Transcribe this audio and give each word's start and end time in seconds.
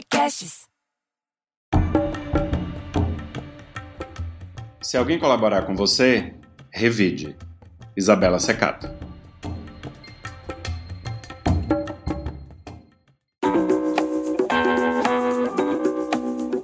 Podcasts. 0.00 0.62
Se 4.80 4.96
alguém 4.96 5.18
colaborar 5.18 5.62
com 5.66 5.74
você, 5.74 6.32
revide. 6.72 7.36
Isabela 7.94 8.38
Secato. 8.38 8.88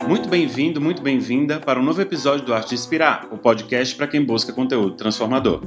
Muito 0.09 0.31
bem-vindo, 0.31 0.81
muito 0.81 1.03
bem-vinda 1.03 1.61
para 1.61 1.79
um 1.79 1.83
novo 1.83 2.01
episódio 2.01 2.47
do 2.47 2.55
Arte 2.55 2.75
Inspirar, 2.75 3.29
o 3.31 3.37
podcast 3.37 3.95
para 3.97 4.09
quem 4.09 4.25
busca 4.25 4.53
conteúdo 4.53 4.97
transformador. 4.97 5.61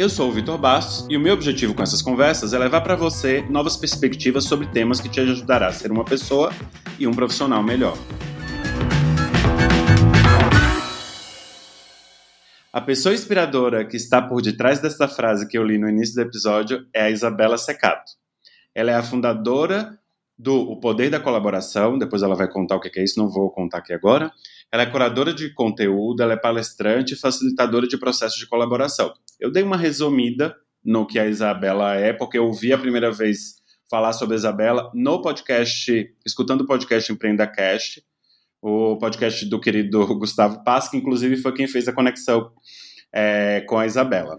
Eu 0.00 0.08
sou 0.08 0.30
o 0.30 0.32
Vitor 0.32 0.56
Bastos 0.56 1.06
e 1.10 1.16
o 1.18 1.20
meu 1.20 1.34
objetivo 1.34 1.74
com 1.74 1.82
essas 1.82 2.00
conversas 2.00 2.54
é 2.54 2.58
levar 2.58 2.80
para 2.80 2.96
você 2.96 3.42
novas 3.50 3.76
perspectivas 3.76 4.44
sobre 4.44 4.66
temas 4.66 4.98
que 4.98 5.10
te 5.10 5.20
ajudará 5.20 5.66
a 5.66 5.72
ser 5.72 5.92
uma 5.92 6.06
pessoa 6.06 6.50
e 6.98 7.06
um 7.06 7.12
profissional 7.12 7.62
melhor. 7.62 7.94
A 12.72 12.80
pessoa 12.80 13.14
inspiradora 13.14 13.84
que 13.84 13.98
está 13.98 14.22
por 14.22 14.40
detrás 14.40 14.80
desta 14.80 15.06
frase 15.06 15.46
que 15.46 15.58
eu 15.58 15.62
li 15.62 15.76
no 15.76 15.86
início 15.86 16.14
do 16.14 16.22
episódio 16.22 16.86
é 16.94 17.02
a 17.02 17.10
Isabela 17.10 17.58
Secato. 17.58 18.12
Ela 18.74 18.92
é 18.92 18.94
a 18.94 19.02
fundadora 19.02 19.98
do 20.38 20.62
O 20.62 20.80
Poder 20.80 21.10
da 21.10 21.20
Colaboração, 21.20 21.98
depois 21.98 22.22
ela 22.22 22.34
vai 22.34 22.48
contar 22.48 22.76
o 22.76 22.80
que 22.80 22.98
é 22.98 23.04
isso, 23.04 23.18
não 23.18 23.28
vou 23.28 23.50
contar 23.50 23.76
aqui 23.76 23.92
agora. 23.92 24.32
Ela 24.72 24.84
é 24.84 24.86
curadora 24.86 25.34
de 25.34 25.52
conteúdo, 25.52 26.22
ela 26.22 26.32
é 26.32 26.38
palestrante 26.38 27.12
e 27.12 27.18
facilitadora 27.18 27.86
de 27.86 27.98
processos 27.98 28.38
de 28.38 28.46
colaboração. 28.46 29.12
Eu 29.40 29.50
dei 29.50 29.62
uma 29.62 29.76
resumida 29.76 30.54
no 30.84 31.06
que 31.06 31.18
a 31.18 31.26
Isabela 31.26 31.94
é, 31.94 32.12
porque 32.12 32.36
eu 32.36 32.44
ouvi 32.44 32.74
a 32.74 32.78
primeira 32.78 33.10
vez 33.10 33.54
falar 33.90 34.12
sobre 34.12 34.34
a 34.34 34.36
Isabela 34.36 34.92
no 34.94 35.22
podcast, 35.22 36.14
escutando 36.26 36.60
o 36.60 36.66
podcast 36.66 37.10
Empreenda 37.10 37.46
Cast, 37.46 38.04
o 38.60 38.98
podcast 38.98 39.46
do 39.46 39.58
querido 39.58 40.06
Gustavo 40.18 40.62
Paz, 40.62 40.88
que 40.88 40.98
inclusive 40.98 41.38
foi 41.38 41.54
quem 41.54 41.66
fez 41.66 41.88
a 41.88 41.92
conexão 41.92 42.52
é, 43.10 43.62
com 43.62 43.78
a 43.78 43.86
Isabela. 43.86 44.38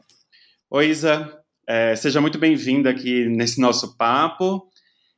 Oi, 0.70 0.90
Isa, 0.90 1.36
é, 1.68 1.96
seja 1.96 2.22
muito 2.22 2.38
bem-vinda 2.38 2.92
aqui 2.92 3.26
nesse 3.26 3.60
nosso 3.60 3.98
papo. 3.98 4.70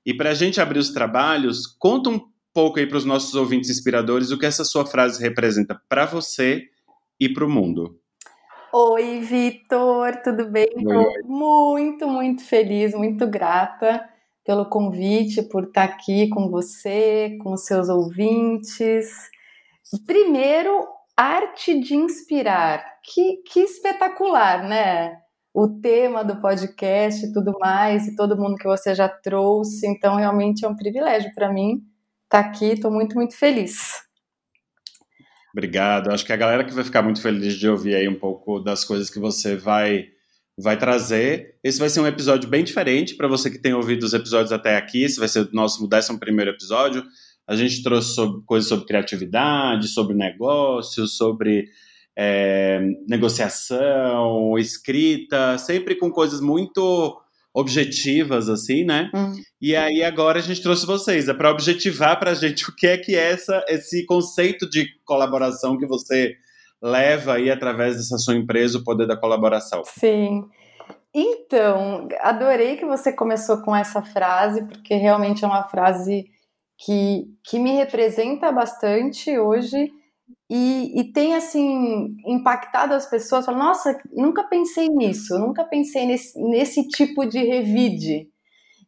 E 0.06 0.14
para 0.14 0.30
a 0.30 0.34
gente 0.34 0.62
abrir 0.62 0.80
os 0.80 0.92
trabalhos, 0.92 1.68
conta 1.68 2.09
um 2.09 2.22
pouco 2.53 2.80
aí 2.80 2.88
para 2.88 2.97
os 2.97 3.06
nossos 3.06 3.36
ouvintes 3.36 3.70
inspiradores 3.70 4.31
o 4.31 4.40
que 4.40 4.45
essa 4.45 4.64
sua 4.64 4.86
frase 4.86 5.22
representa 5.22 5.80
para 5.90 6.06
você 6.06 6.70
e 7.20 7.28
para 7.28 7.44
o 7.44 7.50
mundo. 7.50 8.00
Oi, 8.75 9.19
Vitor, 9.19 10.21
tudo 10.23 10.49
bem? 10.49 10.66
Oi, 10.75 11.21
Muito, 11.25 12.07
muito 12.07 12.43
feliz, 12.43 12.95
muito 12.95 13.27
grata 13.27 14.03
pelo 14.43 14.66
convite, 14.67 15.43
por 15.43 15.66
estar 15.66 15.83
aqui 15.83 16.27
com 16.29 16.49
você, 16.49 17.38
com 17.44 17.53
os 17.53 17.66
seus 17.66 17.88
ouvintes. 17.88 19.29
Primeiro, 20.07 20.88
arte 21.16 21.79
de 21.79 21.95
inspirar. 21.95 22.83
Que, 23.03 23.44
que 23.44 23.59
espetacular, 23.59 24.63
né? 24.67 25.21
O 25.53 25.67
tema 25.67 26.23
do 26.23 26.41
podcast 26.41 27.25
e 27.25 27.31
tudo 27.31 27.55
mais, 27.59 28.07
e 28.07 28.16
todo 28.16 28.35
mundo 28.35 28.55
que 28.55 28.67
você 28.67 28.95
já 28.95 29.07
trouxe. 29.07 29.85
Então, 29.85 30.16
realmente 30.16 30.66
é 30.66 30.67
um 30.67 30.75
privilégio 30.75 31.31
para 31.35 31.53
mim 31.53 31.83
estar 32.23 32.39
aqui. 32.39 32.71
Estou 32.71 32.91
muito, 32.91 33.16
muito 33.16 33.38
feliz. 33.38 34.03
Obrigado. 35.54 36.09
Acho 36.12 36.26
que 36.26 36.34
a 36.34 36.38
galera 36.38 36.64
que 36.64 36.73
vai 36.73 36.84
ficar 36.84 37.04
muito 37.04 37.22
feliz 37.22 37.54
de 37.54 37.70
ouvir 37.70 37.96
aí 37.96 38.08
um 38.08 38.18
pouco 38.18 38.59
das 38.59 38.84
coisas 38.84 39.09
que 39.09 39.20
você 39.20 39.56
vai 39.56 40.08
vai 40.58 40.78
trazer. 40.78 41.56
Esse 41.64 41.80
vai 41.80 41.90
ser 41.90 42.00
um 42.00 42.08
episódio 42.08 42.50
bem 42.50 42.64
diferente 42.64 43.16
para 43.16 43.28
você 43.28 43.50
que 43.50 43.58
tem 43.58 43.74
ouvido 43.74 44.04
os 44.04 44.14
episódios 44.14 44.52
até 44.52 44.76
aqui. 44.76 45.04
Esse 45.04 45.20
vai 45.20 45.28
ser 45.28 45.42
o 45.42 45.50
nosso 45.52 45.88
décimo 45.88 46.20
primeiro 46.20 46.52
episódio. 46.52 47.04
A 47.48 47.56
gente 47.56 47.84
trouxe 47.84 48.14
sobre, 48.14 48.44
coisas 48.46 48.70
sobre 48.70 48.86
criatividade, 48.86 49.88
sobre 49.88 50.16
negócio, 50.16 51.08
sobre 51.08 51.70
é, 52.16 52.81
negociação, 53.08 54.58
escrita, 54.58 55.58
sempre 55.58 55.96
com 55.96 56.12
coisas 56.12 56.40
muito 56.40 57.19
objetivas, 57.53 58.50
assim, 58.50 58.84
né? 58.84 59.12
Hum. 59.14 59.34
E 59.62 59.75
aí 59.75 60.03
agora 60.03 60.40
a 60.40 60.41
gente 60.41 60.62
trouxe 60.62 60.86
vocês, 60.86 61.30
é 61.30 61.34
para 61.34 61.52
objetivar 61.52 62.19
para 62.19 62.31
a 62.31 62.34
gente 62.34 62.68
o 62.69 62.75
que 62.75 62.88
é 62.88 62.97
que 62.97 63.16
é 63.16 63.31
essa, 63.31 63.64
esse 63.68 64.06
conceito 64.06 64.68
de 64.69 64.88
colaboração 65.06 65.78
que 65.78 65.86
você 65.86 66.36
leva 66.81 67.36
aí 67.36 67.50
através 67.50 67.96
dessa 67.96 68.18
sua 68.18 68.36
empresa 68.36 68.80
o 68.80 68.84
poder 68.84 69.08
da 69.08 69.16
colaboração. 69.16 69.84
Sim. 69.86 70.44
Então, 71.13 72.08
adorei 72.22 72.75
que 72.75 72.86
você 72.86 73.13
começou 73.13 73.62
com 73.62 73.75
essa 73.75 74.02
frase, 74.02 74.66
porque 74.66 74.96
realmente 74.96 75.46
é 75.46 75.47
uma 75.47 75.63
frase 75.63 76.25
que, 76.78 77.25
que 77.44 77.59
me 77.59 77.72
representa 77.74 78.52
bastante 78.52 79.38
hoje 79.38 79.92
e, 80.49 80.99
e 80.99 81.11
tem, 81.11 81.35
assim, 81.35 82.16
impactado 82.25 82.94
as 82.94 83.05
pessoas. 83.05 83.45
Falam, 83.45 83.67
Nossa, 83.67 83.97
nunca 84.11 84.44
pensei 84.44 84.88
nisso, 84.89 85.38
nunca 85.39 85.63
pensei 85.63 86.05
nesse, 86.05 86.39
nesse 86.39 86.88
tipo 86.88 87.25
de 87.25 87.39
revide. 87.44 88.29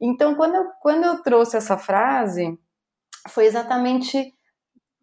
Então, 0.01 0.35
quando 0.35 0.56
eu, 0.56 0.66
quando 0.81 1.03
eu 1.03 1.22
trouxe 1.23 1.57
essa 1.57 1.78
frase, 1.78 2.57
foi 3.29 3.45
exatamente 3.45 4.33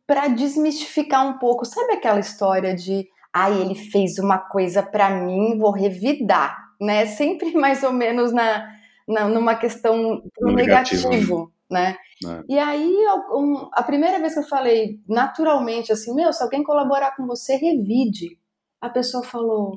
para 0.07 0.29
desmistificar 0.29 1.27
um 1.27 1.39
pouco. 1.39 1.65
Sabe 1.65 1.95
aquela 1.95 2.21
história 2.21 2.75
de, 2.75 3.07
ai, 3.33 3.61
ele 3.61 3.75
fez 3.75 4.19
uma 4.19 4.39
coisa 4.39 4.83
para 4.83 5.11
mim, 5.11 5.59
vou 5.59 5.73
revidar, 5.73 6.57
né? 6.81 7.07
Sempre 7.07 7.53
mais 7.57 7.83
ou 7.83 7.93
menos 7.93 8.33
na, 8.33 8.69
na 9.09 9.29
numa 9.29 9.55
questão 9.55 10.23
no 10.41 10.53
negativo, 10.53 11.09
negativo 11.09 11.53
né? 11.73 11.97
É. 12.25 12.43
E 12.49 12.59
aí, 12.59 12.97
um, 13.33 13.69
a 13.73 13.83
primeira 13.83 14.19
vez 14.19 14.35
que 14.35 14.41
eu 14.41 14.45
falei 14.45 15.01
naturalmente 15.09 15.93
assim, 15.93 16.15
meu, 16.15 16.33
se 16.33 16.43
alguém 16.43 16.63
colaborar 16.63 17.17
com 17.17 17.27
você, 17.27 17.57
revide. 17.57 18.39
A 18.81 18.89
pessoa 18.89 19.23
falou, 19.25 19.75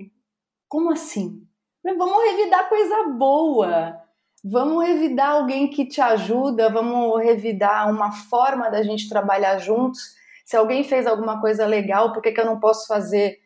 como 0.67 0.91
assim? 0.91 1.41
Vamos 1.83 2.23
revidar 2.31 2.67
coisa 2.67 3.03
boa. 3.09 4.01
Vamos 4.43 4.85
revidar 4.85 5.31
alguém 5.31 5.69
que 5.69 5.87
te 5.87 5.99
ajuda, 5.99 6.69
vamos 6.69 7.19
revidar 7.23 7.89
uma 7.89 8.11
forma 8.11 8.69
da 8.69 8.83
gente 8.83 9.09
trabalhar 9.09 9.57
juntos. 9.57 10.15
Se 10.45 10.55
alguém 10.55 10.83
fez 10.83 11.07
alguma 11.07 11.41
coisa 11.41 11.65
legal, 11.65 12.13
por 12.13 12.21
que, 12.21 12.31
que 12.31 12.39
eu 12.39 12.45
não 12.45 12.59
posso 12.59 12.85
fazer 12.85 13.39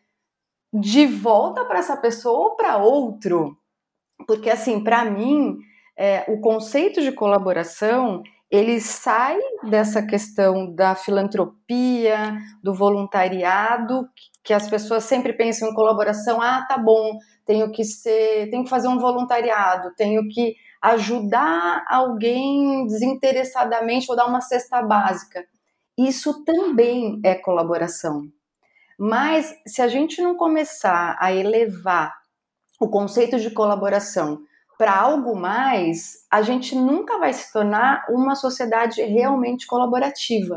de 0.72 1.06
volta 1.06 1.64
para 1.64 1.78
essa 1.78 1.96
pessoa 1.96 2.50
ou 2.50 2.56
para 2.56 2.76
outro? 2.76 3.56
Porque, 4.26 4.50
assim, 4.50 4.84
para 4.84 5.06
mim, 5.06 5.58
é, 5.96 6.24
o 6.28 6.40
conceito 6.40 7.00
de 7.00 7.12
colaboração 7.12 8.22
ele 8.50 8.80
sai 8.80 9.38
dessa 9.62 10.02
questão 10.02 10.74
da 10.74 10.96
filantropia, 10.96 12.36
do 12.62 12.74
voluntariado, 12.74 14.08
que 14.42 14.52
as 14.52 14.68
pessoas 14.68 15.04
sempre 15.04 15.32
pensam 15.32 15.68
em 15.68 15.74
colaboração. 15.74 16.40
Ah, 16.42 16.66
tá 16.68 16.76
bom, 16.76 17.16
tenho 17.46 17.70
que 17.70 17.84
ser, 17.84 18.50
tenho 18.50 18.64
que 18.64 18.70
fazer 18.70 18.88
um 18.88 18.98
voluntariado, 18.98 19.94
tenho 19.96 20.26
que 20.28 20.56
ajudar 20.82 21.84
alguém 21.88 22.86
desinteressadamente, 22.86 24.06
vou 24.06 24.16
dar 24.16 24.26
uma 24.26 24.40
cesta 24.40 24.82
básica. 24.82 25.44
Isso 25.96 26.42
também 26.44 27.20
é 27.22 27.34
colaboração. 27.36 28.22
Mas 28.98 29.54
se 29.66 29.80
a 29.80 29.88
gente 29.88 30.20
não 30.20 30.36
começar 30.36 31.16
a 31.20 31.32
elevar 31.32 32.12
o 32.80 32.88
conceito 32.88 33.38
de 33.38 33.50
colaboração 33.50 34.40
para 34.80 34.98
algo 34.98 35.36
mais, 35.36 36.26
a 36.30 36.40
gente 36.40 36.74
nunca 36.74 37.18
vai 37.18 37.34
se 37.34 37.52
tornar 37.52 38.06
uma 38.08 38.34
sociedade 38.34 39.02
realmente 39.02 39.66
colaborativa. 39.66 40.56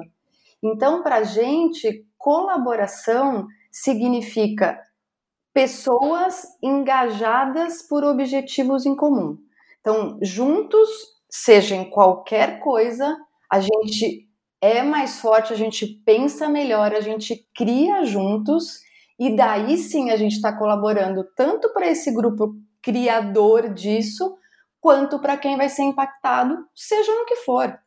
Então, 0.64 1.04
para 1.04 1.18
a 1.18 1.24
gente, 1.24 2.08
colaboração 2.18 3.46
significa 3.70 4.80
pessoas 5.54 6.46
engajadas 6.64 7.82
por 7.82 8.06
objetivos 8.06 8.86
em 8.86 8.96
comum. 8.96 9.38
Então, 9.82 10.18
juntos, 10.22 10.88
seja 11.30 11.76
em 11.76 11.90
qualquer 11.90 12.62
coisa, 12.62 13.18
a 13.52 13.60
gente 13.60 14.30
é 14.62 14.84
mais 14.84 15.20
forte, 15.20 15.52
a 15.52 15.58
gente 15.58 15.86
pensa 16.06 16.48
melhor, 16.48 16.94
a 16.94 17.02
gente 17.02 17.46
cria 17.54 18.06
juntos, 18.06 18.80
e 19.20 19.36
daí 19.36 19.78
sim 19.78 20.12
a 20.12 20.16
gente 20.16 20.38
está 20.38 20.58
colaborando 20.58 21.26
tanto 21.36 21.74
para 21.74 21.88
esse 21.88 22.10
grupo 22.14 22.56
criador 22.84 23.74
disso, 23.74 24.38
quanto 24.80 25.18
para 25.18 25.38
quem 25.38 25.58
vai 25.58 25.70
ser 25.70 25.84
impactado, 25.84 26.68
seja 26.76 27.12
no 27.16 27.26
que 27.26 27.38
for. 27.38 27.80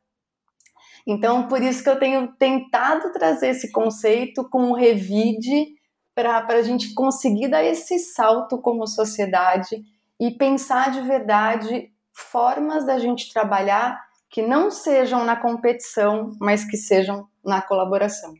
Então, 1.06 1.46
por 1.46 1.62
isso 1.62 1.84
que 1.84 1.88
eu 1.88 2.00
tenho 2.00 2.32
tentado 2.36 3.12
trazer 3.12 3.50
esse 3.50 3.70
conceito 3.70 4.48
com 4.48 4.70
o 4.70 4.74
Revide 4.74 5.76
para 6.14 6.44
a 6.48 6.62
gente 6.62 6.94
conseguir 6.94 7.48
dar 7.48 7.62
esse 7.62 7.98
salto 7.98 8.60
como 8.60 8.86
sociedade 8.86 9.84
e 10.18 10.30
pensar 10.32 10.90
de 10.90 11.02
verdade 11.02 11.92
formas 12.12 12.86
da 12.86 12.98
gente 12.98 13.32
trabalhar 13.32 14.02
que 14.30 14.42
não 14.42 14.70
sejam 14.70 15.24
na 15.24 15.36
competição, 15.36 16.34
mas 16.40 16.64
que 16.64 16.76
sejam 16.76 17.28
na 17.44 17.62
colaboração. 17.62 18.34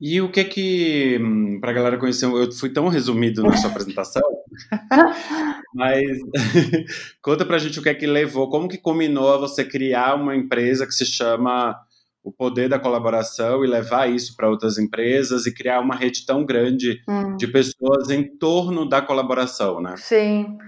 E 0.00 0.20
o 0.20 0.30
que 0.30 0.44
que, 0.44 1.18
hum, 1.20 1.58
para 1.60 1.70
a 1.70 1.74
galera 1.74 1.98
conhecer, 1.98 2.26
eu 2.26 2.50
fui 2.52 2.70
tão 2.70 2.88
resumido 2.88 3.42
na 3.42 3.56
sua 3.56 3.70
apresentação, 3.70 4.22
mas 5.74 6.02
conta 7.22 7.46
pra 7.46 7.58
gente 7.58 7.78
o 7.78 7.82
que 7.82 7.88
é 7.88 7.94
que 7.94 8.06
levou, 8.06 8.50
como 8.50 8.68
que 8.68 8.76
combinou 8.76 9.32
a 9.32 9.38
você 9.38 9.64
criar 9.64 10.16
uma 10.16 10.34
empresa 10.34 10.86
que 10.86 10.92
se 10.92 11.06
chama 11.06 11.76
o 12.24 12.32
poder 12.32 12.68
da 12.68 12.78
colaboração 12.78 13.64
e 13.64 13.68
levar 13.68 14.10
isso 14.10 14.34
para 14.34 14.48
outras 14.48 14.78
empresas 14.78 15.46
e 15.46 15.54
criar 15.54 15.80
uma 15.80 15.94
rede 15.94 16.24
tão 16.24 16.44
grande 16.44 17.02
hum. 17.06 17.36
de 17.36 17.46
pessoas 17.46 18.10
em 18.10 18.24
torno 18.36 18.88
da 18.88 19.00
colaboração, 19.00 19.80
né? 19.80 19.94
Sim. 19.98 20.58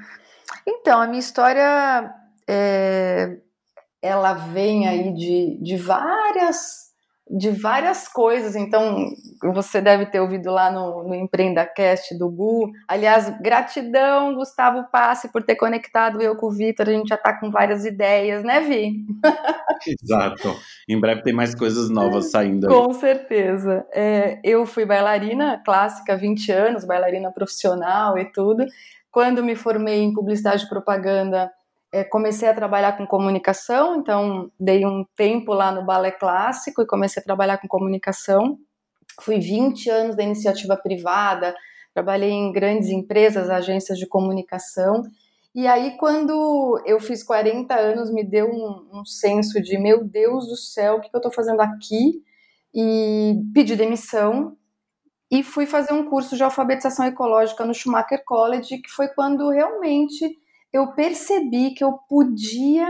Então, 0.67 1.01
a 1.01 1.07
minha 1.07 1.19
história, 1.19 2.13
é, 2.47 3.39
ela 4.03 4.35
vem 4.35 4.87
aí 4.87 5.15
de, 5.15 5.59
de 5.63 5.77
várias 5.77 6.86
de 7.29 7.51
várias 7.51 8.07
coisas. 8.07 8.55
Então, 8.55 9.11
você 9.43 9.81
deve 9.81 10.07
ter 10.07 10.21
ouvido 10.21 10.51
lá 10.51 10.71
no, 10.71 11.09
no 11.09 11.15
EmpreendaCast 11.15 12.17
do 12.17 12.31
Gu. 12.31 12.71
Aliás, 12.87 13.29
gratidão, 13.41 14.35
Gustavo 14.35 14.89
Passe, 14.91 15.33
por 15.33 15.43
ter 15.43 15.57
conectado 15.57 16.23
eu 16.23 16.37
com 16.37 16.47
o 16.47 16.53
Vitor. 16.53 16.89
A 16.89 16.93
gente 16.93 17.09
já 17.09 17.17
está 17.17 17.39
com 17.39 17.51
várias 17.51 17.85
ideias, 17.85 18.45
né, 18.45 18.61
Vi? 18.61 19.05
Exato. 20.03 20.57
Em 20.89 21.01
breve 21.01 21.23
tem 21.23 21.35
mais 21.35 21.55
coisas 21.55 21.91
novas 21.91 22.31
saindo. 22.31 22.69
Aí. 22.69 22.75
Com 22.75 22.93
certeza. 22.93 23.85
É, 23.93 24.39
eu 24.45 24.65
fui 24.65 24.85
bailarina 24.85 25.61
clássica, 25.65 26.17
20 26.17 26.53
anos, 26.53 26.85
bailarina 26.85 27.33
profissional 27.33 28.17
e 28.17 28.25
tudo. 28.31 28.65
Quando 29.11 29.43
me 29.43 29.57
formei 29.57 30.03
em 30.03 30.13
publicidade 30.13 30.65
e 30.65 30.69
propaganda, 30.69 31.51
é, 31.93 32.05
comecei 32.05 32.49
a 32.49 32.55
trabalhar 32.55 32.97
com 32.97 33.07
comunicação, 33.07 33.97
então 33.97 34.51
dei 34.59 34.85
um 34.85 35.05
tempo 35.17 35.53
lá 35.53 35.71
no 35.71 35.85
balé 35.85 36.11
clássico 36.11 36.83
e 36.83 36.87
comecei 36.87 37.21
a 37.21 37.25
trabalhar 37.25 37.59
com 37.59 37.69
comunicação. 37.69 38.59
Fui 39.23 39.39
20 39.39 39.89
anos 39.89 40.17
da 40.17 40.23
iniciativa 40.23 40.77
privada, 40.77 41.55
trabalhei 41.95 42.31
em 42.31 42.53
grandes 42.53 42.89
empresas, 42.89 43.49
agências 43.49 43.99
de 43.99 44.07
comunicação. 44.07 45.03
E 45.55 45.67
aí, 45.67 45.97
quando 45.97 46.83
eu 46.85 47.01
fiz 47.01 47.23
40 47.23 47.75
anos, 47.75 48.13
me 48.13 48.23
deu 48.23 48.47
um, 48.47 49.01
um 49.01 49.05
senso 49.05 49.63
de: 49.63 49.79
meu 49.79 50.05
Deus 50.05 50.47
do 50.47 50.57
céu, 50.57 50.97
o 50.97 51.01
que, 51.01 51.09
que 51.09 51.17
eu 51.17 51.19
estou 51.19 51.33
fazendo 51.33 51.61
aqui? 51.61 52.23
E 52.75 53.41
pedi 53.55 53.75
demissão 53.75 54.55
e 55.31 55.43
fui 55.43 55.67
fazer 55.67 55.93
um 55.93 56.09
curso 56.09 56.37
de 56.37 56.43
alfabetização 56.43 57.07
ecológica 57.07 57.65
no 57.65 57.75
Schumacher 57.75 58.23
College, 58.25 58.79
que 58.79 58.91
foi 58.91 59.09
quando 59.09 59.49
realmente 59.49 60.39
eu 60.73 60.93
percebi 60.93 61.73
que 61.73 61.83
eu 61.83 61.99
podia, 62.09 62.87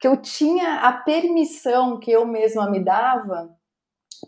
que 0.00 0.06
eu 0.06 0.16
tinha 0.16 0.80
a 0.80 0.92
permissão 0.92 1.98
que 1.98 2.10
eu 2.10 2.26
mesma 2.26 2.70
me 2.70 2.80
dava 2.80 3.54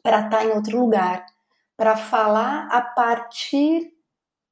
para 0.03 0.27
estar 0.27 0.39
tá 0.39 0.45
em 0.45 0.51
outro 0.51 0.79
lugar, 0.79 1.25
para 1.77 1.97
falar 1.97 2.69
a 2.71 2.81
partir 2.81 3.93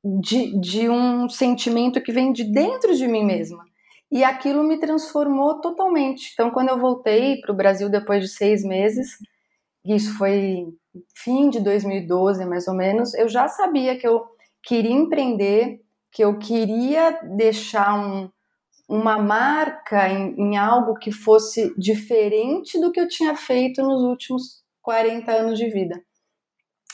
de, 0.05 0.59
de 0.59 0.89
um 0.89 1.29
sentimento 1.29 2.03
que 2.03 2.13
vem 2.13 2.33
de 2.33 2.45
dentro 2.45 2.95
de 2.97 3.07
mim 3.07 3.25
mesma. 3.25 3.65
E 4.11 4.25
aquilo 4.25 4.63
me 4.63 4.79
transformou 4.79 5.61
totalmente. 5.61 6.33
Então, 6.33 6.51
quando 6.51 6.69
eu 6.69 6.79
voltei 6.79 7.41
para 7.41 7.53
o 7.53 7.57
Brasil 7.57 7.89
depois 7.89 8.23
de 8.23 8.29
seis 8.29 8.63
meses, 8.63 9.17
isso 9.85 10.17
foi 10.19 10.67
fim 11.17 11.49
de 11.49 11.61
2012, 11.61 12.45
mais 12.45 12.69
ou 12.69 12.75
menos, 12.75 13.15
eu 13.15 13.29
já 13.29 13.49
sabia 13.49 13.97
que 13.97 14.07
eu 14.07 14.25
queria 14.63 14.93
empreender, 14.93 15.81
que 16.13 16.23
eu 16.23 16.39
queria 16.39 17.19
deixar 17.23 17.95
um, 17.99 18.31
uma 18.87 19.19
marca 19.19 20.09
em, 20.09 20.35
em, 20.39 20.57
algo 20.59 20.95
que 20.95 21.11
fosse 21.11 21.75
diferente 21.79 22.79
do 22.79 22.93
que 22.93 23.01
eu 23.01 23.09
tinha 23.09 23.35
feito 23.35 23.83
nos 23.83 24.03
últimos 24.03 24.63
40 24.83 25.33
anos 25.33 25.59
de 25.59 25.71
vida. 25.71 25.99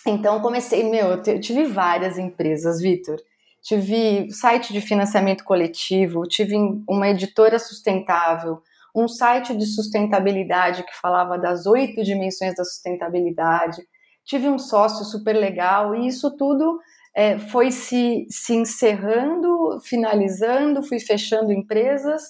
Então 0.06 0.40
comecei, 0.40 0.88
meu, 0.88 1.20
eu 1.26 1.40
tive 1.40 1.64
várias 1.64 2.16
empresas, 2.16 2.80
Vitor. 2.80 3.16
Tive 3.60 4.30
site 4.30 4.72
de 4.72 4.80
financiamento 4.80 5.42
coletivo, 5.42 6.22
tive 6.22 6.54
uma 6.88 7.08
editora 7.08 7.58
sustentável, 7.58 8.62
um 8.94 9.08
site 9.08 9.54
de 9.56 9.66
sustentabilidade 9.66 10.84
que 10.84 10.96
falava 10.96 11.36
das 11.36 11.66
oito 11.66 12.04
dimensões 12.04 12.54
da 12.54 12.64
sustentabilidade. 12.64 13.82
Tive 14.24 14.48
um 14.48 14.58
sócio 14.58 15.04
super 15.04 15.34
legal 15.34 15.94
e 15.94 16.06
isso 16.06 16.36
tudo 16.36 16.78
é, 17.18 17.36
foi 17.36 17.72
se, 17.72 18.28
se 18.30 18.54
encerrando, 18.54 19.80
finalizando, 19.82 20.84
fui 20.84 21.00
fechando 21.00 21.52
empresas 21.52 22.22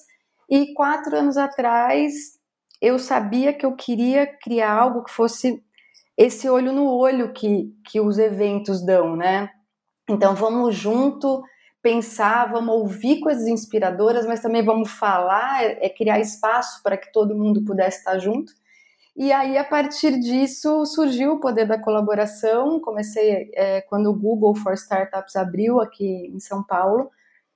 e 0.49 0.73
quatro 0.73 1.15
anos 1.15 1.37
atrás 1.37 2.39
eu 2.81 2.99
sabia 2.99 3.53
que 3.53 3.67
eu 3.67 3.77
queria 3.77 4.27
criar 4.27 4.73
algo 4.73 5.05
que 5.05 5.13
fosse 5.13 5.63
esse 6.17 6.49
olho 6.49 6.73
no 6.73 6.91
olho 6.91 7.35
que, 7.35 7.71
que 7.85 8.01
os 8.01 8.19
eventos 8.19 8.83
dão, 8.83 9.15
né? 9.15 9.51
Então 10.09 10.35
vamos 10.35 10.75
junto 10.75 11.43
pensar, 11.83 12.51
vamos 12.51 12.75
ouvir 12.75 13.21
coisas 13.21 13.47
inspiradoras, 13.47 14.27
mas 14.27 14.41
também 14.41 14.65
vamos 14.65 14.91
falar, 14.91 15.65
é, 15.65 15.85
é 15.85 15.91
criar 15.91 16.19
espaço 16.19 16.83
para 16.83 16.97
que 16.97 17.13
todo 17.13 17.37
mundo 17.37 17.63
pudesse 17.63 17.99
estar 17.99 18.19
junto. 18.19 18.55
E 19.19 19.33
aí, 19.33 19.59
a 19.59 19.65
partir 19.65 20.17
disso, 20.21 20.87
surgiu 20.87 21.33
o 21.33 21.41
poder 21.41 21.67
da 21.67 21.77
colaboração. 21.77 22.79
Comecei 22.79 23.51
é, 23.53 23.81
quando 23.81 24.11
o 24.11 24.15
Google 24.15 24.55
for 24.55 24.75
Startups 24.75 25.35
abriu 25.35 25.81
aqui 25.81 26.31
em 26.33 26.39
São 26.39 26.63
Paulo. 26.63 27.11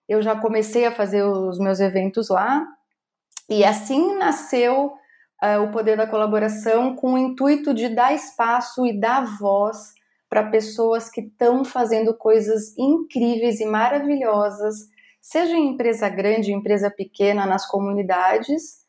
Eu 0.08 0.20
já 0.20 0.34
comecei 0.34 0.84
a 0.86 0.90
fazer 0.90 1.22
os 1.22 1.60
meus 1.60 1.78
eventos 1.78 2.30
lá. 2.30 2.66
E 3.48 3.64
assim 3.64 4.16
nasceu 4.16 4.92
é, 5.40 5.56
o 5.56 5.70
poder 5.70 5.96
da 5.96 6.04
colaboração 6.04 6.96
com 6.96 7.12
o 7.12 7.18
intuito 7.18 7.72
de 7.72 7.88
dar 7.88 8.12
espaço 8.12 8.84
e 8.84 8.98
dar 8.98 9.24
voz 9.38 9.94
para 10.28 10.50
pessoas 10.50 11.08
que 11.08 11.20
estão 11.20 11.64
fazendo 11.64 12.12
coisas 12.12 12.76
incríveis 12.76 13.60
e 13.60 13.66
maravilhosas, 13.66 14.88
seja 15.20 15.54
em 15.54 15.74
empresa 15.74 16.08
grande, 16.08 16.52
empresa 16.52 16.90
pequena, 16.90 17.46
nas 17.46 17.68
comunidades 17.68 18.81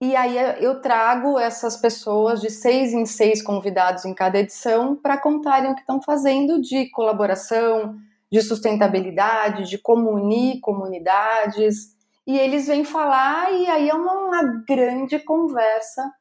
e 0.00 0.14
aí 0.14 0.36
eu 0.62 0.80
trago 0.80 1.38
essas 1.38 1.76
pessoas 1.76 2.40
de 2.40 2.50
seis 2.50 2.92
em 2.92 3.06
seis 3.06 3.42
convidados 3.42 4.04
em 4.04 4.12
cada 4.12 4.38
edição 4.38 4.94
para 4.94 5.16
contarem 5.16 5.72
o 5.72 5.74
que 5.74 5.80
estão 5.80 6.02
fazendo 6.02 6.60
de 6.60 6.90
colaboração, 6.90 7.96
de 8.30 8.42
sustentabilidade, 8.42 9.68
de 9.68 9.78
comunir 9.78 10.60
comunidades. 10.60 11.96
E 12.26 12.38
eles 12.38 12.66
vêm 12.66 12.84
falar 12.84 13.50
e 13.52 13.66
aí 13.68 13.88
é 13.88 13.94
uma, 13.94 14.12
uma 14.12 14.64
grande 14.68 15.18
conversa, 15.18 16.12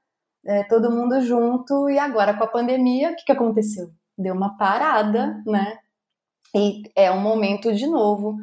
é, 0.46 0.64
todo 0.64 0.92
mundo 0.92 1.20
junto. 1.20 1.90
E 1.90 2.00
agora 2.00 2.34
com 2.34 2.46
a 2.46 2.48
pandemia, 2.48 3.12
o 3.12 3.16
que, 3.18 3.26
que 3.26 3.32
aconteceu? 3.34 3.92
Deu 4.18 4.34
uma 4.34 4.58
parada, 4.58 5.44
né? 5.46 5.80
E 6.56 6.84
é 6.96 7.12
um 7.12 7.20
momento 7.20 7.74
de 7.74 7.88
novo. 7.88 8.38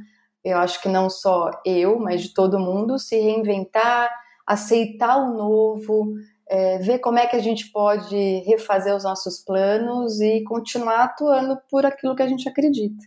Eu 0.44 0.58
acho 0.58 0.82
que 0.82 0.90
não 0.90 1.08
só 1.08 1.50
eu, 1.64 1.98
mas 1.98 2.20
de 2.20 2.34
todo 2.34 2.58
mundo 2.58 2.98
se 2.98 3.18
reinventar 3.18 4.12
aceitar 4.46 5.16
o 5.16 5.36
novo, 5.36 6.14
é, 6.48 6.78
ver 6.78 6.98
como 6.98 7.18
é 7.18 7.26
que 7.26 7.36
a 7.36 7.40
gente 7.40 7.70
pode 7.70 8.16
refazer 8.46 8.94
os 8.94 9.04
nossos 9.04 9.40
planos 9.40 10.20
e 10.20 10.42
continuar 10.44 11.04
atuando 11.04 11.58
por 11.70 11.86
aquilo 11.86 12.14
que 12.14 12.22
a 12.22 12.28
gente 12.28 12.48
acredita. 12.48 13.04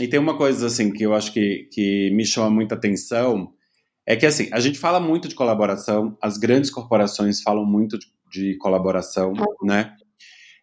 E 0.00 0.06
tem 0.06 0.20
uma 0.20 0.36
coisa 0.36 0.66
assim 0.66 0.92
que 0.92 1.04
eu 1.04 1.14
acho 1.14 1.32
que, 1.32 1.68
que 1.72 2.10
me 2.10 2.24
chama 2.24 2.50
muita 2.50 2.74
atenção, 2.74 3.52
é 4.06 4.14
que 4.14 4.24
assim, 4.24 4.48
a 4.52 4.60
gente 4.60 4.78
fala 4.78 5.00
muito 5.00 5.26
de 5.28 5.34
colaboração, 5.34 6.16
as 6.22 6.38
grandes 6.38 6.70
corporações 6.70 7.42
falam 7.42 7.64
muito 7.64 7.98
de, 7.98 8.06
de 8.30 8.56
colaboração, 8.58 9.32
uhum. 9.32 9.66
né? 9.66 9.94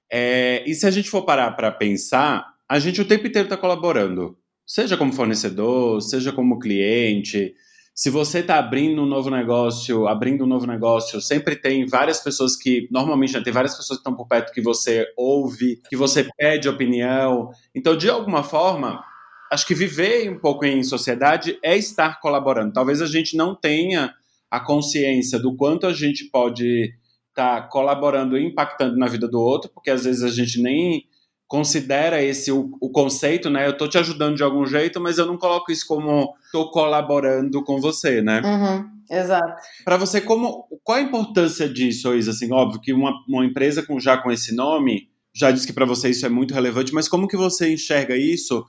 É, 0.09 0.63
e 0.67 0.75
se 0.75 0.85
a 0.85 0.91
gente 0.91 1.09
for 1.09 1.23
parar 1.23 1.51
para 1.51 1.71
pensar, 1.71 2.45
a 2.69 2.79
gente 2.79 3.01
o 3.01 3.05
tempo 3.05 3.25
inteiro 3.27 3.47
está 3.47 3.57
colaborando, 3.57 4.37
seja 4.65 4.95
como 4.95 5.11
fornecedor, 5.11 6.01
seja 6.01 6.31
como 6.31 6.59
cliente, 6.59 7.53
se 7.95 8.09
você 8.09 8.39
está 8.39 8.57
abrindo 8.57 9.03
um 9.03 9.05
novo 9.05 9.29
negócio, 9.29 10.07
abrindo 10.07 10.43
um 10.43 10.47
novo 10.47 10.65
negócio, 10.65 11.21
sempre 11.21 11.55
tem 11.55 11.85
várias 11.85 12.19
pessoas 12.19 12.55
que, 12.55 12.87
normalmente, 12.91 13.33
né, 13.33 13.41
tem 13.43 13.53
várias 13.53 13.75
pessoas 13.75 13.99
que 13.99 14.01
estão 14.01 14.15
por 14.15 14.27
perto 14.27 14.51
que 14.51 14.61
você 14.61 15.05
ouve, 15.15 15.79
que 15.87 15.95
você 15.95 16.27
pede 16.35 16.67
opinião. 16.67 17.51
Então, 17.73 17.95
de 17.95 18.09
alguma 18.09 18.41
forma, 18.41 19.03
acho 19.51 19.67
que 19.67 19.75
viver 19.75 20.27
um 20.31 20.39
pouco 20.39 20.65
em 20.65 20.83
sociedade 20.83 21.59
é 21.63 21.77
estar 21.77 22.19
colaborando. 22.19 22.73
Talvez 22.73 22.99
a 22.99 23.05
gente 23.05 23.37
não 23.37 23.53
tenha 23.53 24.11
a 24.49 24.59
consciência 24.59 25.37
do 25.37 25.55
quanto 25.55 25.85
a 25.85 25.93
gente 25.93 26.25
pode 26.31 26.93
estar 27.29 27.61
tá 27.61 27.67
colaborando 27.67 28.37
e 28.37 28.45
impactando 28.45 28.97
na 28.97 29.07
vida 29.07 29.27
do 29.27 29.39
outro, 29.39 29.69
porque 29.71 29.91
às 29.91 30.03
vezes 30.03 30.23
a 30.23 30.29
gente 30.29 30.59
nem 30.59 31.05
considera 31.47 32.21
esse 32.21 32.51
o, 32.51 32.71
o, 32.81 32.89
conceito, 32.89 33.49
né? 33.49 33.67
Eu 33.67 33.77
tô 33.77 33.87
te 33.87 33.97
ajudando 33.97 34.35
de 34.35 34.43
algum 34.43 34.65
jeito, 34.65 34.99
mas 34.99 35.17
eu 35.17 35.25
não 35.25 35.37
coloco 35.37 35.71
isso 35.71 35.85
como 35.87 36.33
tô 36.51 36.71
colaborando 36.71 37.63
com 37.63 37.79
você, 37.79 38.21
né? 38.21 38.41
Uhum, 38.43 39.15
exato. 39.15 39.61
Para 39.85 39.97
você, 39.97 40.19
como 40.19 40.67
qual 40.83 40.97
a 40.97 41.01
importância 41.01 41.69
disso, 41.69 42.15
Isa? 42.15 42.31
Assim, 42.31 42.51
óbvio 42.51 42.81
que 42.81 42.93
uma, 42.93 43.13
uma 43.27 43.45
empresa 43.45 43.83
com 43.83 43.99
já 43.99 44.17
com 44.17 44.31
esse 44.31 44.55
nome 44.55 45.09
já 45.35 45.51
disse 45.51 45.65
que 45.65 45.73
para 45.73 45.85
você 45.85 46.09
isso 46.09 46.25
é 46.25 46.29
muito 46.29 46.53
relevante, 46.53 46.93
mas 46.93 47.07
como 47.07 47.27
que 47.27 47.37
você 47.37 47.73
enxerga 47.73 48.15
isso 48.15 48.65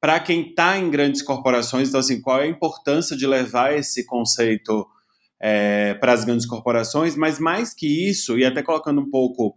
para 0.00 0.18
quem 0.20 0.48
está 0.48 0.78
em 0.78 0.90
grandes 0.90 1.22
corporações? 1.22 1.88
Então, 1.88 2.00
assim, 2.00 2.20
qual 2.20 2.40
é 2.40 2.44
a 2.44 2.48
importância 2.48 3.16
de 3.16 3.26
levar 3.26 3.76
esse 3.76 4.04
conceito 4.06 4.86
é, 5.40 5.94
para 5.94 6.12
as 6.12 6.24
grandes 6.24 6.46
corporações? 6.46 7.16
Mas 7.16 7.38
mais 7.38 7.74
que 7.74 8.08
isso, 8.08 8.38
e 8.38 8.44
até 8.44 8.62
colocando 8.62 9.00
um 9.00 9.10
pouco 9.10 9.54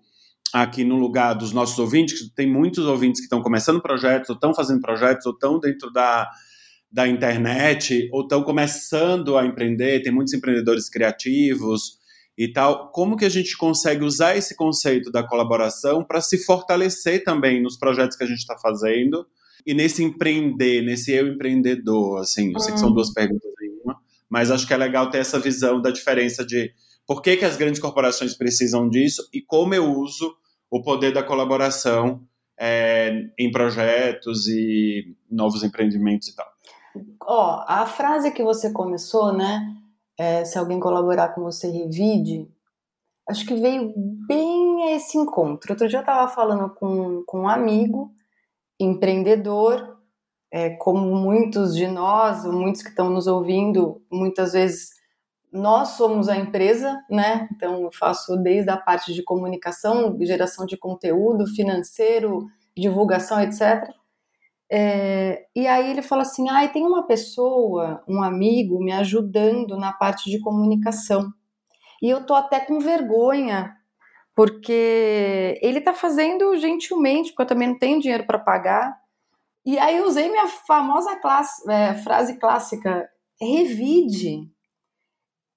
aqui 0.54 0.84
no 0.84 0.96
lugar 0.96 1.34
dos 1.34 1.52
nossos 1.52 1.78
ouvintes, 1.78 2.22
que 2.22 2.36
tem 2.36 2.52
muitos 2.52 2.86
ouvintes 2.86 3.22
que 3.22 3.26
estão 3.26 3.42
começando 3.42 3.82
projetos, 3.82 4.30
ou 4.30 4.36
estão 4.36 4.54
fazendo 4.54 4.82
projetos, 4.82 5.26
ou 5.26 5.34
estão 5.34 5.60
dentro 5.60 5.92
da, 5.92 6.30
da 6.92 7.08
internet, 7.08 8.10
ou 8.12 8.22
estão 8.22 8.44
começando 8.44 9.38
a 9.38 9.46
empreender, 9.46 10.02
tem 10.02 10.12
muitos 10.12 10.34
empreendedores 10.34 10.90
criativos 10.90 12.00
e 12.38 12.52
tal. 12.52 12.92
Como 12.92 13.16
que 13.16 13.26
a 13.26 13.30
gente 13.30 13.56
consegue 13.58 14.04
usar 14.04 14.36
esse 14.36 14.56
conceito 14.56 15.12
da 15.12 15.22
colaboração 15.24 16.04
para 16.04 16.22
se 16.22 16.38
fortalecer 16.44 17.24
também 17.24 17.62
nos 17.62 17.78
projetos 17.78 18.18
que 18.18 18.24
a 18.24 18.28
gente 18.28 18.40
está 18.40 18.58
fazendo 18.58 19.26
e 19.66 19.74
nesse 19.74 20.04
empreender, 20.04 20.82
nesse 20.82 21.12
eu 21.12 21.28
empreendedor, 21.28 22.22
assim, 22.22 22.54
eu 22.54 22.60
sei 22.60 22.74
que 22.74 22.80
são 22.80 22.90
hum. 22.90 22.94
duas 22.94 23.14
perguntas 23.14 23.52
em 23.62 23.82
uma, 23.84 23.98
mas 24.30 24.50
acho 24.50 24.66
que 24.66 24.74
é 24.74 24.78
legal 24.78 25.10
ter 25.10 25.20
essa 25.20 25.40
visão 25.40 25.82
da 25.82 25.92
diferença 25.92 26.46
de 26.46 26.72
por 27.10 27.24
que, 27.24 27.38
que 27.38 27.44
as 27.44 27.58
grandes 27.58 27.82
corporações 27.82 28.38
precisam 28.38 28.88
disso 28.88 29.28
e 29.34 29.42
como 29.42 29.74
eu 29.74 29.92
uso 29.98 30.32
o 30.70 30.80
poder 30.84 31.12
da 31.12 31.24
colaboração 31.24 32.22
é, 32.56 33.32
em 33.36 33.52
projetos 33.52 34.48
e 34.48 35.18
novos 35.28 35.64
empreendimentos 35.64 36.28
e 36.28 36.36
tal. 36.36 36.46
Ó, 37.24 37.66
a 37.68 37.88
frase 37.88 38.30
que 38.30 38.44
você 38.44 38.72
começou, 38.72 39.34
né? 39.34 39.76
É, 40.20 40.46
se 40.46 40.60
alguém 40.60 40.80
colaborar 40.80 41.30
com 41.30 41.42
você, 41.42 41.68
revide. 41.68 42.48
Acho 43.28 43.44
que 43.44 43.56
veio 43.56 43.92
bem 44.28 44.84
a 44.84 44.96
esse 44.96 45.18
encontro. 45.18 45.72
Outro 45.72 45.88
dia 45.88 45.98
eu 45.98 46.02
estava 46.02 46.32
falando 46.32 46.70
com, 46.76 47.24
com 47.26 47.42
um 47.42 47.50
amigo, 47.50 48.12
empreendedor, 48.80 49.98
é, 50.54 50.70
como 50.76 51.16
muitos 51.16 51.74
de 51.74 51.88
nós, 51.88 52.46
muitos 52.46 52.84
que 52.84 52.90
estão 52.90 53.10
nos 53.10 53.26
ouvindo, 53.26 54.00
muitas 54.12 54.54
vezes 54.54 54.99
nós 55.52 55.90
somos 55.90 56.30
a 56.30 56.38
empresa, 56.38 57.04
né? 57.10 57.48
Então 57.52 57.82
eu 57.84 57.92
faço 57.92 58.38
desde 58.38 58.70
a 58.70 58.78
parte 58.78 59.14
de 59.14 59.24
comunicação, 59.24 60.18
geração 60.22 60.66
de 60.66 60.78
conteúdo, 60.78 61.48
financeiro, 61.48 62.46
divulgação, 62.78 63.42
etc. 63.42 63.90
É, 64.72 65.46
e 65.56 65.68
aí 65.68 65.90
ele 65.90 66.02
fala 66.02 66.22
assim: 66.22 66.48
ah, 66.50 66.68
tem 66.68 66.86
uma 66.86 67.08
pessoa, 67.08 68.04
um 68.08 68.22
amigo, 68.22 68.84
me 68.84 68.92
ajudando 68.92 69.78
na 69.78 69.92
parte 69.92 70.30
de 70.30 70.40
comunicação. 70.40 71.32
E 72.02 72.10
eu 72.10 72.26
tô 72.26 72.36
até 72.36 72.60
com 72.60 72.80
vergonha, 72.80 73.76
porque 74.36 75.60
ele 75.62 75.82
tá 75.82 75.94
fazendo 75.94 76.56
gentilmente, 76.58 77.32
porque 77.32 77.42
eu 77.44 77.48
também 77.48 77.70
não 77.70 77.80
tenho 77.80 78.00
dinheiro 78.00 78.26
para 78.26 78.40
pagar. 78.40 78.96
E 79.66 79.78
aí 79.80 79.98
eu 79.98 80.06
usei 80.06 80.30
minha 80.30 80.48
famosa 80.48 81.16
classe, 81.18 81.70
é, 81.70 81.96
frase 81.96 82.38
clássica: 82.38 83.10
revide 83.42 84.48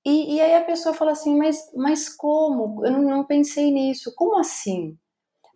e, 0.04 0.36
e 0.36 0.40
aí 0.40 0.54
a 0.54 0.64
pessoa 0.64 0.94
fala 0.94 1.12
assim, 1.12 1.36
mas, 1.36 1.58
mas 1.74 2.08
como? 2.08 2.84
Eu 2.84 2.92
não, 2.92 3.02
não 3.02 3.24
pensei 3.24 3.70
nisso. 3.70 4.12
Como 4.16 4.38
assim? 4.38 4.96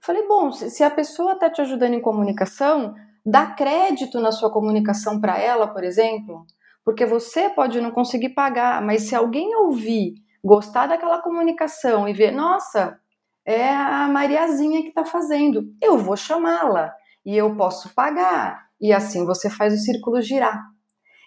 falei, 0.07 0.27
bom, 0.27 0.53
se, 0.53 0.71
se 0.71 0.85
a 0.85 0.91
pessoa 0.91 1.33
está 1.33 1.51
te 1.51 1.61
ajudando 1.61 1.95
em 1.95 2.01
comunicação, 2.01 2.95
dá 3.25 3.47
crédito 3.47 4.21
na 4.21 4.31
sua 4.31 4.53
comunicação 4.53 5.21
para 5.21 5.37
ela, 5.37 5.67
por 5.67 5.83
exemplo, 5.83 6.47
porque 6.85 7.05
você 7.05 7.49
pode 7.49 7.81
não 7.81 7.91
conseguir 7.91 8.29
pagar, 8.29 8.81
mas 8.81 9.03
se 9.03 9.17
alguém 9.17 9.57
ouvir, 9.57 10.15
gostar 10.45 10.87
daquela 10.87 11.21
comunicação 11.21 12.09
e 12.09 12.13
ver, 12.13 12.31
nossa, 12.31 13.01
é 13.45 13.69
a 13.69 14.07
Mariazinha 14.07 14.83
que 14.83 14.89
está 14.89 15.05
fazendo, 15.05 15.65
eu 15.83 15.99
vou 15.99 16.17
chamá-la 16.17 16.95
e 17.25 17.37
eu 17.37 17.57
posso 17.57 17.93
pagar. 17.93 18.67
E 18.81 18.93
assim 18.93 19.27
você 19.27 19.51
faz 19.51 19.75
o 19.75 19.79
círculo 19.79 20.23
girar. 20.23 20.63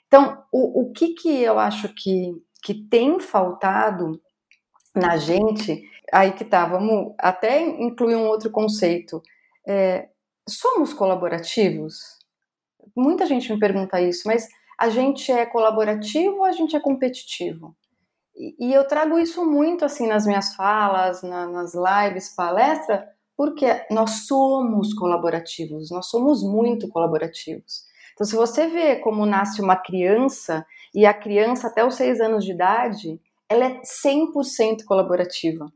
Então, 0.07 0.41
o, 0.51 0.83
o 0.83 0.91
que, 0.93 1.09
que 1.13 1.41
eu 1.41 1.59
acho 1.59 1.89
que 1.89 2.33
que 2.63 2.73
tem 2.73 3.19
faltado 3.19 4.21
na 4.95 5.17
gente, 5.17 5.83
aí 6.11 6.31
que 6.33 6.43
tá, 6.43 6.65
vamos 6.65 7.13
até 7.17 7.61
incluir 7.61 8.15
um 8.15 8.27
outro 8.27 8.51
conceito. 8.51 9.21
É, 9.67 10.09
somos 10.47 10.93
colaborativos? 10.93 12.17
Muita 12.95 13.25
gente 13.25 13.51
me 13.51 13.59
pergunta 13.59 14.01
isso, 14.01 14.23
mas 14.25 14.47
a 14.77 14.89
gente 14.89 15.31
é 15.31 15.45
colaborativo 15.45 16.37
ou 16.37 16.45
a 16.45 16.51
gente 16.51 16.75
é 16.75 16.79
competitivo? 16.79 17.75
E, 18.35 18.67
e 18.67 18.73
eu 18.73 18.87
trago 18.87 19.19
isso 19.19 19.45
muito 19.45 19.85
assim 19.85 20.07
nas 20.07 20.25
minhas 20.25 20.55
falas, 20.55 21.21
na, 21.21 21.47
nas 21.47 21.73
lives, 21.73 22.33
palestra, 22.35 23.07
porque 23.37 23.85
nós 23.89 24.27
somos 24.27 24.93
colaborativos, 24.93 25.91
nós 25.91 26.07
somos 26.07 26.43
muito 26.43 26.89
colaborativos. 26.89 27.85
Então, 28.13 28.25
se 28.27 28.35
você 28.35 28.67
vê 28.67 28.97
como 28.97 29.25
nasce 29.25 29.61
uma 29.61 29.77
criança 29.77 30.65
e 30.93 31.05
a 31.05 31.13
criança, 31.13 31.67
até 31.67 31.85
os 31.85 31.95
seis 31.95 32.19
anos 32.19 32.43
de 32.43 32.51
idade, 32.51 33.19
ela 33.47 33.65
é 33.65 33.81
100% 33.81 34.83
colaborativa. 34.85 35.71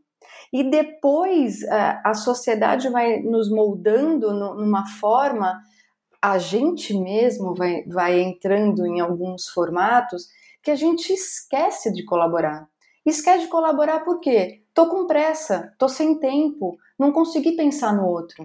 E 0.52 0.64
depois 0.64 1.64
a 2.04 2.14
sociedade 2.14 2.90
vai 2.90 3.20
nos 3.22 3.50
moldando 3.50 4.32
numa 4.32 4.86
forma, 5.00 5.60
a 6.22 6.38
gente 6.38 6.94
mesmo 6.98 7.56
vai, 7.56 7.84
vai 7.86 8.22
entrando 8.22 8.86
em 8.86 9.00
alguns 9.00 9.48
formatos 9.50 10.28
que 10.62 10.72
a 10.72 10.76
gente 10.76 11.12
esquece 11.12 11.92
de 11.92 12.06
colaborar. 12.06 12.68
Esquece 13.06 13.46
de 13.46 13.50
colaborar 13.50 14.02
por 14.02 14.20
quê? 14.20 14.64
Tô 14.74 14.88
com 14.88 15.08
pressa, 15.08 15.74
tô 15.78 15.90
sem 15.90 16.20
tempo, 16.20 16.78
não 16.98 17.12
consegui 17.12 17.54
pensar 17.54 17.94
no 17.94 18.06
outro. 18.06 18.44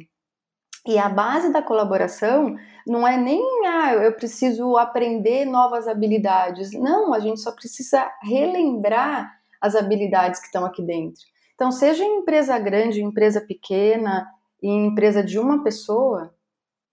E 0.89 0.99
a 0.99 1.07
base 1.07 1.53
da 1.53 1.61
colaboração 1.61 2.57
não 2.87 3.07
é 3.07 3.15
nem, 3.19 3.43
ah, 3.67 3.93
eu 3.93 4.11
preciso 4.15 4.75
aprender 4.79 5.45
novas 5.45 5.87
habilidades. 5.87 6.73
Não, 6.73 7.13
a 7.13 7.21
gente 7.21 7.41
só 7.41 7.53
precisa 7.53 8.11
relembrar 8.23 9.31
as 9.61 9.77
habilidades 9.77 10.41
que 10.41 10.47
estão 10.47 10.65
aqui 10.65 10.81
dentro. 10.81 11.21
Então, 11.55 11.71
seja 11.71 12.03
em 12.03 12.21
empresa 12.21 12.59
grande, 12.59 13.03
em 13.03 13.05
empresa 13.05 13.39
pequena, 13.39 14.27
em 14.63 14.87
empresa 14.87 15.23
de 15.23 15.39
uma 15.39 15.63
pessoa, 15.63 16.35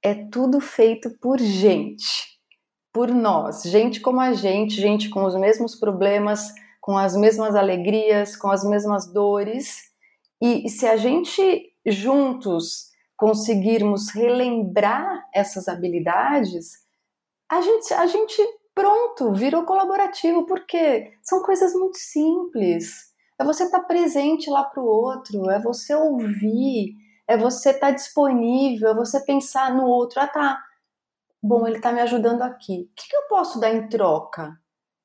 é 0.04 0.14
tudo 0.14 0.60
feito 0.60 1.18
por 1.22 1.40
gente, 1.40 2.38
por 2.92 3.08
nós, 3.08 3.64
gente 3.64 4.02
como 4.02 4.20
a 4.20 4.34
gente, 4.34 4.82
gente 4.82 5.08
com 5.08 5.24
os 5.24 5.36
mesmos 5.36 5.74
problemas, 5.74 6.52
com 6.82 6.98
as 6.98 7.16
mesmas 7.16 7.56
alegrias, 7.56 8.36
com 8.36 8.52
as 8.52 8.66
mesmas 8.66 9.08
dores. 9.08 9.84
E 10.42 10.68
se 10.68 10.86
a 10.86 10.98
gente 10.98 11.72
juntos 11.86 12.94
conseguirmos 13.18 14.10
relembrar 14.10 15.28
essas 15.34 15.68
habilidades, 15.68 16.84
a 17.50 17.62
gente, 17.62 17.94
a 17.94 18.06
gente 18.08 18.42
pronto, 18.74 19.32
virou 19.32 19.64
colaborativo, 19.64 20.46
porque 20.46 21.14
são 21.24 21.42
coisas 21.42 21.74
muito 21.74 21.98
simples. 21.98 23.14
É 23.40 23.44
você 23.44 23.64
estar 23.64 23.80
tá 23.80 23.86
presente 23.86 24.50
lá 24.50 24.64
para 24.64 24.82
o 24.82 24.86
outro, 24.86 25.50
é 25.50 25.60
você 25.60 25.96
ouvir, 25.96 26.94
é 27.28 27.38
você 27.38 27.70
estar 27.70 27.88
tá 27.88 27.92
disponível, 27.92 28.90
é 28.90 28.94
você 28.94 29.20
pensar 29.22 29.74
no 29.74 29.86
outro. 29.86 30.20
Ah, 30.20 30.28
tá. 30.28 30.62
Bom, 31.42 31.66
ele 31.66 31.78
está 31.78 31.92
me 31.92 32.02
ajudando 32.02 32.42
aqui. 32.42 32.90
O 32.92 32.96
que, 32.96 33.10
que 33.10 33.16
eu 33.16 33.28
posso 33.30 33.60
dar 33.60 33.74
em 33.74 33.88
troca? 33.88 34.58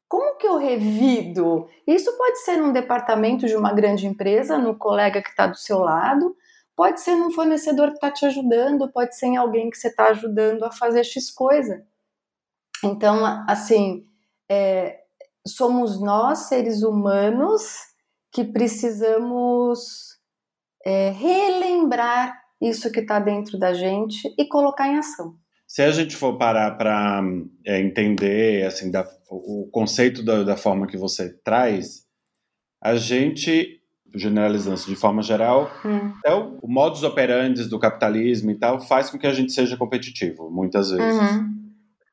Como 0.09 0.37
que 0.37 0.47
eu 0.47 0.57
revido? 0.57 1.69
Isso 1.87 2.17
pode 2.17 2.39
ser 2.39 2.57
num 2.57 2.73
departamento 2.73 3.47
de 3.47 3.55
uma 3.55 3.73
grande 3.73 4.07
empresa, 4.07 4.59
no 4.59 4.77
colega 4.77 5.23
que 5.23 5.29
está 5.29 5.47
do 5.47 5.57
seu 5.57 5.79
lado, 5.79 6.37
Pode 6.77 7.01
ser 7.01 7.15
num 7.15 7.31
fornecedor 7.31 7.89
que 7.89 7.97
está 7.97 8.11
te 8.11 8.25
ajudando, 8.27 8.91
pode 8.91 9.17
ser 9.17 9.27
em 9.27 9.37
alguém 9.37 9.71
que 9.71 9.77
você 9.77 9.89
está 9.89 10.09
ajudando 10.09 10.65
a 10.65 10.73
fazer 10.73 11.05
X 11.05 11.31
coisa. 11.31 11.85
Então, 12.83 13.25
assim, 13.49 14.07
é, 14.51 15.01
somos 15.47 16.01
nós, 16.01 16.49
seres 16.49 16.83
humanos, 16.83 17.63
que 18.33 18.45
precisamos 18.45 20.19
é, 20.85 21.11
relembrar 21.11 22.41
isso 22.61 22.91
que 22.91 23.01
está 23.01 23.19
dentro 23.19 23.59
da 23.59 23.73
gente 23.73 24.33
e 24.39 24.47
colocar 24.47 24.89
em 24.89 24.99
ação. 24.99 25.35
Se 25.67 25.83
a 25.83 25.91
gente 25.91 26.17
for 26.17 26.37
parar 26.37 26.77
para 26.77 27.23
é, 27.65 27.81
entender 27.81 28.67
assim, 28.67 28.91
da, 28.91 29.09
o 29.29 29.69
conceito 29.71 30.23
da, 30.25 30.43
da 30.43 30.57
forma 30.57 30.87
que 30.87 30.97
você 30.97 31.33
traz, 31.45 32.05
a 32.83 32.97
gente 32.97 33.80
generalizando 34.15 34.81
de 34.81 34.97
forma 34.97 35.23
geral, 35.23 35.71
hum. 35.85 36.13
é 36.25 36.35
o, 36.35 36.59
o 36.63 36.69
modus 36.69 37.03
operandi 37.03 37.69
do 37.69 37.79
capitalismo 37.79 38.51
e 38.51 38.55
tal 38.55 38.81
faz 38.81 39.11
com 39.11 39.19
que 39.19 39.27
a 39.27 39.33
gente 39.33 39.53
seja 39.53 39.77
competitivo, 39.77 40.51
muitas 40.51 40.91
vezes. 40.91 41.21
Uhum. 41.21 41.61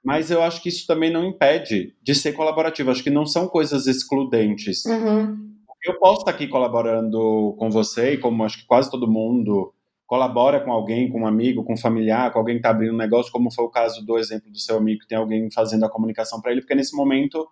Mas 0.04 0.32
eu 0.32 0.42
acho 0.42 0.62
que 0.62 0.70
isso 0.70 0.88
também 0.88 1.12
não 1.12 1.25
impede 1.25 1.94
de 2.01 2.16
ser 2.16 2.32
colaborativo. 2.32 2.89
Acho 2.89 3.04
que 3.04 3.10
não 3.10 3.25
são 3.25 3.48
coisas 3.48 3.88
excludentes. 3.88 4.86
Uhum. 4.86 5.48
Eu 5.84 6.00
posso 6.00 6.20
estar 6.20 6.32
aqui 6.32 6.48
colaborando 6.48 7.56
com 7.58 7.70
você, 7.70 8.13
e 8.13 8.18
como 8.18 8.44
acho 8.44 8.60
que 8.60 8.66
quase 8.66 8.89
todo 8.89 9.10
mundo 9.10 9.74
colabora 10.06 10.62
com 10.62 10.72
alguém, 10.72 11.10
com 11.10 11.22
um 11.22 11.27
amigo, 11.27 11.63
com 11.63 11.74
um 11.74 11.77
familiar, 11.77 12.32
com 12.32 12.39
alguém 12.39 12.56
que 12.56 12.60
está 12.60 12.70
abrindo 12.70 12.94
um 12.94 12.98
negócio, 12.98 13.32
como 13.32 13.51
foi 13.51 13.66
o 13.66 13.70
caso 13.70 14.06
do 14.06 14.18
exemplo 14.18 14.50
do 14.50 14.58
seu 14.58 14.77
amigo, 14.77 15.01
que 15.01 15.08
tem 15.08 15.18
alguém 15.18 15.51
fazendo 15.51 15.86
a 15.86 15.89
comunicação 15.89 16.39
para 16.42 16.51
ele, 16.51 16.62
porque 16.62 16.74
nesse 16.74 16.96
momento 16.96 17.46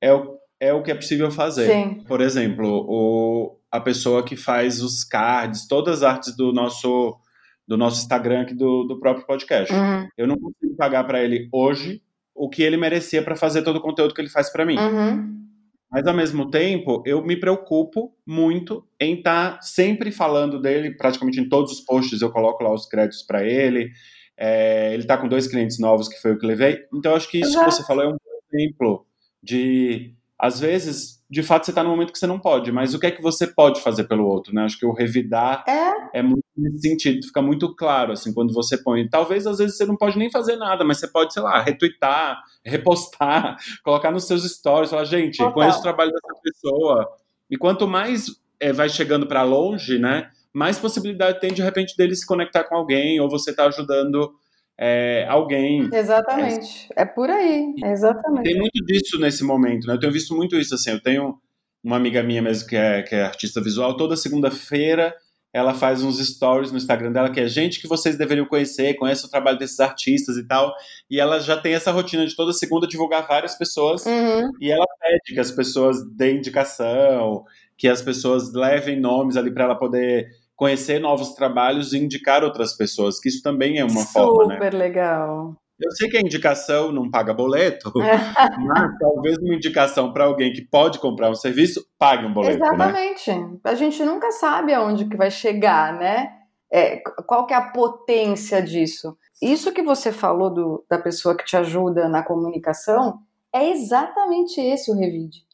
é 0.00 0.12
o, 0.12 0.34
é 0.60 0.72
o 0.74 0.82
que 0.82 0.90
é 0.90 0.94
possível 0.94 1.30
fazer. 1.30 1.66
Sim. 1.72 2.04
Por 2.06 2.20
exemplo, 2.20 2.84
o, 2.86 3.56
a 3.74 3.80
pessoa 3.80 4.24
que 4.24 4.36
faz 4.36 4.80
os 4.80 5.02
cards, 5.02 5.66
todas 5.66 5.96
as 5.96 6.02
artes 6.04 6.36
do 6.36 6.52
nosso 6.52 7.18
do 7.66 7.76
nosso 7.76 8.00
Instagram 8.02 8.42
aqui 8.42 8.54
do, 8.54 8.84
do 8.84 9.00
próprio 9.00 9.26
podcast. 9.26 9.74
Uhum. 9.74 10.06
Eu 10.16 10.28
não 10.28 10.38
consigo 10.38 10.76
pagar 10.76 11.02
para 11.02 11.20
ele 11.20 11.48
hoje 11.50 12.00
o 12.32 12.48
que 12.48 12.62
ele 12.62 12.76
merecia 12.76 13.20
para 13.20 13.34
fazer 13.34 13.62
todo 13.62 13.76
o 13.76 13.80
conteúdo 13.80 14.14
que 14.14 14.20
ele 14.20 14.28
faz 14.28 14.52
para 14.52 14.64
mim. 14.64 14.76
Uhum. 14.78 15.44
Mas 15.90 16.06
ao 16.06 16.14
mesmo 16.14 16.50
tempo, 16.50 17.02
eu 17.04 17.24
me 17.24 17.36
preocupo 17.36 18.14
muito 18.24 18.86
em 19.00 19.16
estar 19.16 19.54
tá 19.54 19.62
sempre 19.62 20.12
falando 20.12 20.60
dele, 20.60 20.92
praticamente 20.96 21.40
em 21.40 21.48
todos 21.48 21.72
os 21.72 21.80
posts 21.80 22.22
eu 22.22 22.30
coloco 22.30 22.62
lá 22.62 22.72
os 22.72 22.86
créditos 22.86 23.24
para 23.24 23.42
ele. 23.42 23.90
É, 24.36 24.92
ele 24.92 25.02
está 25.02 25.18
com 25.18 25.26
dois 25.26 25.48
clientes 25.48 25.80
novos, 25.80 26.08
que 26.08 26.20
foi 26.20 26.32
o 26.32 26.38
que 26.38 26.46
levei. 26.46 26.84
Então, 26.94 27.16
acho 27.16 27.28
que 27.28 27.40
isso 27.40 27.50
Exato. 27.50 27.64
que 27.64 27.72
você 27.72 27.84
falou 27.84 28.04
é 28.04 28.08
um 28.08 28.16
exemplo 28.52 29.04
de, 29.42 30.14
às 30.44 30.60
vezes, 30.60 31.22
de 31.30 31.42
fato, 31.42 31.64
você 31.64 31.70
está 31.70 31.82
no 31.82 31.88
momento 31.88 32.12
que 32.12 32.18
você 32.18 32.26
não 32.26 32.38
pode, 32.38 32.70
mas 32.70 32.92
o 32.92 33.00
que 33.00 33.06
é 33.06 33.10
que 33.10 33.22
você 33.22 33.46
pode 33.46 33.80
fazer 33.80 34.04
pelo 34.04 34.26
outro, 34.26 34.54
né? 34.54 34.64
Acho 34.64 34.78
que 34.78 34.84
o 34.84 34.92
revidar 34.92 35.64
é, 35.66 36.18
é 36.18 36.22
muito 36.22 36.44
nesse 36.54 36.80
sentido, 36.80 37.26
fica 37.26 37.40
muito 37.40 37.74
claro, 37.74 38.12
assim, 38.12 38.30
quando 38.34 38.52
você 38.52 38.76
põe. 38.76 39.08
Talvez, 39.08 39.46
às 39.46 39.56
vezes, 39.56 39.78
você 39.78 39.86
não 39.86 39.96
pode 39.96 40.18
nem 40.18 40.30
fazer 40.30 40.56
nada, 40.56 40.84
mas 40.84 40.98
você 40.98 41.08
pode, 41.08 41.32
sei 41.32 41.42
lá, 41.42 41.62
retweetar, 41.62 42.42
repostar, 42.62 43.56
colocar 43.82 44.10
nos 44.10 44.26
seus 44.26 44.44
stories, 44.44 44.90
falar, 44.90 45.06
gente, 45.06 45.38
Total. 45.38 45.54
conheço 45.54 45.78
o 45.78 45.82
trabalho 45.82 46.12
dessa 46.12 46.42
pessoa. 46.42 47.08
E 47.50 47.56
quanto 47.56 47.88
mais 47.88 48.26
é, 48.60 48.70
vai 48.70 48.90
chegando 48.90 49.26
para 49.26 49.42
longe, 49.42 49.98
né? 49.98 50.28
Mais 50.52 50.78
possibilidade 50.78 51.40
tem, 51.40 51.54
de 51.54 51.62
repente, 51.62 51.96
dele 51.96 52.14
se 52.14 52.26
conectar 52.26 52.64
com 52.64 52.76
alguém, 52.76 53.18
ou 53.18 53.30
você 53.30 53.50
tá 53.50 53.64
ajudando 53.64 54.30
é, 54.78 55.26
alguém. 55.28 55.88
Exatamente. 55.92 56.88
É, 56.96 57.02
é 57.02 57.04
por 57.04 57.30
aí. 57.30 57.74
exatamente. 57.84 58.44
Tem 58.44 58.58
muito 58.58 58.84
disso 58.84 59.18
nesse 59.18 59.44
momento, 59.44 59.86
né? 59.86 59.94
Eu 59.94 60.00
tenho 60.00 60.12
visto 60.12 60.34
muito 60.34 60.56
isso, 60.56 60.74
assim. 60.74 60.90
Eu 60.90 61.02
tenho 61.02 61.38
uma 61.82 61.96
amiga 61.96 62.22
minha 62.22 62.42
mesmo 62.42 62.68
que 62.68 62.76
é, 62.76 63.02
que 63.02 63.14
é 63.14 63.22
artista 63.22 63.62
visual, 63.62 63.96
toda 63.96 64.16
segunda-feira 64.16 65.14
ela 65.54 65.72
faz 65.72 66.02
uns 66.02 66.18
stories 66.18 66.72
no 66.72 66.76
Instagram 66.76 67.12
dela 67.12 67.30
que 67.30 67.38
é 67.38 67.46
gente 67.46 67.80
que 67.80 67.86
vocês 67.86 68.18
deveriam 68.18 68.44
conhecer, 68.44 68.94
conhece 68.94 69.24
o 69.24 69.30
trabalho 69.30 69.56
desses 69.56 69.78
artistas 69.78 70.36
e 70.36 70.44
tal. 70.44 70.74
E 71.08 71.20
ela 71.20 71.38
já 71.38 71.56
tem 71.56 71.74
essa 71.74 71.92
rotina 71.92 72.26
de 72.26 72.34
toda 72.34 72.52
segunda 72.52 72.88
divulgar 72.88 73.24
várias 73.28 73.54
pessoas. 73.56 74.04
Uhum. 74.04 74.50
E 74.60 74.72
ela 74.72 74.84
pede 75.00 75.32
que 75.32 75.38
as 75.38 75.52
pessoas 75.52 76.04
deem 76.16 76.38
indicação, 76.38 77.44
que 77.78 77.86
as 77.86 78.02
pessoas 78.02 78.52
levem 78.52 78.98
nomes 78.98 79.36
ali 79.36 79.54
para 79.54 79.62
ela 79.66 79.78
poder 79.78 80.26
conhecer 80.56 80.98
novos 80.98 81.34
trabalhos 81.34 81.92
e 81.92 81.98
indicar 81.98 82.44
outras 82.44 82.76
pessoas, 82.76 83.18
que 83.18 83.28
isso 83.28 83.42
também 83.42 83.78
é 83.78 83.84
uma 83.84 84.00
Super 84.00 84.12
forma, 84.12 84.46
né? 84.46 84.54
Super 84.54 84.74
legal. 84.74 85.56
Eu 85.80 85.90
sei 85.90 86.08
que 86.08 86.16
a 86.16 86.20
indicação 86.20 86.92
não 86.92 87.10
paga 87.10 87.34
boleto, 87.34 87.92
mas 88.64 88.98
talvez 88.98 89.36
uma 89.38 89.54
indicação 89.54 90.12
para 90.12 90.24
alguém 90.24 90.52
que 90.52 90.62
pode 90.62 91.00
comprar 91.00 91.30
um 91.30 91.34
serviço 91.34 91.84
pague 91.98 92.24
um 92.24 92.32
boleto. 92.32 92.58
Né? 92.58 92.66
Exatamente. 92.66 93.32
Né? 93.32 93.58
A 93.64 93.74
gente 93.74 94.04
nunca 94.04 94.30
sabe 94.30 94.72
aonde 94.72 95.06
que 95.06 95.16
vai 95.16 95.30
chegar, 95.30 95.92
né? 95.98 96.32
É, 96.72 97.00
qual 97.26 97.46
que 97.46 97.54
é 97.54 97.56
a 97.56 97.70
potência 97.70 98.62
disso? 98.62 99.16
Isso 99.42 99.72
que 99.72 99.82
você 99.82 100.12
falou 100.12 100.52
do, 100.52 100.84
da 100.88 100.98
pessoa 100.98 101.36
que 101.36 101.44
te 101.44 101.56
ajuda 101.56 102.08
na 102.08 102.22
comunicação 102.22 103.18
é 103.52 103.70
exatamente 103.70 104.60
esse 104.60 104.90
o 104.90 104.94
revide. 104.94 105.44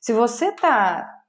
Se 0.00 0.12
você 0.12 0.46
está 0.46 1.19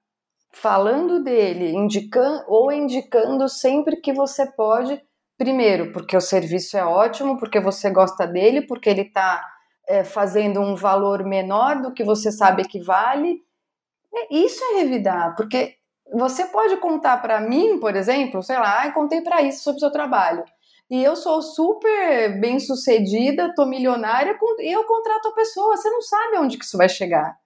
falando 0.52 1.24
dele, 1.24 1.72
indicando 1.72 2.44
ou 2.48 2.72
indicando 2.72 3.48
sempre 3.48 3.98
que 3.98 4.14
você 4.14 4.46
pode, 4.46 5.02
primeiro, 5.38 5.92
porque 5.92 6.16
o 6.16 6.22
serviço 6.22 6.78
é 6.78 6.84
ótimo, 6.84 7.38
porque 7.38 7.60
você 7.60 7.90
gosta 7.90 8.28
dele, 8.28 8.62
porque 8.62 8.90
ele 8.90 9.02
está 9.02 9.44
é, 9.88 10.04
fazendo 10.04 10.60
um 10.60 10.76
valor 10.76 11.24
menor 11.24 11.82
do 11.82 11.94
que 11.94 12.04
você 12.04 12.32
sabe 12.32 12.68
que 12.68 12.80
vale. 12.80 13.42
Isso 14.30 14.62
é 14.64 14.80
revidar, 14.80 15.36
porque 15.36 15.76
você 16.14 16.46
pode 16.46 16.78
contar 16.78 17.22
para 17.22 17.40
mim, 17.40 17.80
por 17.80 17.96
exemplo, 17.96 18.44
sei 18.44 18.58
lá, 18.58 18.84
ah, 18.84 18.92
contei 18.92 19.22
para 19.22 19.42
isso 19.42 19.64
sobre 19.64 19.78
o 19.78 19.80
seu 19.80 19.92
trabalho. 19.92 20.44
E 20.90 21.02
eu 21.02 21.16
sou 21.16 21.42
super 21.42 22.38
bem 22.42 22.60
sucedida, 22.60 23.54
tô 23.56 23.66
milionária, 23.66 24.38
e 24.60 24.76
eu 24.76 24.84
contrato 24.84 25.30
a 25.30 25.34
pessoa. 25.34 25.78
Você 25.78 25.90
não 25.90 26.02
sabe 26.02 26.38
onde 26.38 26.58
que 26.58 26.66
isso 26.66 26.78
vai 26.78 26.90
chegar 26.90 27.41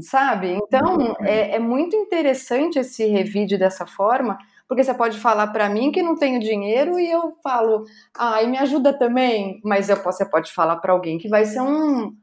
sabe? 0.00 0.52
Então 0.52 0.96
uhum. 0.96 1.14
é, 1.24 1.56
é, 1.56 1.58
muito 1.58 1.96
interessante 1.96 2.78
esse 2.78 3.06
revide 3.06 3.56
dessa 3.56 3.86
forma, 3.86 4.38
porque 4.68 4.84
você 4.84 4.92
pode 4.92 5.18
falar 5.18 5.48
para 5.48 5.68
mim 5.68 5.90
que 5.90 6.02
não 6.02 6.16
tenho 6.16 6.40
dinheiro 6.40 6.98
e 6.98 7.10
eu 7.10 7.36
falo, 7.42 7.84
ai, 8.16 8.44
ah, 8.44 8.48
me 8.48 8.58
ajuda 8.58 8.92
também, 8.92 9.60
mas 9.64 9.88
eu, 9.88 9.96
você 9.96 10.28
pode 10.28 10.52
falar 10.52 10.76
para 10.76 10.92
alguém 10.92 11.18
que 11.18 11.28
vai 11.28 11.44
ser 11.44 11.60
um, 11.60 12.14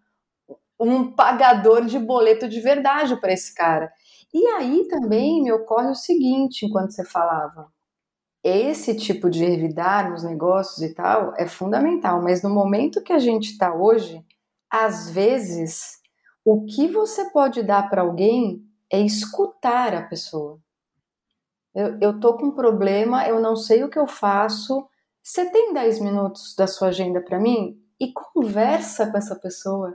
um 0.80 1.12
pagador 1.12 1.86
de 1.86 1.98
boleto 1.98 2.48
de 2.48 2.60
verdade 2.60 3.20
para 3.20 3.34
esse 3.34 3.54
cara. 3.54 3.92
E 4.34 4.46
aí 4.48 4.88
também 4.88 5.42
me 5.42 5.52
ocorre 5.52 5.90
o 5.90 5.96
seguinte, 5.96 6.66
enquanto 6.66 6.92
você 6.92 7.06
falava, 7.06 7.68
esse 8.44 8.96
tipo 8.96 9.28
de 9.30 9.44
revidar 9.44 10.12
nos 10.12 10.24
negócios 10.24 10.88
e 10.88 10.94
tal 10.94 11.34
é 11.36 11.48
fundamental, 11.48 12.22
mas 12.22 12.44
no 12.44 12.50
momento 12.50 13.02
que 13.02 13.12
a 13.12 13.18
gente 13.18 13.52
está 13.52 13.74
hoje, 13.74 14.24
às 14.70 15.10
vezes 15.10 16.00
o 16.46 16.64
que 16.64 16.88
você 16.88 17.32
pode 17.32 17.64
dar 17.64 17.90
para 17.90 18.04
alguém 18.04 18.64
é 18.90 19.02
escutar 19.02 19.96
a 19.96 20.04
pessoa. 20.04 20.60
Eu, 21.74 21.98
eu 22.00 22.20
tô 22.20 22.38
com 22.38 22.46
um 22.46 22.52
problema, 22.52 23.28
eu 23.28 23.42
não 23.42 23.56
sei 23.56 23.84
o 23.84 23.90
que 23.90 23.98
eu 23.98 24.06
faço. 24.06 24.88
Você 25.24 25.50
tem 25.50 25.74
10 25.74 26.00
minutos 26.00 26.56
da 26.56 26.68
sua 26.68 26.90
agenda 26.90 27.20
para 27.20 27.40
mim? 27.40 27.82
E 28.00 28.14
conversa 28.14 29.12
com 29.12 29.18
essa 29.18 29.36
pessoa. 29.36 29.92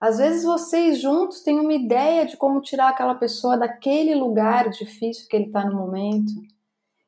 Às 0.00 0.18
vezes 0.18 0.44
vocês 0.44 1.00
juntos 1.00 1.42
têm 1.42 1.58
uma 1.58 1.74
ideia 1.74 2.24
de 2.24 2.36
como 2.36 2.62
tirar 2.62 2.90
aquela 2.90 3.16
pessoa 3.16 3.58
daquele 3.58 4.14
lugar 4.14 4.70
difícil 4.70 5.26
que 5.28 5.34
ele 5.34 5.46
está 5.46 5.64
no 5.64 5.76
momento. 5.76 6.32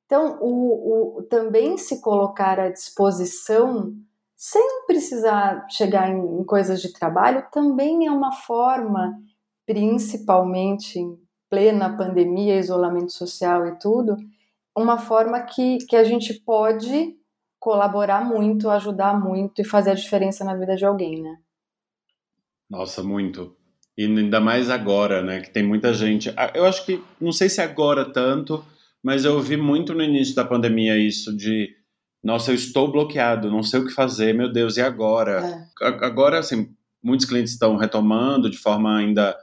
Então, 0.05 0.39
o, 0.41 1.19
o, 1.19 1.23
também 1.23 1.79
se 1.79 2.01
colocar 2.01 2.59
à 2.59 2.69
disposição 2.69 3.95
sem 4.43 4.87
precisar 4.87 5.67
chegar 5.69 6.09
em, 6.09 6.43
coisas 6.45 6.81
de 6.81 6.95
trabalho, 6.95 7.47
também 7.53 8.07
é 8.07 8.11
uma 8.11 8.33
forma, 8.33 9.15
principalmente 9.67 10.99
em 10.99 11.19
plena 11.51 11.95
pandemia, 11.95 12.59
isolamento 12.59 13.13
social 13.13 13.67
e 13.67 13.79
tudo, 13.79 14.17
uma 14.75 14.97
forma 14.97 15.43
que, 15.43 15.77
que 15.87 15.95
a 15.95 16.05
gente 16.05 16.33
pode 16.33 17.19
colaborar 17.59 18.25
muito, 18.25 18.71
ajudar 18.71 19.21
muito 19.21 19.61
e 19.61 19.65
fazer 19.65 19.91
a 19.91 19.95
diferença 19.95 20.43
na 20.43 20.57
vida 20.57 20.75
de 20.75 20.87
alguém, 20.87 21.21
né? 21.21 21.37
Nossa, 22.71 23.03
muito. 23.03 23.55
E 23.95 24.07
ainda 24.07 24.41
mais 24.41 24.71
agora, 24.71 25.21
né? 25.21 25.43
Que 25.43 25.51
tem 25.51 25.63
muita 25.63 25.93
gente. 25.93 26.33
Ah, 26.35 26.51
eu 26.55 26.65
acho 26.65 26.87
que, 26.87 27.05
não 27.21 27.31
sei 27.31 27.51
se 27.51 27.61
agora 27.61 28.11
tanto, 28.11 28.65
mas 29.03 29.27
eu 29.27 29.35
ouvi 29.35 29.59
muito 29.59 29.93
no 29.93 30.03
início 30.03 30.35
da 30.35 30.47
pandemia 30.47 30.97
isso 30.97 31.37
de 31.37 31.77
nossa, 32.23 32.51
eu 32.51 32.55
estou 32.55 32.91
bloqueado, 32.91 33.51
não 33.51 33.63
sei 33.63 33.81
o 33.81 33.87
que 33.87 33.93
fazer, 33.93 34.35
meu 34.35 34.53
Deus, 34.53 34.77
e 34.77 34.83
agora? 34.83 35.69
É. 35.81 35.87
Agora, 36.05 36.39
assim, 36.39 36.75
muitos 37.03 37.27
clientes 37.27 37.53
estão 37.53 37.77
retomando 37.77 38.51
de 38.51 38.59
forma 38.59 38.97
ainda 38.97 39.37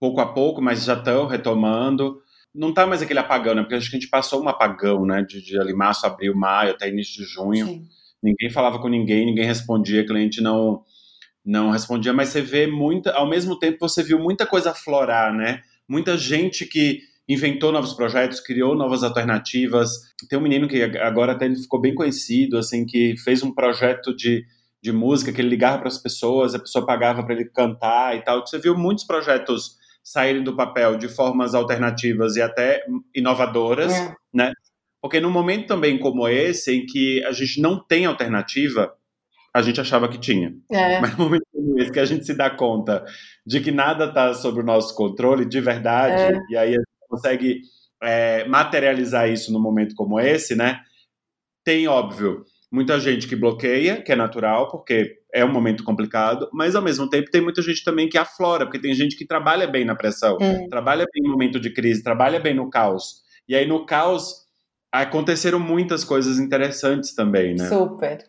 pouco 0.00 0.20
a 0.20 0.32
pouco, 0.32 0.60
mas 0.60 0.84
já 0.84 0.94
estão 0.94 1.26
retomando. 1.26 2.20
Não 2.54 2.70
está 2.70 2.86
mais 2.86 3.00
aquele 3.00 3.20
apagão, 3.20 3.54
né? 3.54 3.62
Porque 3.62 3.74
acho 3.76 3.90
que 3.90 3.96
a 3.96 4.00
gente 4.00 4.10
passou 4.10 4.42
um 4.42 4.48
apagão, 4.48 5.06
né? 5.06 5.22
De, 5.22 5.40
de 5.42 5.58
ali 5.58 5.72
março, 5.72 6.06
abril, 6.06 6.34
maio, 6.34 6.72
até 6.72 6.88
início 6.88 7.22
de 7.22 7.30
junho. 7.30 7.66
Sim. 7.66 7.88
Ninguém 8.22 8.50
falava 8.50 8.80
com 8.80 8.88
ninguém, 8.88 9.26
ninguém 9.26 9.44
respondia, 9.44 10.06
cliente 10.06 10.40
não 10.40 10.82
não 11.44 11.70
respondia, 11.70 12.12
mas 12.12 12.30
você 12.30 12.42
vê 12.42 12.66
muita, 12.66 13.12
ao 13.12 13.28
mesmo 13.28 13.56
tempo 13.56 13.78
você 13.78 14.02
viu 14.02 14.18
muita 14.18 14.44
coisa 14.44 14.74
florar, 14.74 15.32
né? 15.32 15.62
Muita 15.88 16.18
gente 16.18 16.66
que 16.66 16.98
inventou 17.28 17.72
novos 17.72 17.92
projetos, 17.92 18.40
criou 18.40 18.76
novas 18.76 19.02
alternativas. 19.02 19.90
Tem 20.28 20.38
um 20.38 20.42
menino 20.42 20.68
que 20.68 20.82
agora 20.82 21.32
até 21.32 21.46
ele 21.46 21.56
ficou 21.56 21.80
bem 21.80 21.94
conhecido, 21.94 22.56
assim, 22.56 22.86
que 22.86 23.16
fez 23.18 23.42
um 23.42 23.52
projeto 23.52 24.14
de, 24.14 24.44
de 24.82 24.92
música 24.92 25.32
que 25.32 25.40
ele 25.40 25.48
ligava 25.48 25.78
para 25.78 25.88
as 25.88 25.98
pessoas, 25.98 26.54
a 26.54 26.58
pessoa 26.58 26.86
pagava 26.86 27.24
para 27.24 27.34
ele 27.34 27.46
cantar 27.46 28.16
e 28.16 28.22
tal. 28.22 28.46
Você 28.46 28.58
viu 28.58 28.76
muitos 28.76 29.04
projetos 29.04 29.76
saírem 30.04 30.44
do 30.44 30.54
papel 30.54 30.96
de 30.96 31.08
formas 31.08 31.52
alternativas 31.52 32.36
e 32.36 32.42
até 32.42 32.84
inovadoras, 33.12 33.92
é. 33.92 34.14
né? 34.32 34.52
Porque 35.02 35.20
num 35.20 35.30
momento 35.30 35.66
também 35.66 35.98
como 35.98 36.28
esse, 36.28 36.72
em 36.72 36.86
que 36.86 37.24
a 37.24 37.32
gente 37.32 37.60
não 37.60 37.84
tem 37.84 38.06
alternativa, 38.06 38.92
a 39.52 39.62
gente 39.62 39.80
achava 39.80 40.08
que 40.08 40.18
tinha. 40.18 40.54
É. 40.70 41.00
Mas 41.02 41.16
no 41.16 41.24
momento 41.24 41.44
como 41.52 41.80
esse, 41.80 41.90
que 41.90 41.98
a 41.98 42.04
gente 42.04 42.24
se 42.24 42.34
dá 42.34 42.48
conta 42.48 43.04
de 43.44 43.60
que 43.60 43.72
nada 43.72 44.04
está 44.04 44.32
sob 44.32 44.60
o 44.60 44.64
nosso 44.64 44.94
controle 44.94 45.44
de 45.44 45.60
verdade, 45.60 46.34
é. 46.34 46.40
e 46.50 46.56
aí 46.56 46.74
a 46.76 46.95
consegue 47.08 47.62
é, 48.02 48.46
materializar 48.46 49.28
isso 49.28 49.52
num 49.52 49.60
momento 49.60 49.94
como 49.94 50.20
esse, 50.20 50.54
né? 50.54 50.80
Tem, 51.64 51.88
óbvio, 51.88 52.44
muita 52.70 53.00
gente 53.00 53.26
que 53.26 53.36
bloqueia, 53.36 54.02
que 54.02 54.12
é 54.12 54.16
natural, 54.16 54.70
porque 54.70 55.18
é 55.32 55.44
um 55.44 55.52
momento 55.52 55.84
complicado, 55.84 56.48
mas 56.52 56.74
ao 56.74 56.82
mesmo 56.82 57.08
tempo 57.08 57.30
tem 57.30 57.40
muita 57.40 57.62
gente 57.62 57.84
também 57.84 58.08
que 58.08 58.18
aflora, 58.18 58.64
porque 58.64 58.80
tem 58.80 58.94
gente 58.94 59.16
que 59.16 59.26
trabalha 59.26 59.66
bem 59.66 59.84
na 59.84 59.94
pressão, 59.94 60.38
é. 60.40 60.66
trabalha 60.68 61.06
bem 61.12 61.22
no 61.22 61.30
momento 61.30 61.60
de 61.60 61.72
crise, 61.72 62.02
trabalha 62.02 62.40
bem 62.40 62.54
no 62.54 62.70
caos. 62.70 63.22
E 63.48 63.54
aí 63.54 63.66
no 63.66 63.84
caos 63.84 64.46
aconteceram 64.90 65.58
muitas 65.58 66.04
coisas 66.04 66.38
interessantes 66.38 67.14
também, 67.14 67.54
né? 67.54 67.68
Super. 67.68 68.24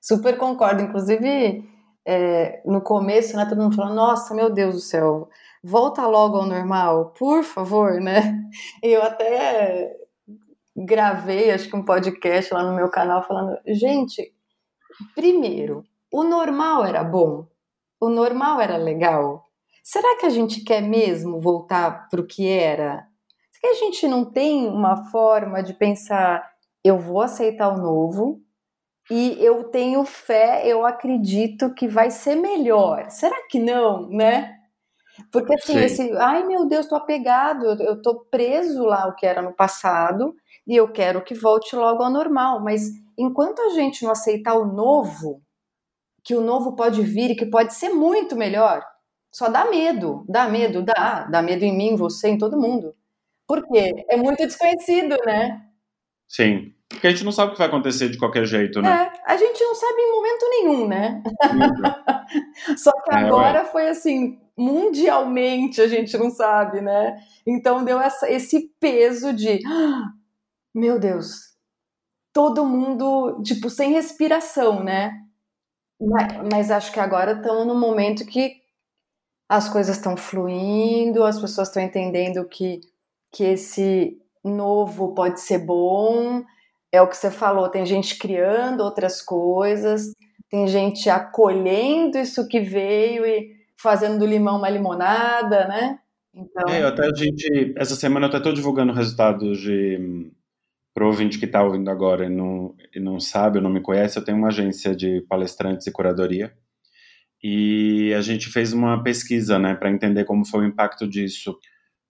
Super 0.00 0.36
concordo. 0.36 0.82
Inclusive, 0.82 1.64
é, 2.04 2.60
no 2.66 2.80
começo, 2.80 3.36
né, 3.36 3.46
todo 3.46 3.62
mundo 3.62 3.76
falando, 3.76 3.94
nossa, 3.94 4.34
meu 4.34 4.50
Deus 4.50 4.74
do 4.74 4.80
céu, 4.80 5.28
volta 5.62 6.06
logo 6.06 6.36
ao 6.36 6.46
normal, 6.46 7.12
por 7.18 7.44
favor, 7.44 8.00
né? 8.00 8.42
Eu 8.82 9.02
até 9.02 9.96
gravei, 10.76 11.50
acho 11.50 11.68
que 11.68 11.76
um 11.76 11.84
podcast 11.84 12.52
lá 12.52 12.62
no 12.64 12.74
meu 12.74 12.90
canal 12.90 13.22
falando, 13.22 13.58
gente, 13.66 14.34
primeiro, 15.14 15.84
o 16.12 16.24
normal 16.24 16.84
era 16.84 17.04
bom, 17.04 17.46
o 18.00 18.08
normal 18.08 18.60
era 18.60 18.76
legal. 18.76 19.44
será 19.84 20.16
que 20.18 20.26
a 20.26 20.30
gente 20.30 20.62
quer 20.62 20.80
mesmo 20.80 21.40
voltar 21.40 22.08
para 22.08 22.20
o 22.20 22.26
que 22.26 22.48
era? 22.48 23.06
Será 23.52 23.60
que 23.60 23.66
a 23.66 23.74
gente 23.74 24.08
não 24.08 24.24
tem 24.24 24.66
uma 24.66 25.10
forma 25.10 25.62
de 25.62 25.74
pensar, 25.74 26.50
eu 26.84 26.98
vou 26.98 27.20
aceitar 27.20 27.68
o 27.68 27.78
novo 27.78 28.40
e 29.10 29.36
eu 29.44 29.64
tenho 29.64 30.04
fé, 30.04 30.66
eu 30.66 30.86
acredito 30.86 31.74
que 31.74 31.88
vai 31.88 32.10
ser 32.10 32.36
melhor. 32.36 33.10
Será 33.10 33.36
que 33.48 33.58
não, 33.58 34.08
né? 34.08 34.61
Porque 35.30 35.54
assim, 35.54 35.74
Sim. 35.74 35.80
esse, 35.80 36.12
ai 36.12 36.46
meu 36.46 36.66
Deus, 36.66 36.86
tô 36.86 36.96
apegado, 36.96 37.64
eu, 37.82 38.00
tô 38.00 38.24
preso 38.30 38.84
lá 38.84 39.06
o 39.06 39.14
que 39.14 39.26
era 39.26 39.42
no 39.42 39.52
passado 39.52 40.34
e 40.66 40.76
eu 40.76 40.90
quero 40.90 41.22
que 41.22 41.34
volte 41.34 41.76
logo 41.76 42.02
ao 42.02 42.10
normal. 42.10 42.62
Mas 42.62 42.82
enquanto 43.18 43.60
a 43.62 43.70
gente 43.70 44.02
não 44.04 44.10
aceitar 44.12 44.54
o 44.54 44.66
novo, 44.66 45.42
que 46.24 46.34
o 46.34 46.40
novo 46.40 46.74
pode 46.74 47.02
vir 47.02 47.30
e 47.30 47.36
que 47.36 47.46
pode 47.46 47.74
ser 47.74 47.90
muito 47.90 48.36
melhor, 48.36 48.84
só 49.32 49.48
dá 49.48 49.64
medo, 49.70 50.24
dá 50.28 50.48
medo, 50.48 50.82
dá, 50.82 51.24
dá 51.24 51.42
medo 51.42 51.64
em 51.64 51.76
mim, 51.76 51.96
você, 51.96 52.28
em 52.28 52.38
todo 52.38 52.60
mundo. 52.60 52.94
Por 53.46 53.66
quê? 53.66 54.04
É 54.08 54.16
muito 54.16 54.44
desconhecido, 54.46 55.16
né? 55.24 55.62
Sim. 56.28 56.74
Porque 56.88 57.06
a 57.06 57.10
gente 57.10 57.24
não 57.24 57.32
sabe 57.32 57.50
o 57.50 57.52
que 57.52 57.58
vai 57.58 57.68
acontecer 57.68 58.08
de 58.10 58.18
qualquer 58.18 58.44
jeito, 58.44 58.80
né? 58.80 59.10
É, 59.26 59.32
a 59.32 59.36
gente 59.36 59.62
não 59.64 59.74
sabe 59.74 60.00
em 60.00 60.12
momento 60.12 60.48
nenhum, 60.50 60.88
né? 60.88 61.22
Só 62.76 62.92
que 63.02 63.14
é, 63.14 63.16
agora 63.16 63.60
é, 63.60 63.64
foi 63.64 63.88
assim, 63.88 64.38
mundialmente 64.56 65.80
a 65.80 65.88
gente 65.88 66.16
não 66.16 66.30
sabe, 66.30 66.80
né? 66.80 67.16
Então 67.46 67.84
deu 67.84 68.00
essa, 68.00 68.30
esse 68.30 68.70
peso 68.78 69.32
de, 69.32 69.60
ah, 69.66 70.12
meu 70.74 70.98
Deus, 70.98 71.52
todo 72.32 72.64
mundo, 72.64 73.42
tipo, 73.42 73.68
sem 73.70 73.92
respiração, 73.92 74.82
né? 74.82 75.12
Mas, 76.00 76.26
mas 76.50 76.70
acho 76.70 76.92
que 76.92 77.00
agora 77.00 77.32
estamos 77.32 77.66
num 77.66 77.78
momento 77.78 78.26
que 78.26 78.62
as 79.48 79.68
coisas 79.68 79.96
estão 79.96 80.16
fluindo, 80.16 81.24
as 81.24 81.38
pessoas 81.38 81.68
estão 81.68 81.82
entendendo 81.82 82.48
que, 82.48 82.80
que 83.30 83.44
esse 83.44 84.18
novo 84.42 85.14
pode 85.14 85.40
ser 85.40 85.58
bom. 85.58 86.42
É 86.90 87.00
o 87.00 87.08
que 87.08 87.16
você 87.16 87.30
falou, 87.30 87.68
tem 87.68 87.86
gente 87.86 88.18
criando 88.18 88.82
outras 88.82 89.22
coisas, 89.22 90.12
tem 90.50 90.66
gente 90.66 91.08
acolhendo 91.08 92.18
isso 92.18 92.48
que 92.48 92.60
veio 92.60 93.24
e 93.26 93.61
fazendo 93.82 94.18
do 94.18 94.26
limão 94.26 94.58
uma 94.58 94.70
limonada, 94.70 95.66
né? 95.66 95.98
Então... 96.34 96.72
É, 96.72 96.82
até 96.84 97.06
a 97.06 97.14
gente, 97.14 97.74
essa 97.76 97.94
semana 97.94 98.26
eu 98.26 98.28
até 98.28 98.38
estou 98.38 98.52
divulgando 98.52 98.92
resultados 98.92 99.58
de 99.58 100.30
para 100.94 101.04
o 101.04 101.06
ouvinte 101.06 101.38
que 101.38 101.46
está 101.46 101.62
ouvindo 101.62 101.90
agora 101.90 102.26
e 102.26 102.28
não, 102.28 102.74
e 102.94 103.00
não 103.00 103.18
sabe 103.18 103.56
ou 103.56 103.64
não 103.64 103.70
me 103.70 103.80
conhece, 103.80 104.18
eu 104.18 104.24
tenho 104.24 104.36
uma 104.36 104.48
agência 104.48 104.94
de 104.94 105.22
palestrantes 105.22 105.86
e 105.86 105.90
curadoria 105.90 106.52
e 107.42 108.12
a 108.14 108.20
gente 108.20 108.48
fez 108.50 108.72
uma 108.72 109.02
pesquisa, 109.02 109.58
né, 109.58 109.74
para 109.74 109.90
entender 109.90 110.24
como 110.24 110.46
foi 110.46 110.60
o 110.60 110.68
impacto 110.68 111.08
disso 111.08 111.58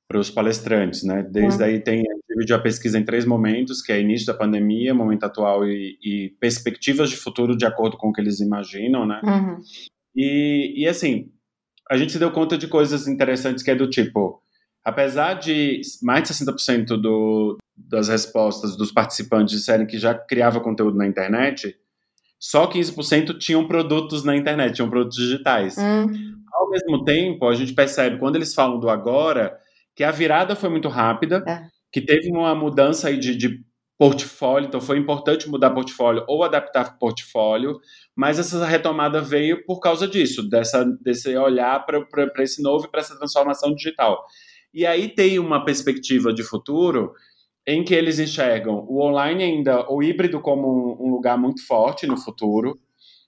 para 0.07 0.19
os 0.19 0.31
palestrantes, 0.31 1.05
né? 1.05 1.23
Desde 1.23 1.63
uhum. 1.63 1.69
aí 1.69 1.81
tem 1.81 2.03
dividiu 2.29 2.57
a 2.57 2.59
pesquisa 2.59 2.99
em 2.99 3.05
três 3.05 3.25
momentos, 3.25 3.81
que 3.81 3.93
é 3.93 4.01
início 4.01 4.27
da 4.27 4.35
pandemia, 4.35 4.93
momento 4.93 5.25
atual 5.25 5.67
e, 5.67 5.99
e 6.03 6.37
perspectivas 6.39 7.09
de 7.09 7.17
futuro 7.17 7.57
de 7.57 7.65
acordo 7.65 7.97
com 7.97 8.09
o 8.09 8.13
que 8.13 8.21
eles 8.21 8.41
imaginam, 8.41 9.07
né? 9.07 9.21
Uhum. 9.25 9.59
E, 10.15 10.83
e 10.83 10.87
assim, 10.87 11.32
a 11.93 11.97
gente 11.99 12.11
se 12.11 12.19
deu 12.19 12.31
conta 12.31 12.57
de 12.57 12.67
coisas 12.67 13.07
interessantes 13.07 13.63
que 13.63 13.71
é 13.71 13.75
do 13.75 13.87
tipo, 13.87 14.41
apesar 14.83 15.35
de 15.35 15.83
mais 16.03 16.27
de 16.27 16.35
60% 16.35 16.97
do, 16.97 17.59
das 17.77 18.09
respostas 18.09 18.79
dos 18.79 18.91
participantes 18.91 19.55
disserem 19.55 19.87
que 19.87 19.99
já 19.99 20.15
criava 20.15 20.59
conteúdo 20.59 20.97
na 20.97 21.07
internet, 21.07 21.77
só 22.41 22.67
15% 22.67 23.37
tinham 23.39 23.69
produtos 23.69 24.25
na 24.25 24.35
internet, 24.35 24.77
tinham 24.77 24.89
produtos 24.89 25.19
digitais. 25.19 25.77
Hum. 25.77 26.07
Ao 26.51 26.71
mesmo 26.71 27.05
tempo, 27.05 27.47
a 27.47 27.55
gente 27.55 27.75
percebe, 27.75 28.19
quando 28.19 28.37
eles 28.37 28.55
falam 28.55 28.81
do 28.81 28.89
agora, 28.89 29.55
que 29.95 30.03
a 30.03 30.11
virada 30.11 30.57
foi 30.57 30.71
muito 30.71 30.89
rápida, 30.89 31.45
é. 31.47 31.61
que 31.93 32.01
teve 32.01 32.31
uma 32.31 32.55
mudança 32.55 33.09
aí 33.09 33.19
de, 33.19 33.37
de 33.37 33.63
portfólio, 34.03 34.67
então 34.67 34.81
foi 34.81 34.99
importante 34.99 35.49
mudar 35.49 35.71
portfólio 35.71 36.25
ou 36.27 36.43
adaptar 36.43 36.99
portfólio, 36.99 37.79
mas 38.17 38.37
essa 38.37 38.67
retomada 38.67 39.21
veio 39.21 39.65
por 39.65 39.79
causa 39.79 40.09
disso, 40.09 40.43
dessa, 40.43 40.85
desse 41.01 41.37
olhar 41.37 41.87
para 41.87 42.43
esse 42.43 42.61
novo 42.61 42.87
e 42.87 42.91
para 42.91 42.99
essa 42.99 43.17
transformação 43.17 43.73
digital. 43.73 44.27
E 44.75 44.85
aí 44.85 45.09
tem 45.09 45.39
uma 45.39 45.65
perspectiva 45.65 46.35
de 46.35 46.43
futuro 46.43 47.13
em 47.65 47.85
que 47.85 47.95
eles 47.95 48.19
enxergam 48.19 48.85
o 48.89 49.01
online 49.01 49.45
ainda, 49.45 49.89
o 49.89 50.03
híbrido 50.03 50.41
como 50.41 50.67
um, 50.67 51.07
um 51.07 51.11
lugar 51.13 51.39
muito 51.39 51.65
forte 51.65 52.05
no 52.05 52.17
futuro, 52.17 52.81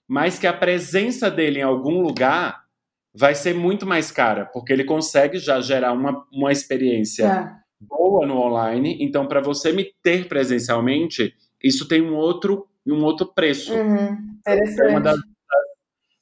mas 0.05 0.37
que 0.37 0.45
a 0.45 0.51
presença 0.51 1.31
dele 1.31 1.59
em 1.59 1.63
algum 1.63 2.01
lugar 2.01 2.65
vai 3.13 3.33
ser 3.33 3.55
muito 3.55 3.85
mais 3.85 4.11
cara, 4.11 4.45
porque 4.47 4.73
ele 4.73 4.83
consegue 4.83 5.37
já 5.37 5.61
gerar 5.61 5.93
uma, 5.93 6.25
uma 6.33 6.51
experiência 6.51 7.25
é. 7.27 7.64
Boa 7.79 8.25
no 8.25 8.37
online. 8.37 8.97
Então, 8.99 9.27
para 9.27 9.41
você 9.41 9.71
me 9.71 9.91
ter 10.01 10.27
presencialmente, 10.27 11.33
isso 11.63 11.87
tem 11.87 12.01
um 12.01 12.15
outro, 12.15 12.67
um 12.85 13.03
outro 13.03 13.27
preço. 13.33 13.73
Uhum. 13.73 14.17
É 14.45 14.87
uma 14.89 15.01
das, 15.01 15.17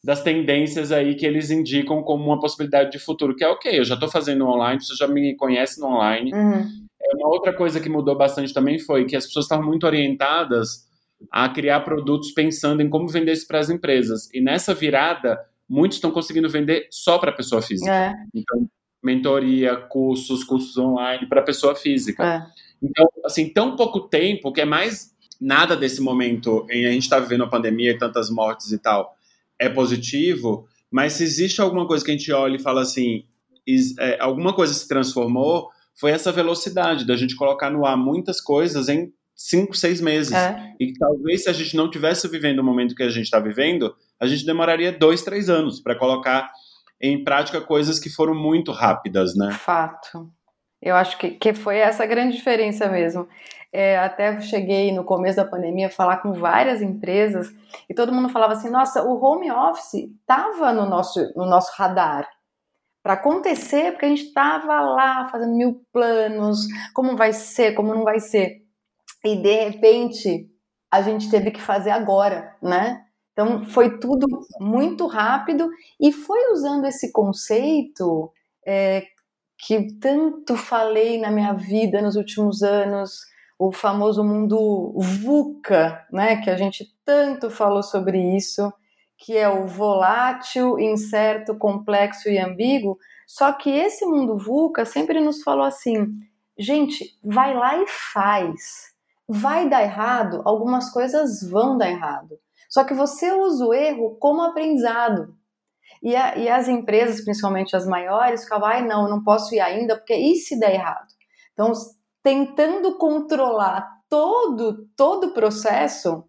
das 0.03 0.21
tendências 0.21 0.91
aí 0.91 1.15
que 1.15 1.25
eles 1.25 1.49
indicam 1.49 2.03
como 2.03 2.25
uma 2.25 2.39
possibilidade 2.39 2.91
de 2.91 2.99
futuro, 2.99 3.35
que 3.35 3.43
é 3.43 3.47
ok, 3.47 3.79
eu 3.79 3.85
já 3.85 3.93
estou 3.93 4.09
fazendo 4.09 4.45
online, 4.45 4.83
você 4.83 4.95
já 4.95 5.07
me 5.07 5.35
conhece 5.35 5.79
no 5.79 5.87
online. 5.87 6.33
Uhum. 6.33 6.87
É, 7.01 7.15
uma 7.15 7.29
outra 7.29 7.53
coisa 7.53 7.79
que 7.79 7.89
mudou 7.89 8.17
bastante 8.17 8.53
também 8.53 8.79
foi 8.79 9.05
que 9.05 9.15
as 9.15 9.25
pessoas 9.25 9.45
estavam 9.45 9.65
muito 9.65 9.85
orientadas 9.85 10.91
a 11.31 11.47
criar 11.47 11.81
produtos 11.81 12.31
pensando 12.31 12.81
em 12.81 12.89
como 12.89 13.07
vender 13.07 13.31
isso 13.31 13.47
para 13.47 13.59
as 13.59 13.69
empresas. 13.69 14.29
E 14.33 14.41
nessa 14.41 14.73
virada, 14.73 15.39
muitos 15.69 15.97
estão 15.97 16.11
conseguindo 16.11 16.49
vender 16.49 16.87
só 16.91 17.17
para 17.17 17.31
pessoa 17.31 17.61
física. 17.61 17.91
É. 17.91 18.13
Então, 18.33 18.67
mentoria, 19.03 19.75
cursos, 19.75 20.43
cursos 20.43 20.77
online 20.77 21.27
para 21.27 21.41
pessoa 21.41 21.75
física. 21.75 22.23
É. 22.23 22.45
Então, 22.81 23.07
assim, 23.25 23.49
tão 23.49 23.75
pouco 23.75 24.01
tempo 24.01 24.51
que 24.51 24.61
é 24.61 24.65
mais 24.65 25.13
nada 25.39 25.75
desse 25.75 26.01
momento 26.01 26.65
em 26.69 26.85
a 26.85 26.91
gente 26.91 27.03
está 27.03 27.19
vivendo 27.19 27.43
a 27.43 27.49
pandemia 27.49 27.91
e 27.91 27.97
tantas 27.97 28.29
mortes 28.29 28.71
e 28.71 28.77
tal 28.77 29.17
é 29.59 29.69
positivo, 29.69 30.67
mas 30.91 31.13
se 31.13 31.23
existe 31.23 31.61
alguma 31.61 31.87
coisa 31.87 32.03
que 32.03 32.11
a 32.11 32.13
gente 32.13 32.31
olha 32.31 32.55
e 32.55 32.61
fala 32.61 32.81
assim, 32.81 33.23
é, 33.99 34.17
alguma 34.19 34.53
coisa 34.53 34.73
se 34.73 34.87
transformou, 34.87 35.69
foi 35.95 36.11
essa 36.11 36.31
velocidade 36.31 37.05
da 37.05 37.15
gente 37.15 37.35
colocar 37.35 37.69
no 37.69 37.85
ar 37.85 37.97
muitas 37.97 38.41
coisas 38.41 38.89
em 38.89 39.13
cinco, 39.35 39.75
seis 39.75 40.01
meses. 40.01 40.33
É. 40.33 40.73
E 40.79 40.93
talvez 40.93 41.43
se 41.43 41.49
a 41.49 41.53
gente 41.53 41.75
não 41.75 41.89
tivesse 41.89 42.27
vivendo 42.27 42.59
o 42.59 42.63
momento 42.63 42.95
que 42.95 43.03
a 43.03 43.09
gente 43.09 43.25
está 43.25 43.39
vivendo, 43.39 43.95
a 44.19 44.27
gente 44.27 44.45
demoraria 44.45 44.91
dois, 44.91 45.21
três 45.21 45.49
anos 45.49 45.79
para 45.79 45.97
colocar 45.97 46.51
em 47.03 47.21
prática 47.21 47.59
coisas 47.59 47.99
que 47.99 48.09
foram 48.09 48.33
muito 48.33 48.71
rápidas, 48.71 49.35
né? 49.35 49.51
Fato. 49.51 50.31
Eu 50.81 50.95
acho 50.95 51.17
que, 51.17 51.31
que 51.31 51.53
foi 51.53 51.77
essa 51.77 52.05
grande 52.05 52.37
diferença 52.37 52.87
mesmo. 52.87 53.27
É, 53.71 53.97
até 53.97 54.39
cheguei 54.39 54.91
no 54.91 55.03
começo 55.03 55.35
da 55.35 55.45
pandemia 55.45 55.87
a 55.87 55.91
falar 55.91 56.17
com 56.17 56.31
várias 56.31 56.81
empresas 56.81 57.53
e 57.89 57.93
todo 57.93 58.13
mundo 58.13 58.29
falava 58.29 58.53
assim: 58.53 58.69
nossa, 58.69 59.03
o 59.03 59.21
home 59.21 59.51
office 59.51 59.95
estava 59.95 60.71
no 60.71 60.85
nosso, 60.85 61.19
no 61.35 61.45
nosso 61.45 61.73
radar 61.75 62.27
para 63.03 63.13
acontecer, 63.13 63.91
porque 63.91 64.05
a 64.05 64.09
gente 64.09 64.27
estava 64.27 64.79
lá 64.79 65.27
fazendo 65.29 65.53
mil 65.53 65.85
planos, 65.91 66.67
como 66.93 67.17
vai 67.17 67.33
ser, 67.33 67.73
como 67.73 67.93
não 67.93 68.05
vai 68.05 68.21
ser. 68.21 68.61
E 69.25 69.35
de 69.35 69.65
repente 69.65 70.49
a 70.89 71.01
gente 71.01 71.29
teve 71.29 71.51
que 71.51 71.61
fazer 71.61 71.91
agora, 71.91 72.55
né? 72.61 73.02
Então 73.33 73.65
foi 73.65 73.97
tudo 73.97 74.27
muito 74.59 75.07
rápido 75.07 75.69
e 75.99 76.11
foi 76.11 76.51
usando 76.53 76.85
esse 76.85 77.11
conceito 77.11 78.31
é, 78.65 79.03
que 79.57 79.97
tanto 79.99 80.55
falei 80.55 81.19
na 81.19 81.31
minha 81.31 81.53
vida 81.53 82.01
nos 82.01 82.15
últimos 82.15 82.61
anos, 82.61 83.11
o 83.57 83.71
famoso 83.71 84.23
mundo 84.23 84.93
VUCA, 84.97 86.05
né? 86.11 86.41
Que 86.41 86.49
a 86.49 86.55
gente 86.55 86.93
tanto 87.05 87.49
falou 87.49 87.81
sobre 87.81 88.35
isso, 88.35 88.71
que 89.17 89.37
é 89.37 89.47
o 89.47 89.65
volátil, 89.65 90.79
incerto, 90.79 91.55
complexo 91.57 92.29
e 92.29 92.37
ambíguo. 92.37 92.97
Só 93.25 93.51
que 93.53 93.69
esse 93.69 94.05
mundo 94.05 94.37
VUCA 94.37 94.85
sempre 94.85 95.19
nos 95.19 95.41
falou 95.41 95.65
assim: 95.65 96.07
gente, 96.57 97.17
vai 97.23 97.53
lá 97.55 97.77
e 97.81 97.85
faz. 97.87 98.93
Vai 99.27 99.69
dar 99.69 99.81
errado, 99.81 100.41
algumas 100.43 100.91
coisas 100.91 101.41
vão 101.49 101.77
dar 101.77 101.89
errado. 101.89 102.37
Só 102.73 102.83
que 102.83 102.95
você 102.95 103.31
usa 103.31 103.63
o 103.67 103.71
erro 103.71 104.17
como 104.19 104.41
aprendizado. 104.41 105.37
E, 106.01 106.15
a, 106.15 106.35
e 106.35 106.49
as 106.49 106.67
empresas, 106.67 107.23
principalmente 107.23 107.75
as 107.75 107.85
maiores, 107.85 108.43
ficavam, 108.43 108.67
ai 108.67 108.83
não, 108.83 109.07
não 109.07 109.23
posso 109.23 109.53
ir 109.53 109.59
ainda, 109.59 109.95
porque 109.95 110.15
e 110.15 110.35
se 110.37 110.59
der 110.59 110.73
errado? 110.73 111.05
Então, 111.53 111.71
tentando 112.23 112.97
controlar 112.97 113.87
todo, 114.09 114.87
todo 114.97 115.27
o 115.27 115.33
processo, 115.35 116.23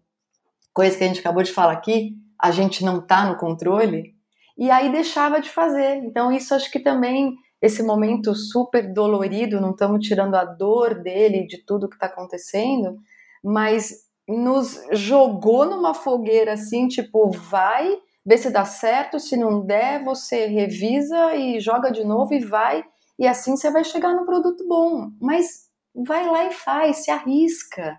coisa 0.71 0.95
que 0.95 1.03
a 1.03 1.07
gente 1.07 1.19
acabou 1.19 1.41
de 1.41 1.51
falar 1.51 1.73
aqui, 1.73 2.13
a 2.39 2.51
gente 2.51 2.85
não 2.85 2.99
está 2.99 3.25
no 3.25 3.37
controle, 3.37 4.13
e 4.55 4.69
aí 4.69 4.91
deixava 4.91 5.41
de 5.41 5.49
fazer. 5.49 5.95
Então, 6.03 6.31
isso 6.31 6.53
acho 6.53 6.69
que 6.69 6.79
também, 6.79 7.35
esse 7.59 7.81
momento 7.81 8.35
super 8.35 8.93
dolorido, 8.93 9.59
não 9.59 9.71
estamos 9.71 10.07
tirando 10.07 10.35
a 10.35 10.45
dor 10.45 11.01
dele, 11.01 11.47
de 11.47 11.65
tudo 11.65 11.89
que 11.89 11.95
está 11.95 12.05
acontecendo, 12.05 12.97
mas 13.43 14.04
nos 14.27 14.81
jogou 14.91 15.65
numa 15.65 15.93
fogueira 15.93 16.53
assim, 16.53 16.87
tipo, 16.87 17.29
vai, 17.29 17.97
vê 18.25 18.37
se 18.37 18.49
dá 18.49 18.65
certo, 18.65 19.19
se 19.19 19.37
não 19.37 19.65
der, 19.65 20.03
você 20.03 20.47
revisa 20.47 21.35
e 21.35 21.59
joga 21.59 21.91
de 21.91 22.03
novo 22.03 22.33
e 22.33 22.39
vai, 22.39 22.83
e 23.19 23.27
assim 23.27 23.55
você 23.55 23.71
vai 23.71 23.83
chegar 23.83 24.13
no 24.13 24.25
produto 24.25 24.67
bom. 24.67 25.11
Mas 25.21 25.69
vai 25.93 26.25
lá 26.27 26.45
e 26.45 26.51
faz, 26.51 27.03
se 27.03 27.11
arrisca. 27.11 27.97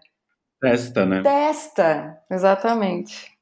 Testa, 0.61 1.07
né? 1.07 1.23
Testa, 1.23 2.19
exatamente. 2.31 3.37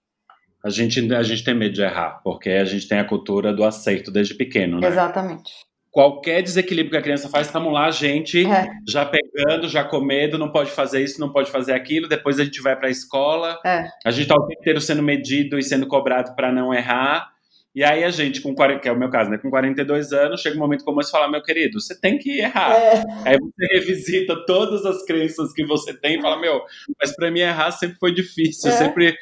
A 0.63 0.71
gente, 0.71 1.15
a 1.15 1.23
gente 1.23 1.45
tem 1.45 1.55
medo 1.55 1.75
de 1.75 1.83
errar, 1.83 2.21
porque 2.25 2.51
a 2.51 2.65
gente 2.65 2.89
tem 2.89 2.99
a 2.99 3.07
cultura 3.07 3.53
do 3.53 3.65
acerto 3.65 4.11
desde 4.11 4.35
pequeno, 4.35 4.81
né? 4.81 4.89
Exatamente. 4.89 5.53
Qualquer 5.95 6.43
desequilíbrio 6.43 6.91
que 6.91 6.97
a 6.97 7.03
criança 7.03 7.29
faz, 7.29 7.47
estamos 7.47 7.73
lá, 7.73 7.87
a 7.87 7.91
gente 7.93 8.45
É. 8.45 8.67
já 8.85 9.07
pegando, 9.07 9.69
já 9.69 9.85
com 9.85 10.01
medo, 10.01 10.37
não 10.37 10.51
pode 10.51 10.73
fazer 10.73 11.01
isso, 11.05 11.21
não 11.21 11.31
pode 11.33 11.53
fazer 11.53 11.73
aquilo. 11.73 12.09
Depois 12.09 12.41
a 12.41 12.45
gente 12.45 12.61
vai 12.61 12.75
para 12.75 12.89
a 12.89 12.91
escola, 12.91 13.61
É. 13.65 13.85
a 14.05 14.11
gente 14.11 14.23
está 14.23 14.35
o 14.35 14.45
tempo 14.45 14.61
inteiro 14.61 14.81
sendo 14.81 15.05
medido 15.05 15.57
e 15.57 15.63
sendo 15.63 15.87
cobrado 15.87 16.35
para 16.35 16.51
não 16.51 16.75
errar. 16.75 17.29
E 17.73 17.85
aí 17.85 18.03
a 18.03 18.11
gente, 18.11 18.41
com 18.41 18.53
40, 18.57 18.81
que 18.81 18.89
é 18.89 18.93
o 18.93 18.99
meu 18.99 19.09
caso, 19.09 19.31
né? 19.31 19.39
Com 19.39 19.51
42 19.51 20.13
anos, 20.13 20.41
chega 20.41 20.57
um 20.57 20.61
momento 20.61 20.85
como 20.85 21.01
esse 21.01 21.11
e 21.11 21.13
fala, 21.13 21.31
meu 21.31 21.43
querido, 21.43 21.81
você 21.81 21.97
tem 22.01 22.19
que 22.19 22.41
errar. 22.41 22.73
É, 22.75 23.03
Aí 23.25 23.37
você 23.39 23.67
revisita 23.75 24.35
todas 24.47 24.85
as 24.85 25.05
crenças 25.05 25.53
que 25.53 25.65
você 25.65 25.95
tem 25.95 26.19
e 26.19 26.21
fala, 26.21 26.41
meu, 26.41 26.61
mas 27.01 27.15
para 27.15 27.31
mim 27.31 27.39
errar 27.41 27.71
sempre 27.71 27.99
foi 27.99 28.13
difícil, 28.13 28.69
É. 28.69 28.73
sempre 28.75 29.17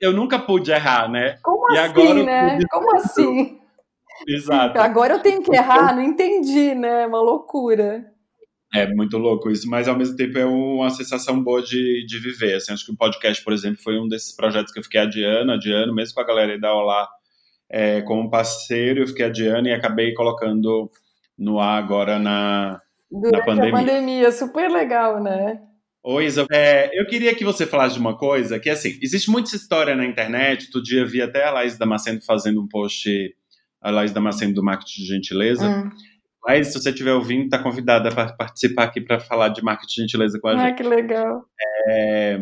eu 0.00 0.12
nunca 0.12 0.36
pude 0.38 0.72
errar, 0.72 1.08
né? 1.08 1.36
como 1.44 1.72
E 1.72 1.78
assim, 1.78 1.90
agora 1.90 2.22
né? 2.24 2.58
Como 2.70 2.96
assim? 2.96 3.58
Exato. 4.26 4.78
Agora 4.78 5.14
eu 5.14 5.20
tenho 5.20 5.42
que 5.42 5.54
errar? 5.54 5.94
Não 5.94 6.02
entendi, 6.02 6.74
né? 6.74 7.06
Uma 7.06 7.20
loucura. 7.20 8.04
É 8.74 8.86
muito 8.86 9.16
louco 9.16 9.50
isso, 9.50 9.68
mas 9.68 9.88
ao 9.88 9.96
mesmo 9.96 10.16
tempo 10.16 10.38
é 10.38 10.44
uma 10.44 10.90
sensação 10.90 11.42
boa 11.42 11.62
de, 11.62 12.04
de 12.06 12.18
viver. 12.18 12.54
Assim, 12.54 12.72
acho 12.72 12.84
que 12.84 12.92
o 12.92 12.96
podcast, 12.96 13.42
por 13.42 13.52
exemplo, 13.52 13.82
foi 13.82 13.98
um 13.98 14.06
desses 14.06 14.34
projetos 14.36 14.72
que 14.72 14.78
eu 14.78 14.82
fiquei 14.82 15.00
adiando, 15.00 15.52
adiando, 15.52 15.94
mesmo 15.94 16.14
com 16.14 16.20
a 16.20 16.26
galera 16.26 16.52
aí 16.52 16.60
da 16.60 16.74
Olá 16.74 17.08
é, 17.70 18.00
como 18.02 18.30
parceiro, 18.30 19.02
eu 19.02 19.06
fiquei 19.06 19.26
adiando 19.26 19.68
e 19.68 19.72
acabei 19.72 20.14
colocando 20.14 20.90
no 21.36 21.60
ar 21.60 21.82
agora 21.82 22.18
na. 22.18 22.80
Durante 23.10 23.44
pandemia. 23.44 23.74
a 23.74 23.78
pandemia, 23.78 24.32
super 24.32 24.70
legal, 24.70 25.22
né? 25.22 25.60
Oi, 26.02 26.26
Isa. 26.26 26.46
É, 26.50 26.90
eu 26.98 27.06
queria 27.06 27.34
que 27.34 27.44
você 27.44 27.66
falasse 27.66 27.94
de 27.94 28.00
uma 28.00 28.16
coisa 28.16 28.58
que, 28.58 28.70
assim, 28.70 28.98
existe 29.02 29.30
muita 29.30 29.54
história 29.54 29.94
na 29.94 30.06
internet. 30.06 30.66
Outro 30.66 30.82
dia 30.82 31.04
vi 31.04 31.20
até 31.20 31.44
a 31.44 31.50
Laís 31.50 31.76
Damasceno 31.76 32.20
fazendo 32.22 32.62
um 32.62 32.68
post, 32.68 33.34
a 33.80 33.90
Laís 33.90 34.12
Damasceno 34.12 34.54
do 34.54 34.62
Marketing 34.62 35.02
de 35.02 35.08
Gentileza. 35.08 35.68
Hum. 35.68 35.90
Laís, 36.46 36.68
se 36.68 36.80
você 36.80 36.90
estiver 36.90 37.12
ouvindo, 37.12 37.44
está 37.44 37.58
convidada 37.58 38.10
para 38.10 38.32
participar 38.32 38.84
aqui 38.84 39.00
para 39.00 39.20
falar 39.20 39.48
de 39.48 39.62
Marketing 39.62 39.94
de 39.94 40.02
Gentileza 40.02 40.38
com 40.40 40.48
a 40.48 40.56
gente. 40.56 40.62
Ah, 40.62 40.74
que 40.74 40.82
legal. 40.82 41.44
É, 41.86 42.38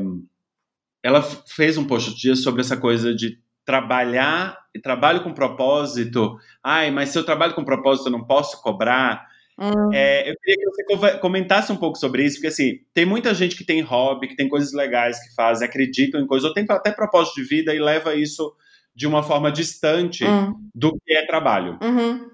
ela 1.02 1.22
fez 1.22 1.76
um 1.76 1.84
post 1.84 2.10
outro 2.10 2.22
dia 2.22 2.36
sobre 2.36 2.60
essa 2.60 2.76
coisa 2.76 3.14
de 3.14 3.38
trabalhar 3.64 4.56
e 4.74 4.80
trabalho 4.80 5.22
com 5.22 5.32
propósito. 5.32 6.36
Ai, 6.62 6.90
mas 6.90 7.08
se 7.08 7.18
eu 7.18 7.24
trabalho 7.24 7.54
com 7.54 7.64
propósito, 7.64 8.06
eu 8.06 8.12
não 8.12 8.24
posso 8.24 8.62
cobrar. 8.62 9.26
Hum. 9.58 9.92
É, 9.92 10.30
eu 10.30 10.36
queria 10.36 10.56
que 10.56 10.96
você 10.96 11.18
comentasse 11.18 11.72
um 11.72 11.76
pouco 11.76 11.96
sobre 11.96 12.24
isso, 12.24 12.36
porque 12.36 12.48
assim, 12.48 12.80
tem 12.92 13.06
muita 13.06 13.34
gente 13.34 13.56
que 13.56 13.64
tem 13.64 13.80
hobby, 13.80 14.28
que 14.28 14.36
tem 14.36 14.48
coisas 14.48 14.72
legais 14.72 15.18
que 15.18 15.34
fazem, 15.34 15.66
acreditam 15.66 16.20
em 16.20 16.26
coisas, 16.26 16.46
ou 16.46 16.54
tem 16.54 16.66
até 16.68 16.92
propósito 16.92 17.36
de 17.36 17.48
vida 17.48 17.74
e 17.74 17.78
leva 17.78 18.14
isso 18.14 18.54
de 18.96 19.06
uma 19.06 19.22
forma 19.22 19.52
distante 19.52 20.24
Hum. 20.24 20.54
do 20.74 20.96
que 21.04 21.12
é 21.12 21.26
trabalho. 21.26 21.78
Uhum. 21.82 22.30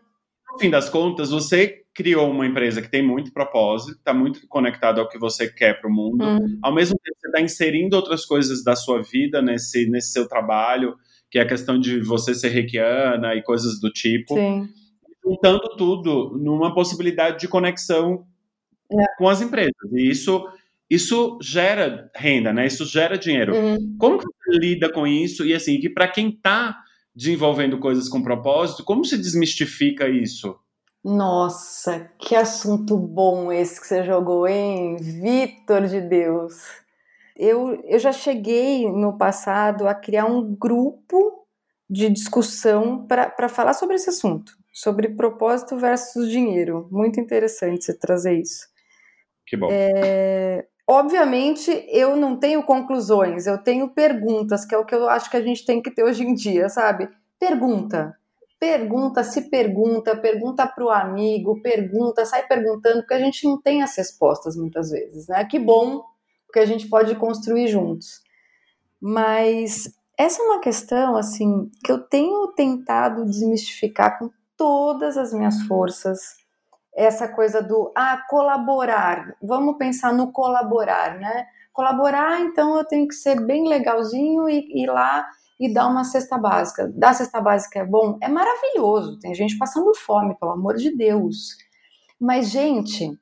No 0.53 0.59
fim 0.59 0.71
das 0.71 0.89
contas, 0.89 1.31
você 1.31 1.83
criou 1.95 2.31
uma 2.31 2.47
empresa 2.47 2.81
que 2.81 2.89
tem 2.89 3.03
muito 3.03 3.33
propósito, 3.33 3.99
está 3.99 4.15
muito 4.15 4.47
conectado 4.49 5.01
ao 5.01 5.09
que 5.09 5.19
você 5.19 5.51
quer 5.53 5.81
para 5.81 5.91
o 5.91 5.93
mundo. 5.93 6.25
Hum. 6.25 6.59
Ao 6.63 6.73
mesmo 6.73 6.97
tempo, 7.03 7.17
você 7.21 7.27
está 7.27 7.41
inserindo 7.41 7.97
outras 7.97 8.25
coisas 8.25 8.63
da 8.63 8.77
sua 8.77 9.03
vida 9.03 9.43
nesse, 9.43 9.91
nesse 9.91 10.13
seu 10.13 10.29
trabalho, 10.29 10.95
que 11.31 11.39
é 11.39 11.43
a 11.43 11.47
questão 11.49 11.79
de 11.81 12.01
você 12.01 12.35
ser 12.35 12.49
reikiana 12.51 13.35
e 13.35 13.43
coisas 13.43 13.81
do 13.81 13.91
tipo 13.91 14.35
Sim. 14.35 14.69
juntando 15.25 15.61
tudo 15.77 16.37
numa 16.39 16.73
possibilidade 16.75 17.41
de 17.41 17.49
conexão 17.49 18.25
É. 18.91 19.05
com 19.19 19.29
as 19.29 19.41
empresas. 19.41 19.73
E 19.93 20.11
isso, 20.11 20.47
isso 20.95 21.39
gera 21.41 22.11
renda, 22.15 22.53
né? 22.53 22.67
Isso 22.67 22.85
gera 22.85 23.17
dinheiro. 23.17 23.55
Uhum. 23.55 23.97
Como 23.99 24.19
que 24.19 24.27
você 24.27 24.59
lida 24.59 24.93
com 24.93 25.07
isso? 25.07 25.47
E 25.47 25.55
assim, 25.55 25.81
que 25.81 25.89
para 25.89 26.07
quem 26.07 26.29
está 26.29 26.77
desenvolvendo 27.17 27.79
coisas 27.79 28.11
com 28.11 28.23
propósito, 28.23 28.85
como 28.85 29.03
se 29.03 29.17
desmistifica 29.17 30.07
isso? 30.09 30.55
Nossa, 31.03 32.11
que 32.19 32.37
assunto 32.37 32.97
bom 32.99 33.51
esse 33.51 33.81
que 33.81 33.87
você 33.87 34.05
jogou, 34.05 34.47
hein? 34.47 34.97
Vitor 34.97 35.87
de 35.87 36.01
Deus. 36.03 36.55
Eu, 37.35 37.83
eu 37.87 37.99
já 37.99 38.13
cheguei 38.13 38.91
no 38.93 39.17
passado 39.17 39.89
a 39.89 39.95
criar 39.95 40.27
um 40.27 40.55
grupo 40.55 41.47
de 41.89 42.11
discussão 42.11 43.07
para 43.07 43.49
falar 43.49 43.73
sobre 43.73 43.97
esse 43.97 44.11
assunto, 44.11 44.53
sobre 44.71 45.09
propósito 45.09 45.77
versus 45.79 46.29
dinheiro. 46.31 46.87
Muito 46.91 47.19
interessante 47.19 47.85
você 47.85 47.99
trazer 47.99 48.39
isso. 48.39 48.67
Que 49.47 49.57
bom. 49.57 49.69
É, 49.71 50.67
obviamente, 50.93 51.85
eu 51.89 52.17
não 52.17 52.37
tenho 52.37 52.63
conclusões, 52.63 53.47
eu 53.47 53.59
tenho 53.59 53.89
perguntas, 53.89 54.65
que 54.65 54.75
é 54.75 54.79
o 54.79 54.85
que 54.85 54.95
eu 54.95 55.09
acho 55.09 55.31
que 55.31 55.37
a 55.37 55.43
gente 55.43 55.65
tem 55.65 55.81
que 55.81 55.91
ter 55.91 56.05
hoje 56.05 56.23
em 56.23 56.35
dia, 56.35 56.69
sabe? 56.69 57.09
Pergunta. 57.39 58.17
Pergunta, 58.61 59.25
se 59.25 59.51
pergunta, 59.51 60.17
pergunta 60.17 60.67
para 60.67 60.85
o 60.85 60.91
amigo, 60.91 61.61
pergunta, 61.61 62.25
sai 62.25 62.47
perguntando, 62.47 63.01
porque 63.01 63.15
a 63.15 63.19
gente 63.19 63.45
não 63.45 63.61
tem 63.61 63.83
as 63.83 63.97
respostas 63.97 64.57
muitas 64.57 64.91
vezes, 64.91 65.27
né? 65.27 65.45
Que 65.45 65.59
bom, 65.59 66.05
porque 66.47 66.61
a 66.61 66.67
gente 66.67 66.89
pode 66.89 67.15
construir 67.17 67.67
juntos. 67.67 68.21
Mas 69.01 69.93
essa 70.17 70.41
é 70.41 70.45
uma 70.45 70.61
questão, 70.61 71.17
assim, 71.17 71.71
que 71.83 71.91
eu 71.91 71.99
tenho 71.99 72.49
tentado 72.49 73.25
desmistificar 73.25 74.19
com 74.19 74.31
todas 74.57 75.17
as 75.17 75.33
minhas 75.33 75.63
forças 75.63 76.42
essa 76.95 77.29
coisa 77.29 77.63
do 77.63 77.93
ah, 77.97 78.23
colaborar. 78.29 79.35
Vamos 79.43 79.77
pensar 79.79 80.13
no 80.13 80.33
colaborar, 80.33 81.19
né? 81.19 81.47
Colaborar, 81.73 82.41
então 82.41 82.77
eu 82.77 82.85
tenho 82.85 83.09
que 83.09 83.15
ser 83.15 83.41
bem 83.41 83.67
legalzinho 83.67 84.49
e 84.49 84.83
ir 84.83 84.87
lá 84.87 85.27
e 85.59 85.73
dar 85.73 85.87
uma 85.87 86.05
cesta 86.05 86.37
básica. 86.37 86.93
Dar 86.95 87.15
cesta 87.15 87.41
básica 87.41 87.79
é 87.81 87.85
bom? 87.85 88.19
É 88.21 88.29
maravilhoso. 88.29 89.19
Tem 89.19 89.35
gente 89.35 89.57
passando 89.57 89.95
fome, 89.95 90.37
pelo 90.39 90.53
amor 90.53 90.77
de 90.77 90.95
Deus. 90.95 91.57
Mas, 92.21 92.51
gente, 92.51 93.19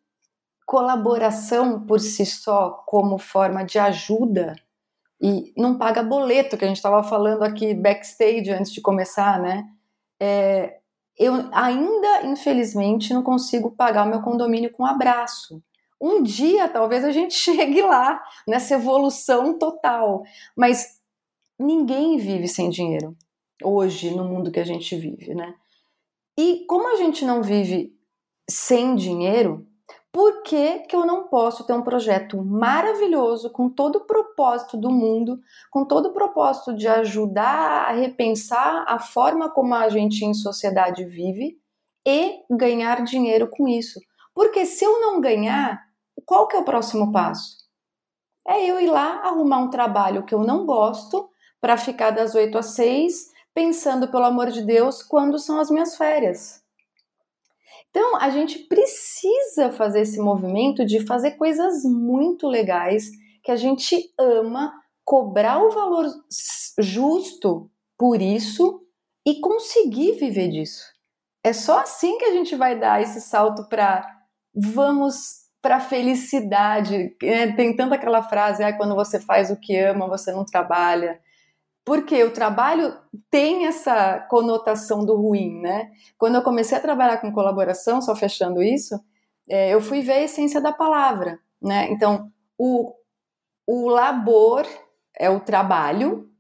colaboração 0.67 1.87
por 1.87 2.01
si 2.01 2.25
só, 2.25 2.71
como 2.87 3.19
forma 3.19 3.65
de 3.65 3.79
ajuda, 3.79 4.57
e 5.21 5.53
não 5.57 5.77
paga 5.77 6.03
boleto, 6.03 6.57
que 6.57 6.65
a 6.65 6.69
gente 6.69 6.79
estava 6.79 7.03
falando 7.03 7.43
aqui 7.43 7.75
backstage 7.75 8.51
antes 8.51 8.73
de 8.73 8.81
começar, 8.81 9.39
né? 9.39 9.65
É, 10.19 10.80
eu 11.21 11.35
ainda, 11.53 12.27
infelizmente, 12.27 13.13
não 13.13 13.23
consigo 13.23 13.71
pagar 13.71 14.07
o 14.07 14.09
meu 14.09 14.23
condomínio 14.23 14.73
com 14.73 14.87
abraço. 14.87 15.63
Um 16.01 16.23
dia, 16.23 16.67
talvez 16.67 17.05
a 17.05 17.13
gente 17.13 17.35
chegue 17.39 17.83
lá, 17.83 18.25
nessa 18.49 18.75
evolução 18.75 19.59
total. 19.59 20.23
Mas 20.57 20.99
ninguém 21.59 22.17
vive 22.17 22.49
sem 22.49 22.71
dinheiro 22.71 23.15
hoje, 23.63 24.11
no 24.17 24.25
mundo 24.25 24.51
que 24.51 24.59
a 24.59 24.65
gente 24.65 24.97
vive, 24.97 25.35
né? 25.35 25.55
E 26.39 26.65
como 26.67 26.89
a 26.89 26.97
gente 26.97 27.23
não 27.23 27.43
vive 27.43 27.95
sem 28.49 28.95
dinheiro, 28.95 29.69
por 30.13 30.43
que, 30.43 30.81
que 30.81 30.97
eu 30.97 31.07
não 31.07 31.29
posso 31.29 31.65
ter 31.65 31.73
um 31.73 31.83
projeto 31.83 32.43
maravilhoso, 32.43 33.51
com 33.51 33.69
todo 33.69 33.97
o 33.97 34.05
propósito 34.05 34.77
do 34.77 34.91
mundo, 34.91 35.41
com 35.71 35.85
todo 35.85 36.07
o 36.07 36.13
propósito 36.13 36.75
de 36.75 36.89
ajudar 36.89 37.89
a 37.89 37.93
repensar 37.93 38.85
a 38.89 38.99
forma 38.99 39.49
como 39.49 39.75
a 39.75 39.89
gente 39.89 40.25
em 40.25 40.35
sociedade 40.35 41.05
vive 41.05 41.59
e 42.07 42.43
ganhar 42.51 43.05
dinheiro 43.05 43.49
com 43.49 43.69
isso? 43.69 44.01
Porque 44.35 44.67
se 44.67 44.85
eu 44.85 45.01
não 45.01 45.21
ganhar, 45.21 45.81
qual 46.25 46.49
que 46.49 46.57
é 46.57 46.61
o 46.61 46.65
próximo 46.65 47.13
passo? 47.13 47.59
É 48.47 48.65
eu 48.65 48.81
ir 48.81 48.91
lá 48.91 49.21
arrumar 49.23 49.59
um 49.59 49.71
trabalho 49.71 50.25
que 50.25 50.35
eu 50.35 50.41
não 50.41 50.67
gosto 50.67 51.31
para 51.61 51.77
ficar 51.77 52.11
das 52.11 52.35
8 52.35 52.57
às 52.59 52.67
6, 52.75 53.31
pensando, 53.55 54.09
pelo 54.09 54.25
amor 54.25 54.51
de 54.51 54.63
Deus, 54.63 55.03
quando 55.03 55.39
são 55.39 55.61
as 55.61 55.71
minhas 55.71 55.97
férias. 55.97 56.60
Então, 57.91 58.17
a 58.17 58.31
gente 58.31 58.61
precisa 58.61 59.73
fazer 59.73 60.03
esse 60.03 60.21
movimento 60.21 60.85
de 60.87 61.05
fazer 61.05 61.33
coisas 61.33 61.85
muito 61.85 62.47
legais 62.47 63.11
que 63.43 63.51
a 63.51 63.57
gente 63.57 64.13
ama, 64.19 64.73
cobrar 65.05 65.63
o 65.63 65.71
valor 65.71 66.07
justo 66.79 67.69
por 67.99 68.23
isso 68.23 68.81
e 69.27 69.41
conseguir 69.41 70.13
viver 70.13 70.49
disso. 70.49 70.85
É 71.45 71.53
só 71.53 71.81
assim 71.81 72.17
que 72.19 72.25
a 72.25 72.33
gente 72.33 72.55
vai 72.55 72.79
dar 72.79 73.03
esse 73.03 73.21
salto 73.21 73.69
para 73.69 74.07
vamos 74.55 75.41
para 75.63 75.77
a 75.77 75.81
felicidade. 75.81 77.17
É, 77.23 77.53
tem 77.53 77.75
tanta 77.75 77.95
aquela 77.95 78.23
frase, 78.23 78.63
ah, 78.63 78.77
quando 78.77 78.95
você 78.95 79.21
faz 79.21 79.51
o 79.51 79.57
que 79.57 79.77
ama, 79.77 80.09
você 80.09 80.33
não 80.33 80.45
trabalha. 80.45 81.21
Porque 81.85 82.23
o 82.23 82.33
trabalho 82.33 82.97
tem 83.31 83.67
essa 83.67 84.21
conotação 84.29 85.05
do 85.05 85.17
ruim, 85.17 85.61
né? 85.61 85.91
Quando 86.19 86.37
eu 86.37 86.43
comecei 86.43 86.77
a 86.77 86.81
trabalhar 86.81 87.19
com 87.19 87.33
colaboração, 87.33 88.01
só 88.03 88.15
fechando 88.15 88.63
isso, 88.63 88.99
é, 89.49 89.75
eu 89.75 89.81
fui 89.81 90.01
ver 90.03 90.13
a 90.13 90.23
essência 90.23 90.61
da 90.61 90.73
palavra, 90.73 91.39
né? 91.61 91.91
Então, 91.91 92.31
o, 92.59 92.95
o 93.67 93.89
labor 93.89 94.67
é 95.19 95.29
o 95.29 95.41
trabalho 95.41 96.31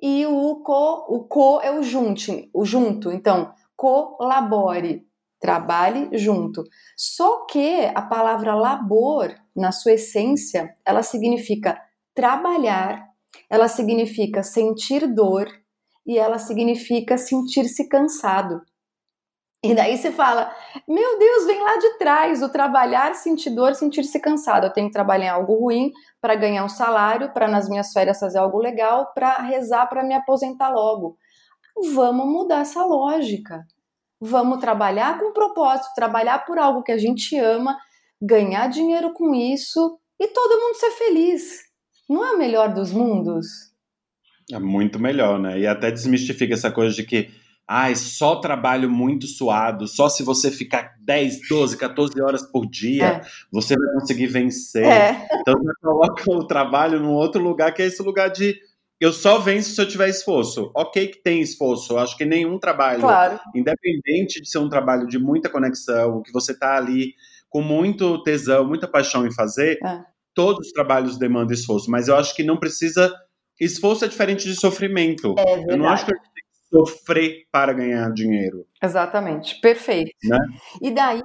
e 0.00 0.26
o 0.26 0.56
co, 0.62 1.06
o 1.08 1.24
co 1.24 1.60
é 1.62 1.70
o 1.70 1.82
junte, 1.82 2.50
o 2.52 2.64
junto. 2.64 3.10
Então, 3.10 3.54
colabore, 3.76 5.06
trabalhe 5.40 6.08
junto. 6.16 6.62
Só 6.96 7.44
que 7.46 7.90
a 7.94 8.02
palavra 8.02 8.54
labor, 8.54 9.34
na 9.54 9.72
sua 9.72 9.92
essência, 9.92 10.76
ela 10.84 11.02
significa 11.02 11.80
trabalhar, 12.14 13.08
ela 13.48 13.68
significa 13.68 14.42
sentir 14.42 15.06
dor 15.06 15.48
e 16.06 16.18
ela 16.18 16.38
significa 16.38 17.16
sentir-se 17.16 17.88
cansado. 17.88 18.62
E 19.64 19.74
daí 19.74 19.96
você 19.96 20.10
fala: 20.10 20.52
Meu 20.88 21.18
Deus, 21.18 21.46
vem 21.46 21.60
lá 21.62 21.76
de 21.76 21.98
trás, 21.98 22.42
o 22.42 22.48
trabalhar, 22.48 23.14
sentir 23.14 23.50
dor, 23.50 23.74
sentir-se 23.74 24.18
cansado. 24.18 24.66
Eu 24.66 24.72
tenho 24.72 24.88
que 24.88 24.92
trabalhar 24.92 25.26
em 25.26 25.28
algo 25.28 25.54
ruim 25.54 25.92
para 26.20 26.34
ganhar 26.34 26.64
um 26.64 26.68
salário, 26.68 27.32
para 27.32 27.46
nas 27.46 27.68
minhas 27.68 27.92
férias 27.92 28.18
fazer 28.18 28.38
algo 28.38 28.58
legal, 28.58 29.12
para 29.14 29.38
rezar 29.38 29.86
para 29.88 30.02
me 30.02 30.14
aposentar 30.14 30.70
logo. 30.70 31.16
Vamos 31.94 32.26
mudar 32.26 32.62
essa 32.62 32.84
lógica. 32.84 33.64
Vamos 34.20 34.60
trabalhar 34.60 35.18
com 35.18 35.32
propósito, 35.32 35.94
trabalhar 35.94 36.44
por 36.44 36.58
algo 36.58 36.82
que 36.82 36.92
a 36.92 36.98
gente 36.98 37.36
ama, 37.38 37.76
ganhar 38.20 38.68
dinheiro 38.68 39.12
com 39.12 39.34
isso 39.34 39.98
e 40.18 40.28
todo 40.28 40.60
mundo 40.60 40.76
ser 40.76 40.90
feliz. 40.92 41.71
Não 42.12 42.24
é 42.26 42.32
o 42.32 42.38
melhor 42.38 42.72
dos 42.74 42.92
mundos? 42.92 43.46
É 44.52 44.58
muito 44.58 44.98
melhor, 44.98 45.38
né? 45.38 45.58
E 45.58 45.66
até 45.66 45.90
desmistifica 45.90 46.54
essa 46.54 46.70
coisa 46.70 46.94
de 46.94 47.04
que 47.04 47.30
Ai, 47.66 47.94
só 47.94 48.36
trabalho 48.36 48.90
muito 48.90 49.26
suado, 49.26 49.86
só 49.86 50.08
se 50.08 50.22
você 50.22 50.50
ficar 50.50 50.94
10, 51.00 51.48
12, 51.48 51.78
14 51.78 52.20
horas 52.20 52.42
por 52.42 52.68
dia, 52.68 53.06
é. 53.06 53.20
você 53.50 53.74
vai 53.76 53.94
conseguir 53.94 54.26
vencer. 54.26 54.84
É. 54.84 55.26
Então 55.40 55.54
você 55.54 55.72
coloca 55.80 56.30
o 56.30 56.46
trabalho 56.46 57.00
num 57.00 57.12
outro 57.12 57.42
lugar, 57.42 57.72
que 57.72 57.80
é 57.80 57.86
esse 57.86 58.02
lugar 58.02 58.28
de 58.28 58.58
eu 59.00 59.12
só 59.12 59.38
venço 59.38 59.74
se 59.74 59.80
eu 59.80 59.88
tiver 59.88 60.08
esforço. 60.08 60.70
Ok 60.74 61.08
que 61.08 61.22
tem 61.22 61.40
esforço, 61.40 61.96
acho 61.96 62.16
que 62.16 62.24
nenhum 62.24 62.58
trabalho, 62.58 63.00
claro. 63.00 63.40
independente 63.54 64.40
de 64.40 64.50
ser 64.50 64.58
um 64.58 64.68
trabalho 64.68 65.06
de 65.06 65.18
muita 65.18 65.48
conexão, 65.48 66.20
que 66.20 66.32
você 66.32 66.52
tá 66.52 66.76
ali 66.76 67.14
com 67.48 67.62
muito 67.62 68.22
tesão, 68.22 68.66
muita 68.66 68.88
paixão 68.88 69.26
em 69.26 69.32
fazer, 69.32 69.78
é. 69.84 70.11
Todos 70.34 70.66
os 70.66 70.72
trabalhos 70.72 71.18
demandam 71.18 71.52
esforço, 71.52 71.90
mas 71.90 72.08
eu 72.08 72.16
acho 72.16 72.34
que 72.34 72.42
não 72.42 72.56
precisa 72.56 73.12
esforço 73.60 74.04
é 74.04 74.08
diferente 74.08 74.44
de 74.44 74.56
sofrimento. 74.56 75.34
É 75.38 75.72
eu 75.72 75.76
não 75.76 75.88
acho 75.88 76.06
que 76.06 76.12
sofrer 76.72 77.44
para 77.52 77.72
ganhar 77.72 78.10
dinheiro. 78.12 78.66
Exatamente, 78.82 79.60
perfeito. 79.60 80.10
Né? 80.24 80.38
E 80.80 80.90
daí, 80.90 81.20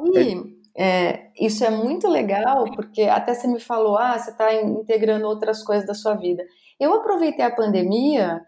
é, 0.78 1.32
isso 1.40 1.64
é 1.64 1.70
muito 1.70 2.08
legal, 2.08 2.66
porque 2.76 3.04
até 3.04 3.34
você 3.34 3.48
me 3.48 3.60
falou, 3.60 3.98
ah, 3.98 4.18
você 4.18 4.32
está 4.32 4.54
integrando 4.54 5.26
outras 5.26 5.64
coisas 5.64 5.88
da 5.88 5.94
sua 5.94 6.16
vida. 6.16 6.44
Eu 6.80 6.94
aproveitei 6.94 7.46
a 7.46 7.56
pandemia 7.56 8.42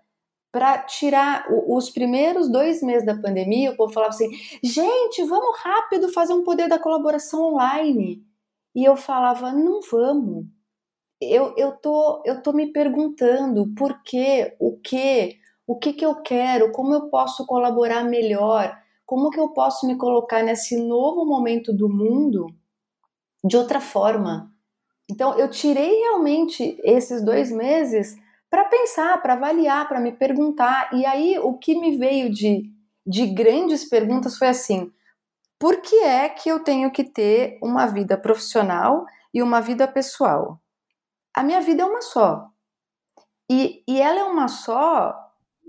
para 0.52 0.80
tirar 0.80 1.46
os 1.68 1.90
primeiros 1.90 2.52
dois 2.52 2.82
meses 2.82 3.06
da 3.06 3.16
pandemia, 3.16 3.72
o 3.72 3.78
povo 3.78 3.94
falava 3.94 4.14
assim, 4.14 4.30
gente, 4.64 5.24
vamos 5.24 5.60
rápido 5.60 6.10
fazer 6.12 6.34
um 6.34 6.44
poder 6.44 6.68
da 6.68 6.80
colaboração 6.80 7.54
online. 7.54 8.24
E 8.76 8.84
eu 8.84 8.96
falava, 8.96 9.52
não 9.52 9.80
vamos. 9.82 10.46
Eu, 11.22 11.54
eu, 11.58 11.74
tô, 11.74 12.22
eu 12.26 12.42
tô 12.42 12.54
me 12.54 12.72
perguntando 12.72 13.74
por 13.76 14.02
quê, 14.04 14.56
o 14.60 14.78
que, 14.78 15.38
o 15.68 15.78
que, 15.78 15.94
que 15.94 16.06
eu 16.06 16.22
quero, 16.22 16.72
como 16.72 16.94
eu 16.94 17.10
posso 17.10 17.46
colaborar 17.46 18.04
melhor, 18.04 18.78
como 19.06 19.30
que 19.30 19.40
eu 19.40 19.50
posso 19.50 19.86
me 19.86 19.98
colocar 19.98 20.44
nesse 20.44 20.78
novo 20.78 21.26
momento 21.26 21.74
do 21.74 21.90
mundo 21.90 22.48
de 23.44 23.58
outra 23.58 23.82
forma. 23.82 24.54
Então, 25.10 25.38
eu 25.38 25.50
tirei 25.50 26.00
realmente 26.02 26.80
esses 26.84 27.24
dois 27.24 27.52
meses 27.52 28.16
para 28.50 28.66
pensar, 28.66 29.22
para 29.22 29.34
avaliar, 29.34 29.88
para 29.88 30.00
me 30.00 30.12
perguntar. 30.12 30.92
E 30.94 31.06
aí, 31.06 31.40
o 31.40 31.58
que 31.58 31.76
me 31.80 31.98
veio 31.98 32.32
de, 32.32 32.72
de 33.06 33.26
grandes 33.28 33.84
perguntas 33.90 34.38
foi 34.38 34.50
assim: 34.50 34.92
por 35.60 35.82
que 35.82 35.98
é 35.98 36.30
que 36.30 36.50
eu 36.50 36.64
tenho 36.64 36.90
que 36.90 37.04
ter 37.04 37.60
uma 37.62 37.86
vida 37.86 38.18
profissional 38.18 39.06
e 39.34 39.44
uma 39.44 39.60
vida 39.60 39.86
pessoal? 39.88 40.60
A 41.36 41.44
minha 41.44 41.60
vida 41.60 41.84
é 41.84 41.86
uma 41.86 42.02
só. 42.02 42.48
E, 43.52 43.84
e 43.86 44.02
ela 44.02 44.20
é 44.20 44.24
uma 44.24 44.48
só 44.48 45.14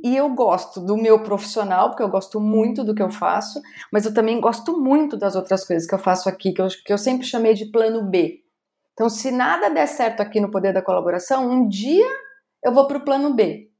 e 0.02 0.16
eu 0.16 0.30
gosto 0.30 0.80
do 0.80 0.96
meu 0.96 1.22
profissional, 1.22 1.90
porque 1.90 2.02
eu 2.02 2.08
gosto 2.08 2.40
muito 2.40 2.82
do 2.84 2.94
que 2.94 3.02
eu 3.02 3.10
faço, 3.10 3.60
mas 3.92 4.06
eu 4.06 4.14
também 4.14 4.40
gosto 4.40 4.80
muito 4.80 5.16
das 5.16 5.36
outras 5.36 5.66
coisas 5.66 5.86
que 5.86 5.94
eu 5.94 5.98
faço 5.98 6.28
aqui, 6.28 6.52
que 6.52 6.62
eu, 6.62 6.68
que 6.68 6.92
eu 6.92 6.96
sempre 6.96 7.26
chamei 7.26 7.52
de 7.52 7.66
plano 7.66 8.02
B. 8.04 8.42
Então, 8.94 9.10
se 9.10 9.30
nada 9.30 9.68
der 9.68 9.86
certo 9.86 10.20
aqui 10.20 10.40
no 10.40 10.50
Poder 10.50 10.72
da 10.72 10.82
Colaboração, 10.82 11.50
um 11.50 11.68
dia 11.68 12.08
eu 12.64 12.72
vou 12.72 12.86
para 12.86 12.98
o 12.98 13.04
plano 13.04 13.34
B. 13.34 13.70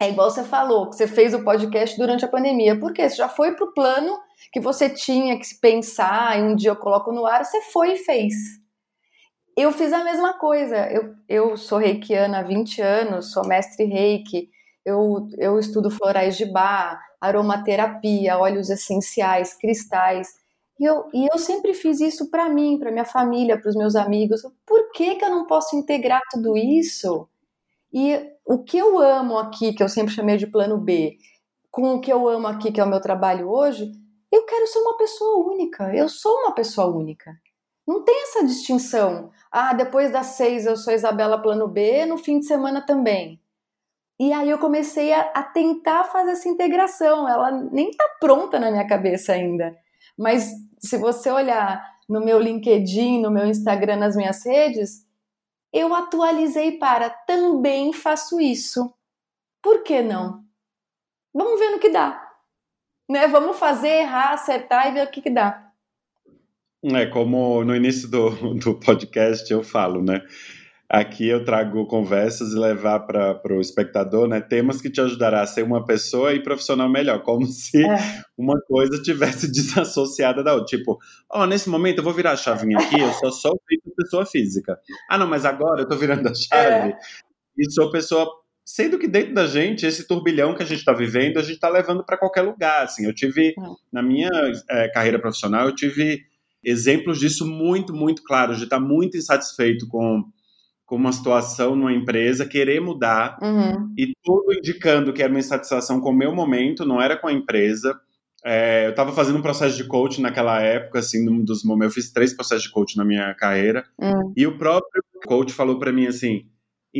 É 0.00 0.08
igual 0.10 0.30
você 0.30 0.44
falou, 0.44 0.90
que 0.90 0.96
você 0.96 1.06
fez 1.06 1.34
o 1.34 1.42
podcast 1.42 1.96
durante 1.96 2.24
a 2.24 2.28
pandemia. 2.28 2.78
Por 2.78 2.92
quê? 2.92 3.08
Você 3.08 3.16
já 3.16 3.28
foi 3.28 3.52
para 3.54 3.64
o 3.64 3.72
plano 3.72 4.18
que 4.52 4.60
você 4.60 4.88
tinha 4.88 5.38
que 5.38 5.46
pensar, 5.60 6.38
e 6.38 6.42
um 6.42 6.54
dia 6.54 6.70
eu 6.70 6.76
coloco 6.76 7.12
no 7.12 7.26
ar, 7.26 7.44
você 7.44 7.60
foi 7.62 7.92
e 7.92 7.96
fez. 7.96 8.34
Eu 9.56 9.72
fiz 9.72 9.92
a 9.92 10.04
mesma 10.04 10.34
coisa. 10.34 10.76
Eu, 10.90 11.14
eu 11.28 11.56
sou 11.56 11.78
reikiana 11.78 12.40
há 12.40 12.42
20 12.42 12.80
anos, 12.82 13.32
sou 13.32 13.46
mestre 13.46 13.84
reiki, 13.84 14.50
eu, 14.84 15.28
eu 15.38 15.58
estudo 15.58 15.90
florais 15.90 16.36
de 16.36 16.44
bar, 16.44 17.00
aromaterapia, 17.20 18.38
óleos 18.38 18.70
essenciais, 18.70 19.54
cristais. 19.54 20.28
E 20.78 20.84
eu, 20.84 21.08
e 21.12 21.26
eu 21.32 21.38
sempre 21.38 21.74
fiz 21.74 22.00
isso 22.00 22.30
para 22.30 22.48
mim, 22.48 22.78
para 22.78 22.92
minha 22.92 23.04
família, 23.04 23.58
para 23.58 23.68
os 23.68 23.74
meus 23.74 23.96
amigos. 23.96 24.42
Por 24.64 24.92
que, 24.92 25.16
que 25.16 25.24
eu 25.24 25.30
não 25.30 25.46
posso 25.46 25.74
integrar 25.74 26.20
tudo 26.30 26.56
isso? 26.56 27.28
E 27.92 28.30
o 28.44 28.62
que 28.62 28.76
eu 28.76 28.98
amo 28.98 29.38
aqui, 29.38 29.72
que 29.72 29.82
eu 29.82 29.88
sempre 29.88 30.14
chamei 30.14 30.36
de 30.36 30.46
plano 30.46 30.76
B, 30.78 31.16
com 31.70 31.94
o 31.94 32.00
que 32.00 32.12
eu 32.12 32.28
amo 32.28 32.46
aqui, 32.46 32.70
que 32.70 32.80
é 32.80 32.84
o 32.84 32.88
meu 32.88 33.00
trabalho 33.00 33.48
hoje, 33.48 33.90
eu 34.30 34.44
quero 34.44 34.66
ser 34.66 34.78
uma 34.80 34.96
pessoa 34.96 35.46
única. 35.46 35.94
Eu 35.94 36.08
sou 36.08 36.32
uma 36.40 36.54
pessoa 36.54 36.86
única. 36.88 37.38
Não 37.86 38.02
tem 38.02 38.22
essa 38.22 38.44
distinção. 38.44 39.30
Ah, 39.50 39.72
depois 39.72 40.10
das 40.10 40.26
seis 40.26 40.66
eu 40.66 40.76
sou 40.76 40.92
Isabela 40.92 41.40
Plano 41.40 41.68
B, 41.68 42.04
no 42.04 42.18
fim 42.18 42.40
de 42.40 42.46
semana 42.46 42.84
também. 42.84 43.40
E 44.18 44.32
aí 44.32 44.50
eu 44.50 44.58
comecei 44.58 45.12
a, 45.12 45.20
a 45.34 45.42
tentar 45.42 46.04
fazer 46.04 46.32
essa 46.32 46.48
integração. 46.48 47.28
Ela 47.28 47.50
nem 47.50 47.90
está 47.90 48.08
pronta 48.18 48.58
na 48.58 48.70
minha 48.70 48.86
cabeça 48.86 49.32
ainda. 49.32 49.76
Mas 50.18 50.50
se 50.78 50.96
você 50.96 51.30
olhar 51.30 51.84
no 52.08 52.20
meu 52.20 52.38
LinkedIn, 52.40 53.20
no 53.20 53.30
meu 53.30 53.46
Instagram, 53.46 53.96
nas 53.96 54.16
minhas 54.16 54.44
redes, 54.44 55.06
eu 55.72 55.94
atualizei 55.94 56.78
para 56.78 57.10
também 57.10 57.92
faço 57.92 58.40
isso. 58.40 58.92
Por 59.62 59.82
que 59.82 60.02
não? 60.02 60.44
Vamos 61.34 61.58
ver 61.60 61.70
no 61.70 61.78
que 61.78 61.90
dá. 61.90 62.25
Né? 63.08 63.26
Vamos 63.28 63.58
fazer, 63.58 63.88
errar, 63.88 64.32
acertar 64.32 64.88
e 64.88 64.94
ver 64.94 65.06
o 65.06 65.10
que, 65.10 65.22
que 65.22 65.30
dá. 65.30 65.66
É 66.84 67.06
como 67.06 67.64
no 67.64 67.74
início 67.74 68.08
do, 68.08 68.54
do 68.54 68.74
podcast 68.78 69.50
eu 69.52 69.62
falo, 69.62 70.02
né? 70.02 70.22
Aqui 70.88 71.26
eu 71.26 71.44
trago 71.44 71.84
conversas 71.86 72.52
e 72.52 72.58
levar 72.58 73.00
para 73.00 73.52
o 73.52 73.60
espectador 73.60 74.28
né, 74.28 74.40
temas 74.40 74.80
que 74.80 74.88
te 74.88 75.00
ajudará 75.00 75.42
a 75.42 75.46
ser 75.46 75.64
uma 75.64 75.84
pessoa 75.84 76.32
e 76.32 76.40
profissional 76.40 76.88
melhor, 76.88 77.22
como 77.22 77.44
se 77.50 77.84
é. 77.84 77.98
uma 78.38 78.60
coisa 78.68 79.02
tivesse 79.02 79.50
desassociada 79.50 80.44
da 80.44 80.52
outra. 80.52 80.66
Tipo, 80.66 80.96
ó, 81.28 81.42
oh, 81.42 81.46
nesse 81.46 81.68
momento 81.68 81.98
eu 81.98 82.04
vou 82.04 82.12
virar 82.12 82.32
a 82.32 82.36
chavinha 82.36 82.78
aqui, 82.78 83.00
eu 83.00 83.12
só 83.14 83.32
sou 83.32 83.60
pessoa 83.96 84.24
física. 84.24 84.78
Ah, 85.10 85.18
não, 85.18 85.26
mas 85.26 85.44
agora 85.44 85.80
eu 85.80 85.84
estou 85.84 85.98
virando 85.98 86.28
a 86.28 86.34
chave 86.34 86.90
é. 86.92 86.98
e 87.58 87.70
sou 87.72 87.90
pessoa. 87.90 88.45
Sendo 88.68 88.98
que 88.98 89.06
dentro 89.06 89.32
da 89.32 89.46
gente, 89.46 89.86
esse 89.86 90.08
turbilhão 90.08 90.52
que 90.52 90.62
a 90.62 90.66
gente 90.66 90.80
está 90.80 90.92
vivendo, 90.92 91.38
a 91.38 91.42
gente 91.42 91.54
está 91.54 91.68
levando 91.68 92.04
para 92.04 92.18
qualquer 92.18 92.42
lugar. 92.42 92.82
Assim, 92.82 93.06
eu 93.06 93.14
tive, 93.14 93.50
é. 93.50 93.52
na 93.92 94.02
minha 94.02 94.28
é, 94.68 94.88
carreira 94.88 95.20
profissional, 95.20 95.68
eu 95.68 95.74
tive 95.74 96.24
exemplos 96.64 97.20
disso 97.20 97.46
muito, 97.46 97.94
muito 97.94 98.24
claros, 98.24 98.58
de 98.58 98.64
estar 98.64 98.80
tá 98.80 98.82
muito 98.82 99.16
insatisfeito 99.16 99.86
com 99.86 100.24
com 100.86 100.94
uma 100.94 101.12
situação 101.12 101.74
numa 101.74 101.92
empresa, 101.92 102.46
querer 102.46 102.80
mudar, 102.80 103.36
uhum. 103.42 103.92
e 103.98 104.12
tudo 104.22 104.52
indicando 104.56 105.12
que 105.12 105.20
era 105.20 105.32
uma 105.32 105.40
insatisfação 105.40 106.00
com 106.00 106.10
o 106.10 106.16
meu 106.16 106.32
momento, 106.32 106.86
não 106.86 107.02
era 107.02 107.16
com 107.16 107.26
a 107.26 107.32
empresa. 107.32 107.98
É, 108.44 108.86
eu 108.86 108.90
estava 108.90 109.10
fazendo 109.10 109.36
um 109.40 109.42
processo 109.42 109.76
de 109.76 109.82
coaching 109.82 110.22
naquela 110.22 110.62
época, 110.62 111.00
assim, 111.00 111.28
um 111.28 111.44
dos 111.44 111.64
momentos, 111.64 111.96
eu 111.96 112.02
fiz 112.02 112.12
três 112.12 112.32
processos 112.32 112.62
de 112.66 112.70
coaching 112.70 112.98
na 112.98 113.04
minha 113.04 113.34
carreira, 113.34 113.84
uhum. 113.98 114.32
e 114.36 114.46
o 114.46 114.56
próprio 114.56 115.02
coach 115.26 115.52
falou 115.52 115.76
para 115.76 115.92
mim 115.92 116.06
assim, 116.06 116.46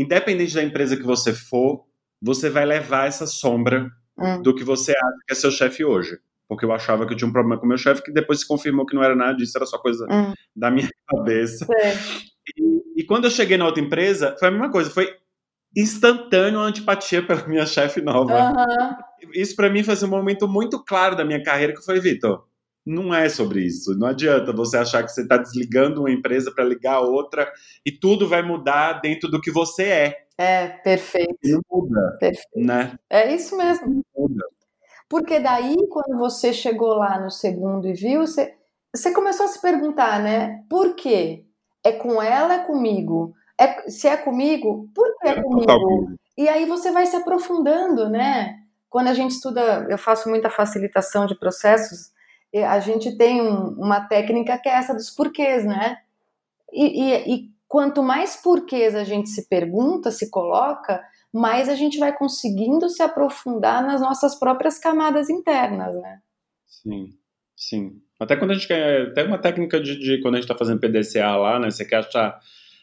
independente 0.00 0.54
da 0.54 0.62
empresa 0.62 0.96
que 0.96 1.02
você 1.02 1.32
for, 1.32 1.84
você 2.20 2.50
vai 2.50 2.64
levar 2.64 3.06
essa 3.06 3.26
sombra 3.26 3.90
uhum. 4.18 4.42
do 4.42 4.54
que 4.54 4.64
você 4.64 4.92
acha 4.92 5.16
que 5.26 5.32
é 5.32 5.34
seu 5.34 5.50
chefe 5.50 5.84
hoje. 5.84 6.18
Porque 6.48 6.64
eu 6.64 6.72
achava 6.72 7.06
que 7.06 7.12
eu 7.12 7.16
tinha 7.16 7.28
um 7.28 7.32
problema 7.32 7.58
com 7.58 7.66
o 7.66 7.68
meu 7.68 7.78
chefe, 7.78 8.02
que 8.02 8.12
depois 8.12 8.40
se 8.40 8.46
confirmou 8.46 8.86
que 8.86 8.94
não 8.94 9.02
era 9.02 9.16
nada 9.16 9.36
disso, 9.36 9.56
era 9.56 9.66
só 9.66 9.78
coisa 9.78 10.06
hum. 10.10 10.32
da 10.54 10.70
minha 10.70 10.88
cabeça. 11.08 11.66
E, 12.56 13.00
e, 13.00 13.04
quando 13.04 13.24
eu 13.24 13.30
cheguei 13.30 13.56
na 13.56 13.66
outra 13.66 13.82
empresa, 13.82 14.36
foi 14.38 14.48
a 14.48 14.50
mesma 14.50 14.70
coisa, 14.70 14.90
foi 14.90 15.12
instantâneo 15.76 16.60
a 16.60 16.66
antipatia 16.66 17.26
pela 17.26 17.46
minha 17.48 17.66
chefe 17.66 18.00
nova. 18.00 18.32
Uhum. 18.32 19.30
Isso 19.34 19.56
para 19.56 19.68
mim 19.68 19.82
foi 19.82 19.96
um 20.04 20.10
momento 20.10 20.46
muito 20.46 20.82
claro 20.84 21.16
da 21.16 21.24
minha 21.24 21.42
carreira, 21.42 21.74
que 21.74 21.84
foi, 21.84 21.98
Vitor, 21.98 22.46
não 22.86 23.12
é 23.12 23.28
sobre 23.28 23.62
isso. 23.62 23.98
Não 23.98 24.06
adianta 24.06 24.52
você 24.52 24.76
achar 24.76 25.02
que 25.02 25.10
você 25.10 25.22
está 25.22 25.36
desligando 25.36 26.00
uma 26.00 26.10
empresa 26.10 26.52
para 26.54 26.64
ligar 26.64 27.00
outra 27.00 27.52
e 27.84 27.90
tudo 27.90 28.28
vai 28.28 28.42
mudar 28.42 29.00
dentro 29.00 29.28
do 29.28 29.40
que 29.40 29.50
você 29.50 29.82
é. 29.82 30.26
É, 30.38 30.68
perfeito. 30.68 31.36
Não 31.42 31.60
muda. 31.70 32.16
Perfeito. 32.20 32.48
Né? 32.54 32.96
É 33.10 33.34
isso 33.34 33.56
mesmo. 33.56 33.88
Não 33.88 34.02
muda. 34.16 34.44
Porque 35.08 35.40
daí, 35.40 35.76
quando 35.90 36.18
você 36.18 36.52
chegou 36.52 36.94
lá 36.94 37.20
no 37.20 37.30
segundo 37.30 37.88
e 37.88 37.92
viu, 37.92 38.20
você, 38.20 38.54
você 38.94 39.12
começou 39.12 39.46
a 39.46 39.48
se 39.48 39.60
perguntar, 39.60 40.22
né? 40.22 40.64
Por 40.68 40.94
quê? 40.94 41.44
É 41.84 41.92
com 41.92 42.20
ela, 42.22 42.54
é 42.54 42.64
comigo? 42.64 43.34
É, 43.58 43.88
se 43.88 44.06
é 44.06 44.16
comigo, 44.16 44.88
por 44.94 45.06
que 45.18 45.28
é, 45.28 45.30
é 45.30 45.42
comigo? 45.42 46.16
E 46.36 46.48
aí 46.48 46.66
você 46.66 46.90
vai 46.90 47.06
se 47.06 47.16
aprofundando, 47.16 48.08
né? 48.08 48.58
Quando 48.90 49.08
a 49.08 49.14
gente 49.14 49.30
estuda, 49.32 49.86
eu 49.88 49.96
faço 49.96 50.28
muita 50.28 50.50
facilitação 50.50 51.26
de 51.26 51.38
processos, 51.38 52.10
a 52.54 52.78
gente 52.80 53.16
tem 53.16 53.42
um, 53.42 53.68
uma 53.70 54.00
técnica 54.00 54.58
que 54.58 54.68
é 54.68 54.72
essa 54.72 54.94
dos 54.94 55.10
porquês, 55.10 55.64
né? 55.64 55.98
E, 56.72 57.02
e, 57.02 57.34
e 57.34 57.50
quanto 57.68 58.02
mais 58.02 58.36
porquês 58.36 58.94
a 58.94 59.04
gente 59.04 59.28
se 59.28 59.48
pergunta, 59.48 60.10
se 60.10 60.30
coloca, 60.30 61.02
mais 61.32 61.68
a 61.68 61.74
gente 61.74 61.98
vai 61.98 62.16
conseguindo 62.16 62.88
se 62.88 63.02
aprofundar 63.02 63.84
nas 63.84 64.00
nossas 64.00 64.38
próprias 64.38 64.78
camadas 64.78 65.28
internas, 65.28 65.94
né? 65.94 66.20
Sim, 66.66 67.10
sim. 67.54 68.00
Até 68.18 68.36
quando 68.36 68.52
a 68.52 68.54
gente 68.54 68.66
quer. 68.66 69.12
Tem 69.12 69.26
uma 69.26 69.38
técnica 69.38 69.80
de, 69.80 69.98
de 69.98 70.22
quando 70.22 70.34
a 70.34 70.38
gente 70.38 70.44
está 70.44 70.56
fazendo 70.56 70.80
PDCA 70.80 71.36
lá, 71.36 71.58
né? 71.58 71.70
Você 71.70 71.84
quer 71.84 71.96
achar 71.96 72.38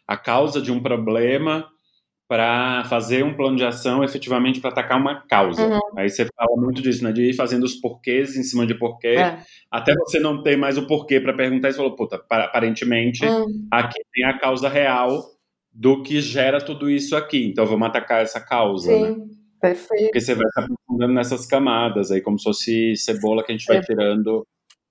a 0.08 0.18
causa 0.18 0.62
de 0.62 0.72
um 0.72 0.82
problema 0.82 1.68
para 2.28 2.84
fazer 2.86 3.24
um 3.24 3.36
plano 3.36 3.58
de 3.58 3.66
ação 3.66 4.04
efetivamente 4.04 4.60
para 4.60 4.72
atacar 4.72 5.00
uma 5.00 5.22
causa. 5.28 5.66
Uhum. 5.66 5.80
Aí 5.98 6.10
você 6.10 6.28
fala 6.36 6.60
muito 6.60 6.82
disso, 6.82 7.04
né? 7.04 7.12
De 7.12 7.30
ir 7.30 7.34
fazendo 7.34 7.64
os 7.64 7.76
porquês 7.76 8.36
em 8.36 8.44
cima 8.44 8.66
de 8.66 8.74
porquê, 8.74 9.10
é. 9.10 9.40
até 9.70 9.94
você 9.94 10.20
não 10.20 10.42
ter 10.42 10.58
mais 10.58 10.78
o 10.78 10.88
porquê 10.88 11.20
para 11.20 11.34
perguntar 11.34 11.70
e 11.70 11.74
você 11.74 11.78
falou, 11.78 11.96
puta, 11.96 12.16
aparentemente 12.30 13.26
uhum. 13.26 13.68
aqui 13.72 14.00
tem 14.14 14.26
a 14.26 14.38
causa 14.40 14.70
real 14.70 15.24
do 15.72 16.02
que 16.02 16.22
gera 16.22 16.60
tudo 16.60 16.90
isso 16.90 17.16
aqui. 17.16 17.48
Então 17.48 17.66
vamos 17.66 17.88
atacar 17.88 18.22
essa 18.22 18.40
causa. 18.40 18.92
Sim, 18.92 19.02
né? 19.02 19.26
perfeito. 19.60 20.04
Porque 20.06 20.22
você 20.22 20.36
vai 20.36 20.46
estar 20.46 20.62
aprofundando 20.64 21.14
nessas 21.14 21.46
camadas 21.46 22.12
aí, 22.12 22.22
como 22.22 22.38
se 22.38 22.44
fosse 22.44 22.96
cebola 22.96 23.44
que 23.44 23.52
a 23.52 23.56
gente 23.56 23.68
vai 23.68 23.82
tirando 23.82 24.46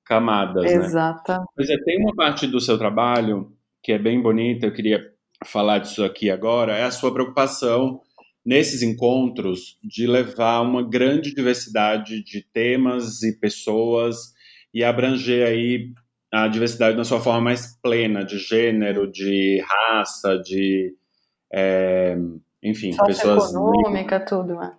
camadas, 0.04 0.70
Exato. 0.70 1.32
né? 1.32 1.38
Pois 1.56 1.70
é, 1.70 1.76
tem 1.84 2.00
uma 2.00 2.14
parte 2.14 2.46
do 2.46 2.60
seu 2.60 2.76
trabalho 2.76 3.52
que 3.82 3.92
é 3.92 3.98
bem 3.98 4.20
bonita, 4.20 4.66
eu 4.66 4.72
queria 4.72 5.11
falar 5.44 5.78
disso 5.78 6.04
aqui 6.04 6.30
agora, 6.30 6.76
é 6.76 6.84
a 6.84 6.90
sua 6.90 7.12
preocupação 7.12 8.00
nesses 8.44 8.82
encontros 8.82 9.78
de 9.82 10.06
levar 10.06 10.60
uma 10.60 10.82
grande 10.82 11.34
diversidade 11.34 12.22
de 12.22 12.42
temas 12.52 13.22
e 13.22 13.38
pessoas 13.38 14.32
e 14.74 14.82
abranger 14.82 15.46
aí 15.46 15.92
a 16.32 16.48
diversidade 16.48 16.96
na 16.96 17.04
sua 17.04 17.20
forma 17.20 17.40
mais 17.40 17.78
plena, 17.80 18.24
de 18.24 18.38
gênero, 18.38 19.10
de 19.10 19.62
raça, 19.62 20.38
de 20.38 20.94
é, 21.52 22.16
enfim, 22.62 22.96
pessoas 23.04 23.50
econômica, 23.50 24.18
tudo, 24.18 24.54
né? 24.54 24.74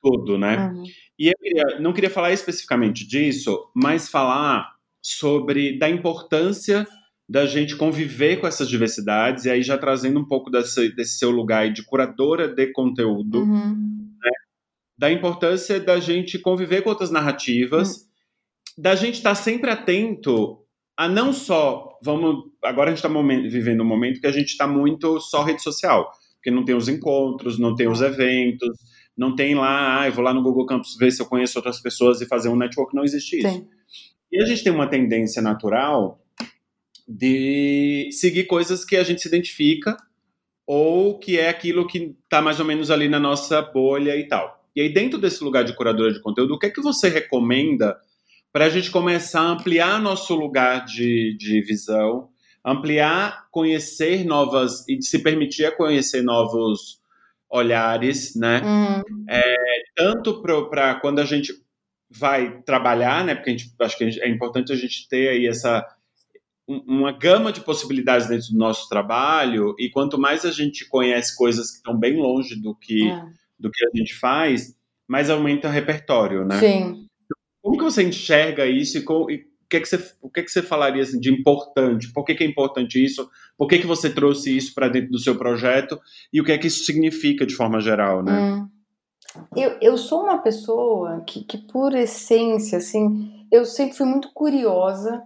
Tudo, 0.00 0.38
né? 0.38 0.68
Uhum. 0.68 0.84
E 1.18 1.28
eu 1.28 1.34
queria, 1.40 1.80
não 1.80 1.92
queria 1.92 2.10
falar 2.10 2.32
especificamente 2.32 3.06
disso, 3.06 3.70
mas 3.74 4.08
falar 4.08 4.72
sobre 5.00 5.78
da 5.78 5.88
importância 5.88 6.86
da 7.28 7.46
gente 7.46 7.76
conviver 7.76 8.40
com 8.40 8.46
essas 8.46 8.68
diversidades, 8.68 9.44
e 9.44 9.50
aí 9.50 9.62
já 9.62 9.78
trazendo 9.78 10.20
um 10.20 10.26
pouco 10.26 10.50
desse, 10.50 10.94
desse 10.94 11.18
seu 11.18 11.30
lugar 11.30 11.72
de 11.72 11.84
curadora 11.84 12.48
de 12.48 12.72
conteúdo, 12.72 13.40
uhum. 13.40 14.08
né? 14.22 14.30
da 14.98 15.10
importância 15.10 15.80
da 15.80 15.98
gente 15.98 16.38
conviver 16.38 16.82
com 16.82 16.90
outras 16.90 17.10
narrativas, 17.10 17.96
uhum. 17.96 18.02
da 18.82 18.94
gente 18.94 19.14
estar 19.14 19.30
tá 19.30 19.34
sempre 19.34 19.70
atento 19.70 20.58
a 20.96 21.08
não 21.08 21.32
só, 21.32 21.98
vamos, 22.02 22.44
agora 22.62 22.90
a 22.90 22.94
gente 22.94 23.04
está 23.04 23.48
vivendo 23.48 23.82
um 23.82 23.86
momento 23.86 24.20
que 24.20 24.26
a 24.26 24.32
gente 24.32 24.48
está 24.48 24.66
muito 24.66 25.18
só 25.20 25.42
rede 25.42 25.62
social, 25.62 26.10
porque 26.34 26.50
não 26.50 26.64
tem 26.64 26.74
os 26.74 26.88
encontros, 26.88 27.58
não 27.58 27.74
tem 27.74 27.88
os 27.88 28.02
eventos, 28.02 28.68
não 29.16 29.34
tem 29.34 29.54
lá, 29.54 30.00
ah, 30.00 30.06
eu 30.06 30.12
vou 30.12 30.24
lá 30.24 30.34
no 30.34 30.42
Google 30.42 30.66
Campus 30.66 30.96
ver 30.98 31.10
se 31.10 31.22
eu 31.22 31.26
conheço 31.26 31.58
outras 31.58 31.80
pessoas 31.80 32.20
e 32.20 32.26
fazer 32.26 32.48
um 32.48 32.56
network, 32.56 32.94
não 32.94 33.04
existe 33.04 33.38
isso. 33.38 33.48
Sim. 33.48 33.66
E 34.30 34.42
a 34.42 34.46
gente 34.46 34.64
tem 34.64 34.72
uma 34.72 34.86
tendência 34.86 35.42
natural 35.42 36.21
de 37.08 38.08
seguir 38.12 38.44
coisas 38.44 38.84
que 38.84 38.96
a 38.96 39.02
gente 39.02 39.20
se 39.20 39.28
identifica 39.28 39.96
ou 40.66 41.18
que 41.18 41.38
é 41.38 41.48
aquilo 41.48 41.86
que 41.86 42.16
está 42.24 42.40
mais 42.40 42.60
ou 42.60 42.66
menos 42.66 42.90
ali 42.90 43.08
na 43.08 43.18
nossa 43.18 43.60
bolha 43.60 44.16
e 44.16 44.26
tal. 44.26 44.62
E 44.74 44.80
aí, 44.80 44.88
dentro 44.88 45.18
desse 45.18 45.44
lugar 45.44 45.64
de 45.64 45.74
curadora 45.74 46.12
de 46.12 46.20
conteúdo, 46.20 46.54
o 46.54 46.58
que 46.58 46.66
é 46.66 46.70
que 46.70 46.80
você 46.80 47.08
recomenda 47.08 47.98
para 48.52 48.66
a 48.66 48.68
gente 48.68 48.90
começar 48.90 49.40
a 49.40 49.50
ampliar 49.50 50.00
nosso 50.00 50.34
lugar 50.34 50.84
de, 50.84 51.36
de 51.38 51.60
visão, 51.62 52.28
ampliar, 52.64 53.48
conhecer 53.50 54.24
novas 54.24 54.86
e 54.88 55.02
se 55.02 55.18
permitir 55.22 55.66
a 55.66 55.76
conhecer 55.76 56.22
novos 56.22 57.00
olhares, 57.50 58.34
né? 58.34 58.62
Uhum. 58.64 59.24
É, 59.28 59.56
tanto 59.94 60.40
para 60.40 60.94
quando 60.96 61.18
a 61.18 61.24
gente 61.24 61.52
vai 62.10 62.62
trabalhar, 62.62 63.24
né? 63.24 63.34
Porque 63.34 63.50
a 63.50 63.52
gente, 63.52 63.74
acho 63.78 63.98
que 63.98 64.04
é 64.04 64.28
importante 64.28 64.72
a 64.72 64.76
gente 64.76 65.08
ter 65.08 65.28
aí 65.28 65.46
essa 65.46 65.86
uma 66.86 67.12
gama 67.12 67.52
de 67.52 67.60
possibilidades 67.60 68.28
dentro 68.28 68.48
do 68.52 68.58
nosso 68.58 68.88
trabalho 68.88 69.74
e 69.78 69.90
quanto 69.90 70.18
mais 70.18 70.44
a 70.44 70.50
gente 70.50 70.88
conhece 70.88 71.36
coisas 71.36 71.70
que 71.70 71.76
estão 71.76 71.96
bem 71.96 72.16
longe 72.16 72.54
do 72.60 72.74
que 72.74 73.08
é. 73.08 73.24
do 73.58 73.70
que 73.70 73.84
a 73.84 73.90
gente 73.94 74.14
faz, 74.14 74.76
mais 75.06 75.30
aumenta 75.30 75.68
o 75.68 75.70
repertório, 75.70 76.44
né? 76.44 76.58
Sim. 76.58 77.06
Como 77.60 77.78
que 77.78 77.84
você 77.84 78.02
enxerga 78.02 78.66
isso 78.66 78.98
e, 78.98 79.02
com, 79.02 79.30
e 79.30 79.36
o 79.36 79.68
que, 79.70 79.76
é 79.76 79.80
que 79.80 79.86
você, 79.86 80.12
o 80.20 80.28
que, 80.28 80.40
é 80.40 80.42
que 80.42 80.50
você 80.50 80.62
falaria 80.62 81.02
assim, 81.02 81.20
de 81.20 81.30
importante? 81.30 82.12
Por 82.12 82.24
que, 82.24 82.34
que 82.34 82.44
é 82.44 82.46
importante 82.46 83.02
isso? 83.02 83.30
Por 83.56 83.68
que, 83.68 83.78
que 83.78 83.86
você 83.86 84.10
trouxe 84.10 84.56
isso 84.56 84.74
para 84.74 84.88
dentro 84.88 85.12
do 85.12 85.18
seu 85.18 85.36
projeto? 85.36 86.00
E 86.32 86.40
o 86.40 86.44
que 86.44 86.52
é 86.52 86.58
que 86.58 86.66
isso 86.66 86.84
significa 86.84 87.46
de 87.46 87.54
forma 87.54 87.80
geral, 87.80 88.22
né? 88.22 88.32
Hum. 88.32 88.68
Eu, 89.56 89.78
eu 89.80 89.96
sou 89.96 90.24
uma 90.24 90.38
pessoa 90.38 91.22
que, 91.26 91.44
que, 91.44 91.56
por 91.56 91.94
essência, 91.94 92.78
assim, 92.78 93.46
eu 93.50 93.64
sempre 93.64 93.96
fui 93.96 94.06
muito 94.06 94.30
curiosa 94.32 95.22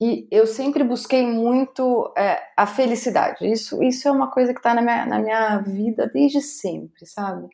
e 0.00 0.26
eu 0.30 0.46
sempre 0.46 0.82
busquei 0.84 1.24
muito 1.26 2.12
é, 2.16 2.42
a 2.56 2.66
felicidade. 2.66 3.46
Isso, 3.50 3.82
isso 3.82 4.08
é 4.08 4.10
uma 4.10 4.30
coisa 4.30 4.52
que 4.52 4.58
está 4.60 4.74
na 4.74 4.82
minha, 4.82 5.06
na 5.06 5.18
minha 5.18 5.58
vida 5.58 6.10
desde 6.12 6.40
sempre, 6.40 7.06
sabe? 7.06 7.48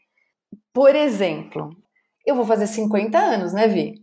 Por 0.72 0.94
exemplo, 0.96 1.70
eu 2.26 2.34
vou 2.34 2.44
fazer 2.46 2.66
50 2.66 3.18
anos, 3.18 3.52
né, 3.52 3.68
Vi? 3.68 4.02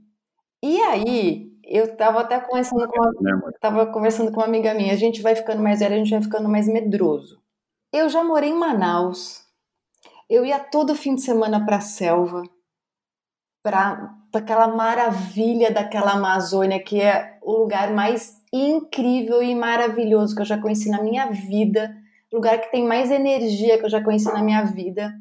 E 0.64 0.80
aí, 0.82 1.52
eu 1.64 1.86
estava 1.86 2.22
até 2.22 2.40
conversando 2.40 2.88
com 2.88 3.02
uma, 3.02 3.52
tava 3.60 3.88
conversando 3.88 4.32
com 4.32 4.40
uma 4.40 4.46
amiga 4.46 4.74
minha, 4.74 4.94
a 4.94 4.98
gente 4.98 5.22
vai 5.22 5.36
ficando 5.36 5.62
mais 5.62 5.80
velha, 5.80 5.96
a 5.96 6.00
gente 6.00 6.12
vai 6.12 6.22
ficando 6.22 6.50
mais 6.50 6.68
medroso. 6.68 7.42
Eu 7.94 8.10
já 8.10 8.24
morei 8.24 8.50
em 8.52 8.60
Manaus. 8.60 9.46
Eu 10.30 10.46
ia 10.46 10.60
todo 10.60 10.96
fim 10.96 11.16
de 11.16 11.22
semana 11.22 11.66
para 11.66 11.78
a 11.78 11.82
selva, 11.82 12.44
para 13.68 14.16
aquela 14.34 14.70
maravilha 14.70 15.70
daquela 15.72 16.14
Amazônia, 16.14 16.82
que 16.82 17.02
é 17.02 17.38
o 17.42 17.52
lugar 17.52 17.92
mais 17.92 18.42
incrível 18.54 19.44
e 19.44 19.54
maravilhoso 19.54 20.34
que 20.34 20.42
eu 20.42 20.46
já 20.46 20.58
conheci 20.58 20.90
na 20.90 21.04
minha 21.04 21.30
vida, 21.30 21.94
lugar 22.32 22.62
que 22.62 22.72
tem 22.72 22.88
mais 22.88 23.12
energia 23.12 23.78
que 23.78 23.84
eu 23.84 23.90
já 23.90 24.02
conheci 24.02 24.32
na 24.32 24.42
minha 24.42 24.64
vida. 24.64 25.14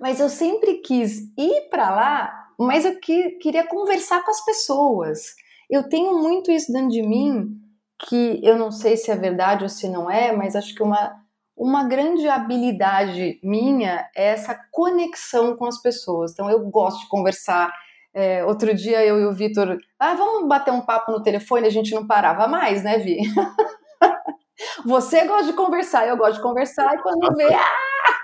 Mas 0.00 0.18
eu 0.18 0.30
sempre 0.30 0.78
quis 0.78 1.30
ir 1.36 1.68
para 1.68 1.90
lá, 1.90 2.48
mas 2.58 2.86
eu 2.86 2.98
que, 2.98 3.32
queria 3.32 3.66
conversar 3.66 4.24
com 4.24 4.30
as 4.30 4.42
pessoas. 4.42 5.34
Eu 5.68 5.86
tenho 5.90 6.18
muito 6.18 6.50
isso 6.50 6.72
dentro 6.72 6.88
de 6.88 7.02
mim, 7.02 7.60
que 8.08 8.40
eu 8.42 8.56
não 8.56 8.70
sei 8.70 8.96
se 8.96 9.10
é 9.10 9.16
verdade 9.16 9.62
ou 9.62 9.68
se 9.68 9.90
não 9.90 10.10
é, 10.10 10.32
mas 10.32 10.56
acho 10.56 10.74
que 10.74 10.82
uma, 10.82 11.14
uma 11.56 11.84
grande 11.84 12.28
habilidade 12.28 13.40
minha 13.42 14.08
é 14.14 14.26
essa 14.28 14.54
conexão 14.70 15.56
com 15.56 15.64
as 15.64 15.80
pessoas. 15.80 16.32
Então 16.32 16.50
eu 16.50 16.60
gosto 16.68 17.00
de 17.00 17.08
conversar, 17.08 17.72
é, 18.12 18.44
outro 18.44 18.74
dia 18.74 19.04
eu 19.04 19.18
e 19.18 19.26
o 19.26 19.32
Vitor, 19.32 19.78
ah, 19.98 20.14
vamos 20.14 20.46
bater 20.46 20.72
um 20.72 20.84
papo 20.84 21.10
no 21.10 21.22
telefone, 21.22 21.66
a 21.66 21.70
gente 21.70 21.94
não 21.94 22.06
parava 22.06 22.46
mais, 22.46 22.82
né, 22.84 22.98
Vi? 22.98 23.18
Você 24.84 25.24
gosta 25.26 25.46
de 25.46 25.52
conversar, 25.54 26.06
eu 26.06 26.16
gosto 26.16 26.36
de 26.36 26.42
conversar, 26.42 26.94
e 26.94 27.02
quando 27.02 27.34
vê, 27.34 27.52
ah! 27.54 28.16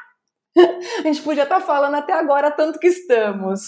a 1.01 1.03
gente 1.03 1.22
podia 1.22 1.45
estar 1.45 1.61
tá 1.61 1.66
falando 1.66 1.95
até 1.95 2.12
agora 2.12 2.51
tanto 2.51 2.78
que 2.78 2.87
estamos. 2.87 3.62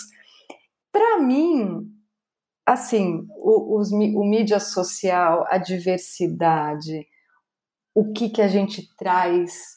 Para 0.93 1.19
mim, 1.19 1.91
assim, 2.67 3.27
o, 3.37 3.79
os, 3.79 3.91
o 3.91 4.25
mídia 4.25 4.61
social, 4.61 5.47
a 5.49 5.59
diversidade, 5.59 7.07
o 7.95 8.13
que 8.13 8.29
que 8.29 8.43
a 8.43 8.49
gente 8.49 8.95
traz 8.97 9.75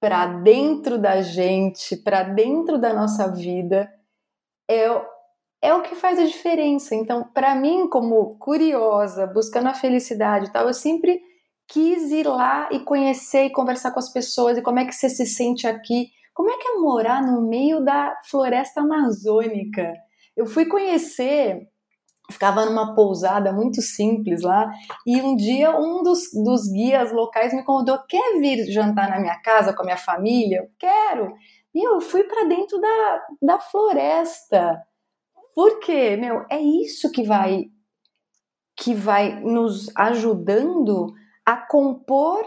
para 0.00 0.26
dentro 0.26 0.98
da 0.98 1.20
gente, 1.22 1.96
para 1.96 2.22
dentro 2.22 2.78
da 2.78 2.94
nossa 2.94 3.30
vida, 3.30 3.92
é 4.70 4.86
é 5.60 5.74
o 5.74 5.82
que 5.82 5.94
faz 5.94 6.18
a 6.18 6.24
diferença. 6.24 6.94
Então, 6.94 7.24
para 7.34 7.54
mim, 7.54 7.88
como 7.88 8.38
curiosa, 8.38 9.26
buscando 9.26 9.68
a 9.68 9.74
felicidade 9.74 10.46
e 10.46 10.52
tal, 10.52 10.66
eu 10.68 10.74
sempre 10.74 11.20
quis 11.66 12.10
ir 12.10 12.26
lá 12.26 12.68
e 12.72 12.80
conhecer 12.80 13.44
e 13.44 13.52
conversar 13.52 13.90
com 13.90 13.98
as 13.98 14.10
pessoas 14.12 14.56
e 14.56 14.62
como 14.62 14.78
é 14.78 14.86
que 14.86 14.94
você 14.94 15.08
se 15.08 15.26
sente 15.26 15.66
aqui. 15.66 16.10
Como 16.32 16.50
é 16.50 16.56
que 16.56 16.68
é 16.68 16.78
morar 16.78 17.20
no 17.20 17.42
meio 17.42 17.84
da 17.84 18.16
floresta 18.30 18.80
amazônica? 18.80 19.92
Eu 20.36 20.46
fui 20.46 20.66
conhecer 20.66 21.68
ficava 22.30 22.64
numa 22.64 22.94
pousada 22.94 23.52
muito 23.52 23.80
simples 23.80 24.42
lá, 24.42 24.70
e 25.06 25.20
um 25.20 25.34
dia 25.34 25.76
um 25.78 26.02
dos, 26.02 26.30
dos 26.32 26.70
guias 26.70 27.12
locais 27.12 27.52
me 27.52 27.64
convidou, 27.64 27.98
quer 28.08 28.38
vir 28.38 28.66
jantar 28.70 29.08
na 29.08 29.18
minha 29.18 29.40
casa 29.40 29.72
com 29.72 29.82
a 29.82 29.84
minha 29.84 29.96
família? 29.96 30.58
Eu 30.58 30.70
quero! 30.78 31.34
E 31.74 31.86
eu 31.86 32.00
fui 32.00 32.24
para 32.24 32.44
dentro 32.44 32.80
da, 32.80 33.22
da 33.42 33.58
floresta. 33.58 34.82
Por 35.54 35.80
quê? 35.80 36.16
Meu, 36.16 36.44
é 36.50 36.60
isso 36.60 37.10
que 37.10 37.22
vai 37.22 37.66
que 38.76 38.94
vai 38.94 39.40
nos 39.40 39.90
ajudando 39.96 41.12
a 41.44 41.56
compor 41.56 42.44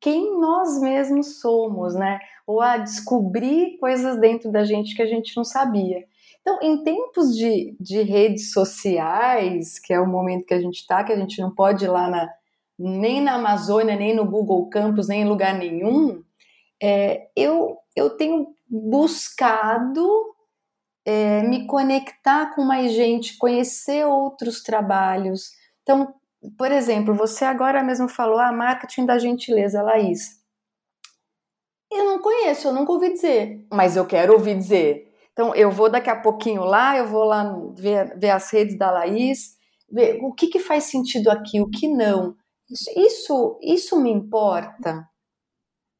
quem 0.00 0.38
nós 0.40 0.80
mesmos 0.80 1.40
somos, 1.40 1.94
né? 1.94 2.18
Ou 2.46 2.60
a 2.60 2.78
descobrir 2.78 3.78
coisas 3.78 4.18
dentro 4.18 4.50
da 4.50 4.64
gente 4.64 4.94
que 4.94 5.02
a 5.02 5.06
gente 5.06 5.36
não 5.36 5.44
sabia. 5.44 6.04
Então, 6.48 6.58
em 6.62 6.82
tempos 6.82 7.36
de, 7.36 7.76
de 7.78 8.00
redes 8.00 8.52
sociais, 8.52 9.78
que 9.78 9.92
é 9.92 10.00
o 10.00 10.06
momento 10.06 10.46
que 10.46 10.54
a 10.54 10.60
gente 10.60 10.76
está, 10.76 11.04
que 11.04 11.12
a 11.12 11.16
gente 11.16 11.38
não 11.42 11.54
pode 11.54 11.84
ir 11.84 11.88
lá 11.88 12.08
na, 12.08 12.26
nem 12.78 13.20
na 13.20 13.34
Amazônia, 13.34 13.96
nem 13.96 14.16
no 14.16 14.24
Google 14.24 14.66
Campus, 14.70 15.08
nem 15.08 15.22
em 15.22 15.28
lugar 15.28 15.54
nenhum, 15.54 16.24
é, 16.82 17.28
eu, 17.36 17.76
eu 17.94 18.16
tenho 18.16 18.46
buscado 18.66 20.08
é, 21.04 21.42
me 21.42 21.66
conectar 21.66 22.54
com 22.54 22.64
mais 22.64 22.92
gente, 22.92 23.36
conhecer 23.36 24.06
outros 24.06 24.62
trabalhos. 24.62 25.50
Então, 25.82 26.14
por 26.56 26.72
exemplo, 26.72 27.12
você 27.12 27.44
agora 27.44 27.82
mesmo 27.82 28.08
falou 28.08 28.38
a 28.38 28.48
ah, 28.48 28.52
marketing 28.52 29.04
da 29.04 29.18
gentileza, 29.18 29.82
Laís. 29.82 30.38
Eu 31.92 32.06
não 32.06 32.22
conheço, 32.22 32.68
eu 32.68 32.72
nunca 32.72 32.92
ouvi 32.92 33.12
dizer, 33.12 33.66
mas 33.70 33.96
eu 33.96 34.06
quero 34.06 34.32
ouvir 34.32 34.56
dizer. 34.56 35.07
Então, 35.38 35.54
eu 35.54 35.70
vou 35.70 35.88
daqui 35.88 36.10
a 36.10 36.20
pouquinho 36.20 36.64
lá, 36.64 36.96
eu 36.96 37.06
vou 37.06 37.22
lá 37.22 37.54
ver, 37.76 38.18
ver 38.18 38.30
as 38.30 38.50
redes 38.50 38.76
da 38.76 38.90
Laís, 38.90 39.56
ver 39.88 40.18
o 40.20 40.32
que, 40.32 40.48
que 40.48 40.58
faz 40.58 40.84
sentido 40.90 41.30
aqui, 41.30 41.60
o 41.60 41.70
que 41.70 41.86
não. 41.86 42.34
Isso, 42.68 42.90
isso, 42.96 43.60
isso 43.62 44.00
me 44.00 44.10
importa. 44.10 45.08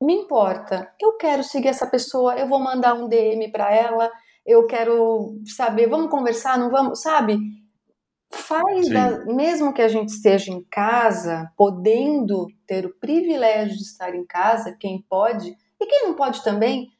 Me 0.02 0.12
importa. 0.12 0.92
Eu 1.00 1.16
quero 1.16 1.44
seguir 1.44 1.68
essa 1.68 1.86
pessoa, 1.86 2.36
eu 2.36 2.48
vou 2.48 2.58
mandar 2.58 2.94
um 2.94 3.06
DM 3.06 3.52
para 3.52 3.72
ela, 3.72 4.10
eu 4.44 4.66
quero 4.66 5.40
saber, 5.56 5.88
vamos 5.88 6.10
conversar, 6.10 6.58
não 6.58 6.68
vamos, 6.68 7.00
sabe? 7.00 7.38
faz, 8.32 8.88
da, 8.90 9.24
mesmo 9.24 9.72
que 9.72 9.80
a 9.80 9.88
gente 9.88 10.08
esteja 10.08 10.50
em 10.50 10.64
casa, 10.64 11.48
podendo 11.56 12.48
ter 12.66 12.84
o 12.84 12.94
privilégio 12.98 13.76
de 13.76 13.84
estar 13.84 14.14
em 14.16 14.26
casa, 14.26 14.76
quem 14.78 15.00
pode, 15.08 15.56
e 15.80 15.86
quem 15.86 16.08
não 16.08 16.14
pode 16.14 16.42
também, 16.42 16.90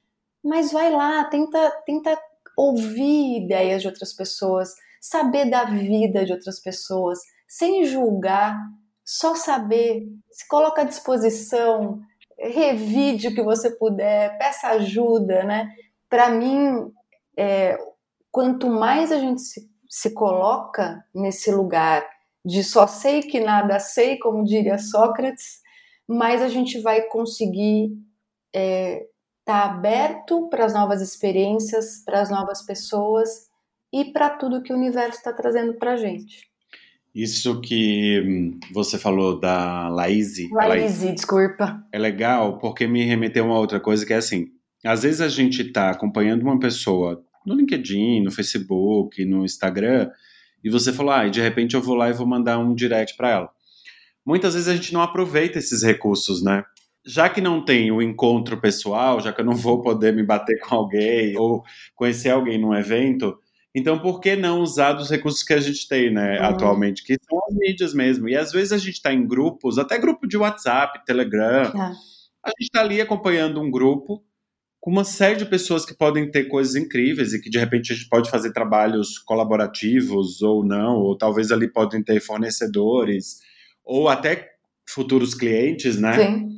mas 0.42 0.72
vai 0.72 0.90
lá, 0.90 1.24
tenta, 1.24 1.70
tenta 1.84 2.18
ouvir 2.58 3.44
ideias 3.44 3.82
de 3.82 3.88
outras 3.88 4.12
pessoas, 4.12 4.74
saber 5.00 5.48
da 5.48 5.64
vida 5.64 6.24
de 6.24 6.32
outras 6.32 6.60
pessoas, 6.60 7.18
sem 7.46 7.84
julgar, 7.84 8.58
só 9.04 9.34
saber, 9.34 10.06
se 10.30 10.46
coloca 10.48 10.82
à 10.82 10.84
disposição, 10.84 12.00
revide 12.38 13.28
o 13.28 13.34
que 13.34 13.42
você 13.42 13.70
puder, 13.70 14.36
peça 14.38 14.68
ajuda, 14.68 15.44
né? 15.44 15.72
Para 16.10 16.30
mim, 16.30 16.92
é, 17.36 17.78
quanto 18.30 18.68
mais 18.68 19.12
a 19.12 19.18
gente 19.18 19.40
se 19.40 19.68
se 19.88 20.10
coloca 20.10 21.04
nesse 21.14 21.50
lugar 21.50 22.06
de 22.44 22.62
só 22.62 22.86
sei 22.86 23.22
que 23.22 23.40
nada 23.40 23.80
sei, 23.80 24.18
como 24.18 24.44
diria 24.44 24.78
Sócrates, 24.78 25.60
mas 26.06 26.42
a 26.42 26.48
gente 26.48 26.80
vai 26.80 27.02
conseguir 27.02 27.96
é, 28.54 29.06
tá 29.48 29.64
aberto 29.64 30.46
para 30.50 30.66
as 30.66 30.74
novas 30.74 31.00
experiências, 31.00 32.02
para 32.04 32.20
as 32.20 32.28
novas 32.28 32.60
pessoas 32.60 33.48
e 33.90 34.12
para 34.12 34.28
tudo 34.28 34.62
que 34.62 34.70
o 34.70 34.76
universo 34.76 35.16
está 35.16 35.32
trazendo 35.32 35.72
para 35.72 35.94
a 35.94 35.96
gente. 35.96 36.46
Isso 37.14 37.58
que 37.62 38.20
hum, 38.20 38.60
você 38.74 38.98
falou 38.98 39.40
da 39.40 39.88
Laís. 39.88 40.36
Laís, 40.50 41.00
desculpa. 41.00 41.82
É 41.90 41.98
legal 41.98 42.58
porque 42.58 42.86
me 42.86 43.06
remeteu 43.06 43.44
a 43.44 43.46
uma 43.46 43.58
outra 43.58 43.80
coisa 43.80 44.04
que 44.04 44.12
é 44.12 44.16
assim: 44.16 44.48
às 44.84 45.02
vezes 45.02 45.22
a 45.22 45.30
gente 45.30 45.62
está 45.62 45.88
acompanhando 45.88 46.42
uma 46.42 46.60
pessoa 46.60 47.24
no 47.46 47.54
LinkedIn, 47.54 48.20
no 48.20 48.30
Facebook, 48.30 49.24
no 49.24 49.46
Instagram, 49.46 50.10
e 50.62 50.68
você 50.68 50.92
falou, 50.92 51.12
ah, 51.12 51.26
e 51.26 51.30
de 51.30 51.40
repente 51.40 51.74
eu 51.74 51.80
vou 51.80 51.94
lá 51.94 52.10
e 52.10 52.12
vou 52.12 52.26
mandar 52.26 52.58
um 52.58 52.74
direct 52.74 53.16
para 53.16 53.30
ela. 53.30 53.50
Muitas 54.26 54.52
vezes 54.52 54.68
a 54.68 54.76
gente 54.76 54.92
não 54.92 55.00
aproveita 55.00 55.58
esses 55.58 55.82
recursos, 55.82 56.42
né? 56.42 56.64
Já 57.08 57.28
que 57.28 57.40
não 57.40 57.64
tem 57.64 57.90
o 57.90 58.02
encontro 58.02 58.60
pessoal, 58.60 59.18
já 59.20 59.32
que 59.32 59.40
eu 59.40 59.44
não 59.44 59.54
vou 59.54 59.80
poder 59.80 60.12
me 60.12 60.22
bater 60.22 60.60
com 60.60 60.74
alguém 60.74 61.36
ou 61.38 61.64
conhecer 61.94 62.28
alguém 62.28 62.58
num 62.58 62.74
evento, 62.74 63.38
então 63.74 63.98
por 63.98 64.20
que 64.20 64.36
não 64.36 64.60
usar 64.60 64.92
dos 64.92 65.08
recursos 65.08 65.42
que 65.42 65.54
a 65.54 65.60
gente 65.60 65.88
tem, 65.88 66.12
né, 66.12 66.38
uhum. 66.38 66.46
atualmente, 66.46 67.02
que 67.02 67.16
são 67.28 67.38
as 67.48 67.54
mídias 67.54 67.94
mesmo? 67.94 68.28
E 68.28 68.36
às 68.36 68.52
vezes 68.52 68.72
a 68.72 68.78
gente 68.78 68.94
está 68.94 69.12
em 69.12 69.26
grupos, 69.26 69.78
até 69.78 69.98
grupo 69.98 70.26
de 70.26 70.36
WhatsApp, 70.36 71.04
Telegram, 71.06 71.72
é. 71.74 71.92
a 72.44 72.50
gente 72.50 72.62
está 72.62 72.80
ali 72.80 73.00
acompanhando 73.00 73.60
um 73.60 73.70
grupo 73.70 74.22
com 74.80 74.90
uma 74.90 75.04
série 75.04 75.36
de 75.36 75.46
pessoas 75.46 75.84
que 75.84 75.94
podem 75.94 76.30
ter 76.30 76.44
coisas 76.44 76.76
incríveis 76.76 77.32
e 77.32 77.40
que 77.40 77.50
de 77.50 77.58
repente 77.58 77.92
a 77.92 77.96
gente 77.96 78.08
pode 78.08 78.30
fazer 78.30 78.52
trabalhos 78.52 79.18
colaborativos 79.18 80.40
ou 80.42 80.64
não, 80.64 80.96
ou 80.96 81.16
talvez 81.16 81.50
ali 81.50 81.70
podem 81.70 82.02
ter 82.02 82.20
fornecedores 82.20 83.40
ou 83.84 84.08
até 84.08 84.48
futuros 84.88 85.34
clientes, 85.34 85.98
né? 85.98 86.14
Sim. 86.14 86.57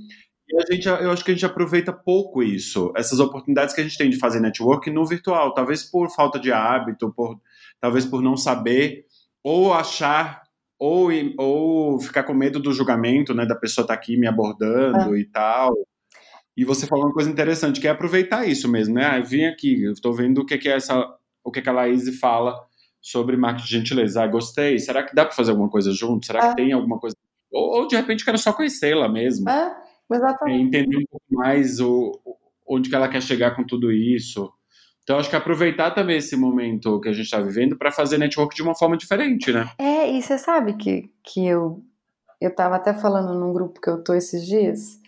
E 0.50 0.56
a 0.56 0.74
gente, 0.74 0.88
eu 0.88 1.12
acho 1.12 1.24
que 1.24 1.30
a 1.30 1.34
gente 1.34 1.46
aproveita 1.46 1.92
pouco 1.92 2.42
isso, 2.42 2.92
essas 2.96 3.20
oportunidades 3.20 3.74
que 3.74 3.80
a 3.80 3.84
gente 3.84 3.96
tem 3.96 4.10
de 4.10 4.18
fazer 4.18 4.40
network 4.40 4.90
no 4.90 5.06
virtual, 5.06 5.54
talvez 5.54 5.84
por 5.84 6.10
falta 6.10 6.40
de 6.40 6.50
hábito, 6.50 7.12
por 7.12 7.40
talvez 7.80 8.04
por 8.04 8.20
não 8.20 8.36
saber 8.36 9.04
ou 9.44 9.72
achar 9.72 10.42
ou, 10.78 11.08
ou 11.38 12.00
ficar 12.00 12.24
com 12.24 12.34
medo 12.34 12.58
do 12.58 12.72
julgamento, 12.72 13.34
né, 13.34 13.46
da 13.46 13.54
pessoa 13.54 13.84
estar 13.84 13.94
tá 13.94 14.00
aqui 14.00 14.16
me 14.16 14.26
abordando 14.26 15.14
é. 15.14 15.20
e 15.20 15.24
tal. 15.24 15.74
E 16.56 16.64
você 16.64 16.86
falou 16.86 17.06
uma 17.06 17.14
coisa 17.14 17.30
interessante, 17.30 17.80
que 17.80 17.86
é 17.86 17.90
aproveitar 17.90 18.46
isso 18.46 18.68
mesmo, 18.68 18.94
né? 18.94 19.06
Ah, 19.06 19.18
eu 19.18 19.24
vim 19.24 19.44
aqui, 19.44 19.84
eu 19.84 19.92
estou 19.92 20.12
vendo 20.12 20.38
o 20.38 20.46
que, 20.46 20.58
que 20.58 20.68
é 20.68 20.72
essa, 20.72 21.06
o 21.44 21.50
que, 21.50 21.62
que 21.62 21.68
a 21.68 21.72
Laís 21.72 22.18
fala 22.18 22.58
sobre 23.00 23.36
marketing 23.36 23.66
de 23.66 23.78
gentileza. 23.78 24.22
Ah, 24.22 24.26
gostei. 24.26 24.78
Será 24.78 25.02
que 25.02 25.14
dá 25.14 25.24
para 25.24 25.34
fazer 25.34 25.52
alguma 25.52 25.70
coisa 25.70 25.92
junto? 25.92 26.26
Será 26.26 26.40
que 26.40 26.46
é. 26.48 26.54
tem 26.54 26.72
alguma 26.72 26.98
coisa? 26.98 27.16
Ou, 27.50 27.80
ou, 27.80 27.88
de 27.88 27.96
repente 27.96 28.24
quero 28.24 28.36
só 28.36 28.52
conhecê-la 28.52 29.08
mesmo. 29.08 29.48
É, 29.48 29.76
exatamente. 30.16 30.58
É, 30.58 30.60
entender 30.60 30.96
um 30.98 31.06
pouco 31.06 31.26
mais 31.30 31.80
o, 31.80 32.18
onde 32.66 32.88
que 32.88 32.94
ela 32.94 33.08
quer 33.08 33.22
chegar 33.22 33.54
com 33.56 33.64
tudo 33.64 33.92
isso. 33.92 34.52
Então, 35.02 35.18
acho 35.18 35.30
que 35.30 35.36
aproveitar 35.36 35.90
também 35.90 36.18
esse 36.18 36.36
momento 36.36 37.00
que 37.00 37.08
a 37.08 37.12
gente 37.12 37.24
está 37.24 37.40
vivendo 37.40 37.76
para 37.76 37.90
fazer 37.90 38.18
network 38.18 38.54
de 38.54 38.62
uma 38.62 38.76
forma 38.76 38.96
diferente, 38.96 39.52
né? 39.52 39.68
É, 39.78 40.10
e 40.10 40.22
você 40.22 40.38
sabe 40.38 40.74
que, 40.74 41.10
que 41.22 41.46
eu 41.46 41.82
eu 42.40 42.48
estava 42.48 42.76
até 42.76 42.94
falando 42.94 43.38
num 43.38 43.52
grupo 43.52 43.80
que 43.80 43.90
eu 43.90 44.02
tô 44.02 44.14
esses 44.14 44.46
dias. 44.46 44.98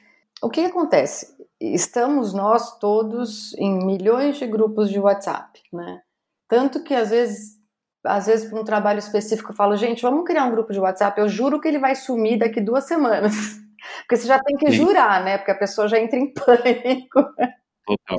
O 0.43 0.51
que, 0.51 0.61
que 0.63 0.69
acontece? 0.69 1.33
estamos 1.63 2.33
nós 2.33 2.79
todos 2.79 3.55
em 3.55 3.85
milhões 3.85 4.37
de 4.37 4.47
grupos 4.47 4.91
de 4.91 4.99
WhatsApp, 4.99 5.61
né? 5.73 6.01
Tanto 6.49 6.83
que 6.83 6.95
às 6.95 7.11
vezes, 7.11 7.57
às 8.05 8.27
vezes 8.27 8.51
para 8.51 8.61
um 8.61 8.65
trabalho 8.65 8.99
específico 8.99 9.53
eu 9.53 9.57
falo, 9.57 9.77
gente, 9.77 10.03
vamos 10.03 10.25
criar 10.25 10.45
um 10.45 10.51
grupo 10.51 10.73
de 10.73 10.81
WhatsApp. 10.81 11.21
Eu 11.21 11.29
juro 11.29 11.61
que 11.61 11.69
ele 11.69 11.79
vai 11.79 11.95
sumir 11.95 12.39
daqui 12.39 12.61
duas 12.61 12.85
semanas, 12.85 13.33
porque 14.01 14.16
você 14.16 14.26
já 14.26 14.39
tem 14.39 14.57
que 14.57 14.70
Sim. 14.70 14.76
jurar, 14.76 15.24
né? 15.24 15.39
Porque 15.39 15.51
a 15.51 15.59
pessoa 15.59 15.89
já 15.89 15.99
entra 15.99 16.18
em 16.18 16.33
pânico. 16.35 17.24
Total. 17.87 18.18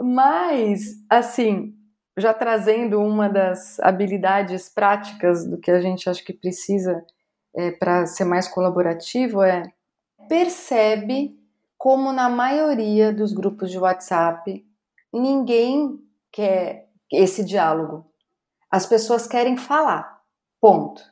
Mas, 0.00 0.80
assim, 1.08 1.74
já 2.16 2.32
trazendo 2.32 3.00
uma 3.00 3.28
das 3.28 3.78
habilidades 3.80 4.68
práticas 4.68 5.46
do 5.46 5.58
que 5.58 5.70
a 5.70 5.80
gente 5.80 6.08
acha 6.08 6.22
que 6.22 6.32
precisa 6.32 7.04
é, 7.56 7.70
para 7.70 8.06
ser 8.06 8.24
mais 8.24 8.48
colaborativo 8.48 9.42
é 9.42 9.62
percebe 10.28 11.36
como 11.76 12.12
na 12.12 12.28
maioria 12.28 13.12
dos 13.12 13.32
grupos 13.32 13.70
de 13.70 13.78
WhatsApp, 13.78 14.64
ninguém 15.12 15.98
quer 16.32 16.88
esse 17.12 17.44
diálogo. 17.44 18.10
As 18.70 18.86
pessoas 18.86 19.26
querem 19.26 19.56
falar. 19.56 20.20
Ponto. 20.60 21.02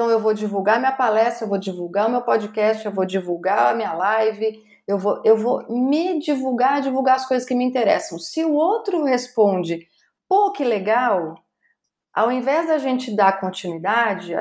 Então 0.00 0.10
eu 0.10 0.18
vou 0.18 0.32
divulgar 0.32 0.78
minha 0.78 0.92
palestra, 0.92 1.44
eu 1.44 1.48
vou 1.50 1.58
divulgar 1.58 2.08
o 2.08 2.10
meu 2.10 2.22
podcast, 2.22 2.86
eu 2.86 2.90
vou 2.90 3.04
divulgar 3.04 3.72
a 3.72 3.74
minha 3.74 3.92
live, 3.92 4.64
eu 4.88 4.96
vou, 4.96 5.20
eu 5.26 5.36
vou 5.36 5.62
me 5.68 6.18
divulgar, 6.18 6.80
divulgar 6.80 7.16
as 7.16 7.28
coisas 7.28 7.46
que 7.46 7.54
me 7.54 7.66
interessam. 7.66 8.18
Se 8.18 8.42
o 8.42 8.54
outro 8.54 9.04
responde, 9.04 9.86
pô, 10.26 10.52
que 10.52 10.64
legal, 10.64 11.34
ao 12.14 12.32
invés 12.32 12.66
da 12.66 12.78
gente 12.78 13.14
dar 13.14 13.38
continuidade, 13.40 14.34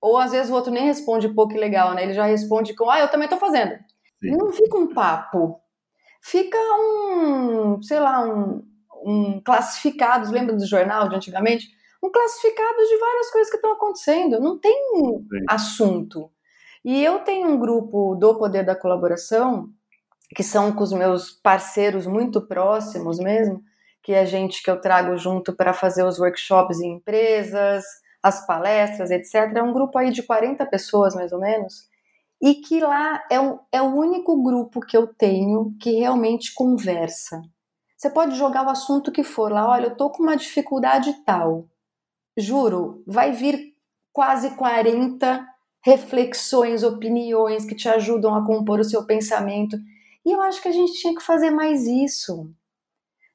ou 0.00 0.16
às 0.16 0.30
vezes 0.30 0.48
o 0.48 0.54
outro 0.54 0.70
nem 0.70 0.84
responde, 0.84 1.28
pô, 1.28 1.48
que 1.48 1.58
legal, 1.58 1.92
né? 1.92 2.04
Ele 2.04 2.14
já 2.14 2.26
responde 2.26 2.72
com, 2.76 2.88
ah, 2.88 3.00
eu 3.00 3.08
também 3.08 3.28
tô 3.28 3.36
fazendo. 3.36 3.72
Sim. 4.22 4.36
Não 4.36 4.52
fica 4.52 4.78
um 4.78 4.94
papo. 4.94 5.60
Fica 6.22 6.56
um, 6.56 7.82
sei 7.82 7.98
lá, 7.98 8.22
um, 8.22 8.62
um 9.04 9.40
classificados, 9.40 10.30
lembra 10.30 10.54
do 10.54 10.64
jornal 10.64 11.08
de 11.08 11.16
antigamente? 11.16 11.79
Um 12.02 12.10
classificado 12.10 12.78
de 12.86 12.96
várias 12.98 13.30
coisas 13.30 13.50
que 13.50 13.56
estão 13.56 13.72
acontecendo. 13.72 14.40
Não 14.40 14.58
tem 14.58 14.74
Sim. 14.94 15.44
assunto. 15.48 16.30
E 16.84 17.02
eu 17.02 17.20
tenho 17.20 17.48
um 17.48 17.58
grupo 17.58 18.14
do 18.14 18.34
Poder 18.36 18.64
da 18.64 18.74
Colaboração, 18.74 19.68
que 20.34 20.42
são 20.42 20.72
com 20.72 20.82
os 20.82 20.92
meus 20.92 21.30
parceiros 21.30 22.06
muito 22.06 22.46
próximos 22.46 23.18
mesmo, 23.18 23.62
que 24.02 24.12
é 24.12 24.24
gente 24.24 24.62
que 24.62 24.70
eu 24.70 24.80
trago 24.80 25.16
junto 25.16 25.54
para 25.54 25.74
fazer 25.74 26.04
os 26.04 26.18
workshops 26.18 26.80
em 26.80 26.94
empresas, 26.94 27.84
as 28.22 28.46
palestras, 28.46 29.10
etc. 29.10 29.56
É 29.56 29.62
um 29.62 29.72
grupo 29.72 29.98
aí 29.98 30.10
de 30.10 30.22
40 30.22 30.64
pessoas, 30.66 31.14
mais 31.14 31.32
ou 31.32 31.40
menos, 31.40 31.88
e 32.40 32.54
que 32.54 32.80
lá 32.80 33.22
é, 33.30 33.38
um, 33.38 33.58
é 33.70 33.82
o 33.82 33.94
único 33.94 34.42
grupo 34.42 34.80
que 34.80 34.96
eu 34.96 35.06
tenho 35.06 35.74
que 35.78 35.90
realmente 35.92 36.54
conversa. 36.54 37.42
Você 37.96 38.08
pode 38.08 38.34
jogar 38.36 38.66
o 38.66 38.70
assunto 38.70 39.12
que 39.12 39.22
for 39.22 39.52
lá, 39.52 39.68
olha, 39.68 39.88
eu 39.88 39.96
tô 39.96 40.08
com 40.08 40.22
uma 40.22 40.36
dificuldade 40.36 41.12
tal. 41.24 41.68
Juro, 42.36 43.02
vai 43.06 43.32
vir 43.32 43.74
quase 44.12 44.50
40 44.56 45.46
reflexões, 45.82 46.82
opiniões 46.82 47.64
que 47.64 47.74
te 47.74 47.88
ajudam 47.88 48.34
a 48.34 48.44
compor 48.44 48.80
o 48.80 48.84
seu 48.84 49.04
pensamento. 49.06 49.76
E 50.24 50.30
eu 50.32 50.40
acho 50.42 50.60
que 50.60 50.68
a 50.68 50.72
gente 50.72 50.92
tinha 50.94 51.14
que 51.14 51.22
fazer 51.22 51.50
mais 51.50 51.86
isso. 51.86 52.50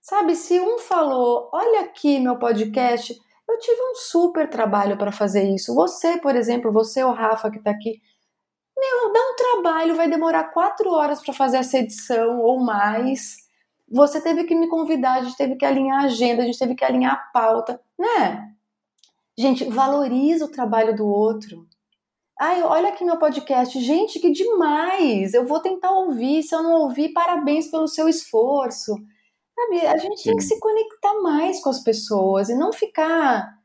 Sabe, 0.01 0.35
se 0.35 0.59
um 0.59 0.77
falou, 0.77 1.49
olha 1.51 1.81
aqui 1.81 2.19
meu 2.19 2.37
podcast, 2.37 3.15
eu 3.49 3.57
tive 3.59 3.81
um 3.81 3.95
super 3.95 4.49
trabalho 4.49 4.97
para 4.97 5.11
fazer 5.11 5.49
isso. 5.49 5.73
Você, 5.73 6.19
por 6.19 6.35
exemplo, 6.35 6.71
você, 6.71 7.03
o 7.03 7.11
Rafa 7.11 7.49
que 7.49 7.57
está 7.57 7.71
aqui, 7.71 7.99
meu, 8.77 9.13
dá 9.13 9.19
um 9.19 9.35
trabalho, 9.35 9.95
vai 9.95 10.07
demorar 10.09 10.45
quatro 10.45 10.91
horas 10.91 11.21
para 11.21 11.33
fazer 11.33 11.57
essa 11.57 11.77
edição 11.79 12.39
ou 12.39 12.59
mais. 12.59 13.37
Você 13.89 14.21
teve 14.21 14.43
que 14.43 14.55
me 14.55 14.67
convidar, 14.67 15.13
a 15.13 15.23
gente 15.23 15.37
teve 15.37 15.55
que 15.55 15.65
alinhar 15.65 16.01
a 16.01 16.05
agenda, 16.05 16.43
a 16.43 16.45
gente 16.45 16.59
teve 16.59 16.75
que 16.75 16.83
alinhar 16.83 17.13
a 17.13 17.31
pauta, 17.31 17.81
né? 17.97 18.54
Gente, 19.37 19.65
valoriza 19.65 20.45
o 20.45 20.51
trabalho 20.51 20.95
do 20.95 21.05
outro. 21.05 21.67
Ai, 22.39 22.61
olha 22.63 22.89
aqui 22.89 23.03
meu 23.03 23.17
podcast. 23.17 23.79
Gente, 23.81 24.19
que 24.19 24.31
demais! 24.31 25.33
Eu 25.33 25.45
vou 25.45 25.59
tentar 25.59 25.91
ouvir. 25.91 26.43
Se 26.43 26.53
eu 26.53 26.63
não 26.63 26.81
ouvir, 26.81 27.13
parabéns 27.13 27.69
pelo 27.69 27.87
seu 27.87 28.09
esforço. 28.09 28.93
Sabe, 29.55 29.85
a 29.87 29.97
gente 29.97 30.17
Sim. 30.17 30.29
tem 30.29 30.37
que 30.37 30.43
se 30.43 30.59
conectar 30.59 31.13
mais 31.21 31.61
com 31.61 31.69
as 31.69 31.81
pessoas 31.81 32.49
e 32.49 32.55
não 32.55 32.73
ficar 32.73 33.57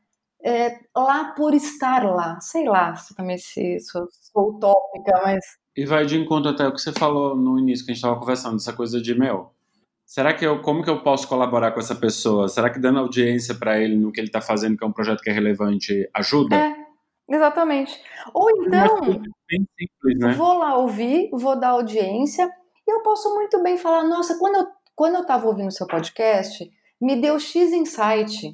é, 0.43 0.79
lá 0.95 1.33
por 1.33 1.53
estar 1.53 2.03
lá. 2.03 2.39
Sei 2.39 2.67
lá, 2.67 2.95
se 2.95 3.13
também 3.13 3.37
se 3.37 3.79
sou, 3.81 4.07
sou 4.09 4.49
utópica, 4.55 5.19
mas. 5.23 5.43
E 5.75 5.85
vai 5.85 6.05
de 6.05 6.17
encontro 6.17 6.49
até 6.51 6.67
o 6.67 6.73
que 6.73 6.81
você 6.81 6.93
falou 6.93 7.35
no 7.35 7.59
início 7.59 7.85
que 7.85 7.91
a 7.91 7.93
gente 7.93 8.03
estava 8.03 8.19
conversando, 8.19 8.55
essa 8.55 8.73
coisa 8.73 9.01
de 9.01 9.17
meu. 9.17 9.51
Será 10.11 10.33
que 10.33 10.45
eu, 10.45 10.61
como 10.61 10.83
que 10.83 10.89
eu 10.89 11.01
posso 11.01 11.25
colaborar 11.25 11.71
com 11.71 11.79
essa 11.79 11.95
pessoa? 11.95 12.49
Será 12.49 12.69
que 12.69 12.77
dando 12.77 12.99
audiência 12.99 13.55
para 13.55 13.79
ele 13.79 13.95
no 13.95 14.11
que 14.11 14.19
ele 14.19 14.27
está 14.27 14.41
fazendo, 14.41 14.77
que 14.77 14.83
é 14.83 14.87
um 14.87 14.91
projeto 14.91 15.21
que 15.21 15.29
é 15.29 15.33
relevante, 15.33 16.05
ajuda? 16.13 16.53
É, 16.53 16.75
exatamente. 17.33 17.97
Ou 18.33 18.49
então, 18.49 18.99
bem 18.99 19.65
simples, 19.79 20.19
né? 20.19 20.33
vou 20.33 20.57
lá 20.57 20.77
ouvir, 20.77 21.29
vou 21.31 21.57
dar 21.57 21.69
audiência, 21.69 22.51
e 22.85 22.91
eu 22.91 23.01
posso 23.03 23.33
muito 23.35 23.63
bem 23.63 23.77
falar, 23.77 24.03
nossa, 24.03 24.37
quando 24.37 24.55
eu 24.55 24.67
quando 24.97 25.15
eu 25.15 25.21
estava 25.21 25.47
ouvindo 25.47 25.71
seu 25.71 25.87
podcast, 25.87 26.69
me 26.99 27.15
deu 27.15 27.39
X 27.39 27.71
insight. 27.71 28.51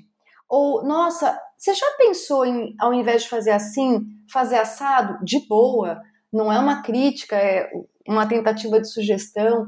Ou, 0.48 0.84
nossa, 0.84 1.42
você 1.58 1.74
já 1.74 1.88
pensou 1.98 2.46
em, 2.46 2.76
ao 2.80 2.94
invés 2.94 3.24
de 3.24 3.30
fazer 3.30 3.50
assim, 3.50 4.06
fazer 4.32 4.58
assado? 4.58 5.26
De 5.26 5.40
boa, 5.48 6.00
não 6.32 6.54
é 6.54 6.60
uma 6.60 6.84
crítica, 6.84 7.36
é 7.36 7.68
uma 8.08 8.28
tentativa 8.28 8.80
de 8.80 8.88
sugestão. 8.88 9.68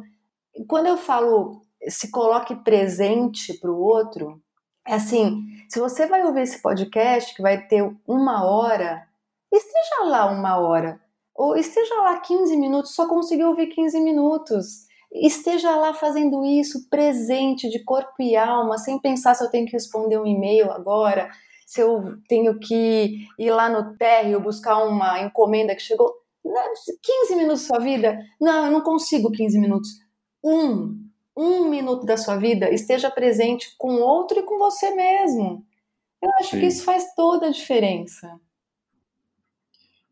Quando 0.67 0.85
eu 0.85 0.95
falo 0.95 1.67
se 1.87 2.11
coloque 2.11 2.55
presente 2.55 3.53
para 3.59 3.71
o 3.71 3.79
outro, 3.79 4.41
é 4.87 4.95
assim: 4.95 5.43
se 5.69 5.79
você 5.79 6.05
vai 6.07 6.23
ouvir 6.25 6.41
esse 6.41 6.61
podcast 6.61 7.35
que 7.35 7.41
vai 7.41 7.67
ter 7.67 7.83
uma 8.07 8.43
hora, 8.43 9.07
esteja 9.51 10.03
lá 10.05 10.25
uma 10.25 10.57
hora, 10.57 10.99
ou 11.35 11.55
esteja 11.55 11.95
lá 11.95 12.19
15 12.19 12.57
minutos, 12.57 12.95
só 12.95 13.07
conseguiu 13.07 13.49
ouvir 13.49 13.67
15 13.67 13.99
minutos 14.01 14.89
esteja 15.11 15.75
lá 15.75 15.93
fazendo 15.93 16.45
isso 16.45 16.87
presente 16.89 17.69
de 17.69 17.83
corpo 17.83 18.21
e 18.21 18.35
alma, 18.35 18.77
sem 18.77 18.99
pensar 18.99 19.33
se 19.33 19.43
eu 19.43 19.49
tenho 19.49 19.65
que 19.65 19.71
responder 19.71 20.19
um 20.19 20.25
e-mail 20.25 20.71
agora, 20.71 21.29
se 21.65 21.81
eu 21.81 22.17
tenho 22.27 22.59
que 22.59 23.27
ir 23.37 23.51
lá 23.51 23.69
no 23.69 23.95
térreo 23.97 24.39
buscar 24.39 24.83
uma 24.83 25.21
encomenda 25.21 25.75
que 25.75 25.81
chegou. 25.81 26.13
15 26.43 27.35
minutos 27.35 27.61
da 27.61 27.67
sua 27.67 27.83
vida? 27.83 28.19
Não, 28.39 28.65
eu 28.65 28.71
não 28.71 28.81
consigo 28.81 29.31
15 29.31 29.59
minutos. 29.59 29.89
Um, 30.43 31.08
um 31.39 31.69
minuto 31.69 32.05
da 32.05 32.17
sua 32.17 32.35
vida 32.35 32.69
esteja 32.69 33.09
presente 33.09 33.73
com 33.77 33.93
outro 33.93 34.39
e 34.39 34.43
com 34.43 34.57
você 34.57 34.93
mesmo. 34.93 35.65
Eu 36.21 36.29
acho 36.37 36.51
Sim. 36.51 36.59
que 36.59 36.65
isso 36.65 36.83
faz 36.83 37.15
toda 37.15 37.47
a 37.47 37.51
diferença. 37.51 38.37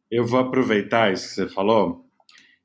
Eu 0.10 0.26
vou 0.26 0.40
aproveitar 0.40 1.12
isso 1.12 1.28
que 1.28 1.36
você 1.36 1.50
falou 1.50 2.06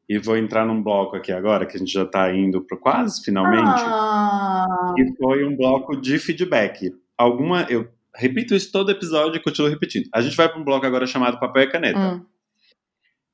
e 0.09 0.17
vou 0.17 0.37
entrar 0.37 0.65
num 0.65 0.81
bloco 0.81 1.17
aqui 1.17 1.33
agora, 1.33 1.67
que 1.67 1.75
a 1.75 1.79
gente 1.79 1.93
já 1.93 2.05
está 2.05 2.33
indo 2.33 2.63
para 2.63 2.77
quase 2.77 3.21
finalmente, 3.25 3.83
ah. 3.85 4.95
que 4.95 5.13
foi 5.17 5.45
um 5.45 5.57
bloco 5.57 6.01
de 6.01 6.21
feedback. 6.21 6.95
Alguma. 7.19 7.63
Eu 7.69 7.89
repito 8.15 8.55
isso 8.55 8.71
todo 8.71 8.93
episódio 8.93 9.37
e 9.37 9.43
continuo 9.43 9.71
repetindo. 9.71 10.09
A 10.15 10.21
gente 10.21 10.37
vai 10.37 10.49
para 10.49 10.61
um 10.61 10.65
bloco 10.65 10.87
agora 10.87 11.05
chamado 11.05 11.41
Papel 11.41 11.65
e 11.65 11.71
Caneta. 11.71 11.99
Hum. 11.99 12.25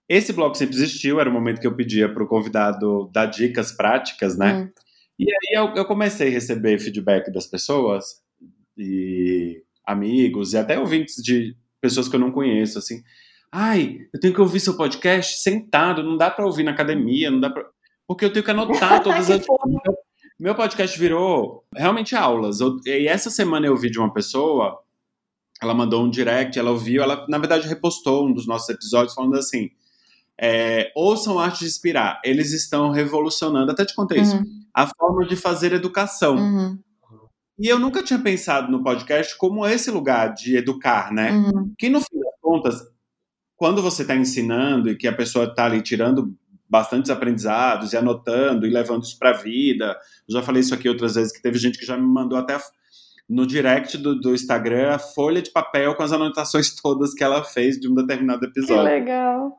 Esse 0.09 0.33
bloco 0.33 0.57
sempre 0.57 0.75
existiu, 0.75 1.21
era 1.21 1.29
o 1.29 1.33
momento 1.33 1.61
que 1.61 1.67
eu 1.67 1.77
pedia 1.77 2.09
para 2.11 2.23
o 2.23 2.27
convidado 2.27 3.11
dar 3.13 3.27
dicas 3.27 3.73
práticas, 3.73 4.39
né? 4.39 4.55
Hum. 4.55 4.88
E 5.19 5.25
aí 5.25 5.59
eu, 5.59 5.75
eu, 5.75 5.85
comecei 5.85 6.29
a 6.29 6.31
receber 6.31 6.79
feedback 6.79 7.33
das 7.33 7.47
pessoas, 7.47 8.23
e 8.77 9.63
amigos, 9.85 10.53
e 10.53 10.59
até 10.59 10.79
ouvintes 10.79 11.17
de 11.23 11.57
pessoas 11.81 12.09
que 12.09 12.15
eu 12.15 12.21
não 12.21 12.31
conheço, 12.31 12.79
assim. 12.79 13.03
Ai, 13.51 13.99
eu 14.13 14.21
tenho 14.21 14.35
que 14.35 14.41
ouvir 14.41 14.61
seu 14.61 14.77
podcast 14.77 15.41
sentado, 15.41 16.03
não 16.03 16.17
dá 16.17 16.31
para 16.31 16.47
ouvir 16.47 16.63
na 16.63 16.71
academia, 16.71 17.31
não 17.31 17.41
dá 17.41 17.51
para. 17.51 17.67
Porque 18.07 18.25
eu 18.25 18.33
tenho 18.33 18.45
que 18.45 18.51
anotar 18.51 19.01
todas 19.03 19.31
as. 19.31 19.45
Meu 20.39 20.55
podcast 20.55 20.97
virou 20.97 21.65
realmente 21.75 22.15
aulas. 22.15 22.59
e 22.87 23.09
essa 23.09 23.29
semana 23.29 23.67
eu 23.67 23.73
ouvi 23.73 23.91
de 23.91 23.99
uma 23.99 24.13
pessoa, 24.13 24.79
ela 25.61 25.75
mandou 25.75 26.05
um 26.05 26.11
direct, 26.11 26.57
ela 26.59 26.71
ouviu, 26.71 27.03
ela 27.03 27.27
na 27.29 27.39
verdade 27.39 27.67
repostou 27.67 28.29
um 28.29 28.33
dos 28.33 28.47
nossos 28.47 28.69
episódios 28.69 29.15
falando 29.15 29.37
assim: 29.37 29.71
é, 30.41 30.93
ouçam 30.95 31.39
arte 31.39 31.61
de 31.61 31.67
inspirar, 31.67 32.21
eles 32.25 32.53
estão 32.53 32.91
revolucionando, 32.91 33.73
até 33.73 33.85
te 33.85 33.95
contei 33.95 34.21
isso, 34.21 34.37
uhum. 34.37 34.45
A 34.79 34.87
forma 34.87 35.27
de 35.27 35.35
fazer 35.35 35.73
educação. 35.73 36.37
Uhum. 36.37 36.79
E 37.59 37.67
eu 37.67 37.81
nunca 37.81 38.01
tinha 38.01 38.19
pensado 38.19 38.71
no 38.71 38.85
podcast 38.85 39.37
como 39.37 39.67
esse 39.67 39.91
lugar 39.91 40.33
de 40.33 40.57
educar, 40.57 41.13
né? 41.13 41.33
Uhum. 41.33 41.75
Que 41.77 41.89
no 41.89 42.01
fim 42.01 42.21
das 42.21 42.41
contas, 42.41 42.81
quando 43.57 43.83
você 43.83 44.03
está 44.03 44.15
ensinando 44.15 44.89
e 44.89 44.97
que 44.97 45.09
a 45.09 45.13
pessoa 45.13 45.47
está 45.47 45.65
ali 45.65 45.83
tirando 45.83 46.33
bastantes 46.71 47.11
aprendizados 47.11 47.93
e 47.93 47.97
anotando 47.97 48.67
e 48.67 48.71
levando 48.71 49.03
isso 49.03 49.19
para 49.19 49.31
a 49.31 49.33
vida, 49.33 49.99
eu 50.29 50.35
já 50.35 50.43
falei 50.43 50.61
isso 50.61 50.75
aqui 50.75 50.89
outras 50.89 51.17
vezes, 51.17 51.33
que 51.33 51.43
teve 51.43 51.59
gente 51.59 51.77
que 51.77 51.87
já 51.87 51.97
me 51.97 52.07
mandou 52.07 52.39
até 52.39 52.57
no 53.29 53.45
direct 53.45 53.99
do, 53.99 54.15
do 54.15 54.33
Instagram 54.33 54.95
a 54.95 54.99
folha 54.99 55.43
de 55.43 55.51
papel 55.51 55.97
com 55.97 56.05
as 56.05 56.13
anotações 56.13 56.73
todas 56.73 57.15
que 57.15 57.25
ela 57.25 57.43
fez 57.43 57.81
de 57.81 57.91
um 57.91 57.97
determinado 57.97 58.45
episódio. 58.45 58.85
Que 58.85 58.91
legal. 58.91 59.59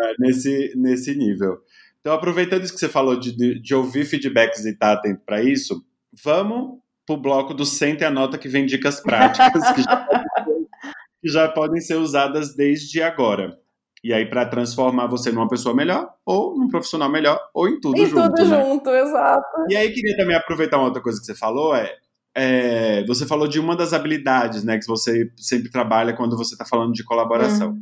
É, 0.00 0.14
nesse, 0.18 0.72
nesse 0.74 1.14
nível. 1.14 1.60
Então, 2.06 2.14
aproveitando 2.14 2.62
isso 2.62 2.72
que 2.72 2.78
você 2.78 2.88
falou 2.88 3.18
de, 3.18 3.36
de, 3.36 3.60
de 3.60 3.74
ouvir 3.74 4.04
feedbacks 4.04 4.64
e 4.64 4.70
estar 4.70 4.94
tá 4.94 5.00
atento 5.00 5.22
para 5.26 5.42
isso, 5.42 5.84
vamos 6.22 6.78
para 7.04 7.16
o 7.16 7.20
bloco 7.20 7.52
do 7.52 7.66
Senta 7.66 8.04
e 8.04 8.06
Anota 8.06 8.38
que 8.38 8.48
vem 8.48 8.64
dicas 8.64 9.00
práticas, 9.00 9.72
que 9.72 9.82
já 9.82 10.06
que 11.20 11.28
já 11.28 11.48
podem 11.48 11.80
ser 11.80 11.96
usadas 11.96 12.54
desde 12.54 13.02
agora. 13.02 13.58
E 14.04 14.12
aí, 14.12 14.24
para 14.24 14.46
transformar 14.46 15.08
você 15.08 15.32
numa 15.32 15.48
pessoa 15.48 15.74
melhor, 15.74 16.08
ou 16.24 16.56
num 16.56 16.68
profissional 16.68 17.10
melhor, 17.10 17.40
ou 17.52 17.68
em 17.68 17.80
tudo 17.80 18.00
em 18.00 18.06
junto. 18.06 18.34
tudo 18.36 18.50
né? 18.50 18.62
junto, 18.62 18.88
exato. 18.88 19.66
E 19.68 19.76
aí, 19.76 19.90
queria 19.90 20.16
também 20.16 20.36
aproveitar 20.36 20.76
uma 20.76 20.86
outra 20.86 21.02
coisa 21.02 21.18
que 21.18 21.26
você 21.26 21.34
falou: 21.34 21.74
é, 21.74 21.92
é 22.32 23.04
você 23.04 23.26
falou 23.26 23.48
de 23.48 23.58
uma 23.58 23.74
das 23.74 23.92
habilidades 23.92 24.62
né, 24.62 24.78
que 24.78 24.86
você 24.86 25.28
sempre 25.36 25.72
trabalha 25.72 26.12
quando 26.12 26.36
você 26.36 26.54
está 26.54 26.64
falando 26.64 26.92
de 26.92 27.02
colaboração. 27.02 27.70
Hum. 27.70 27.80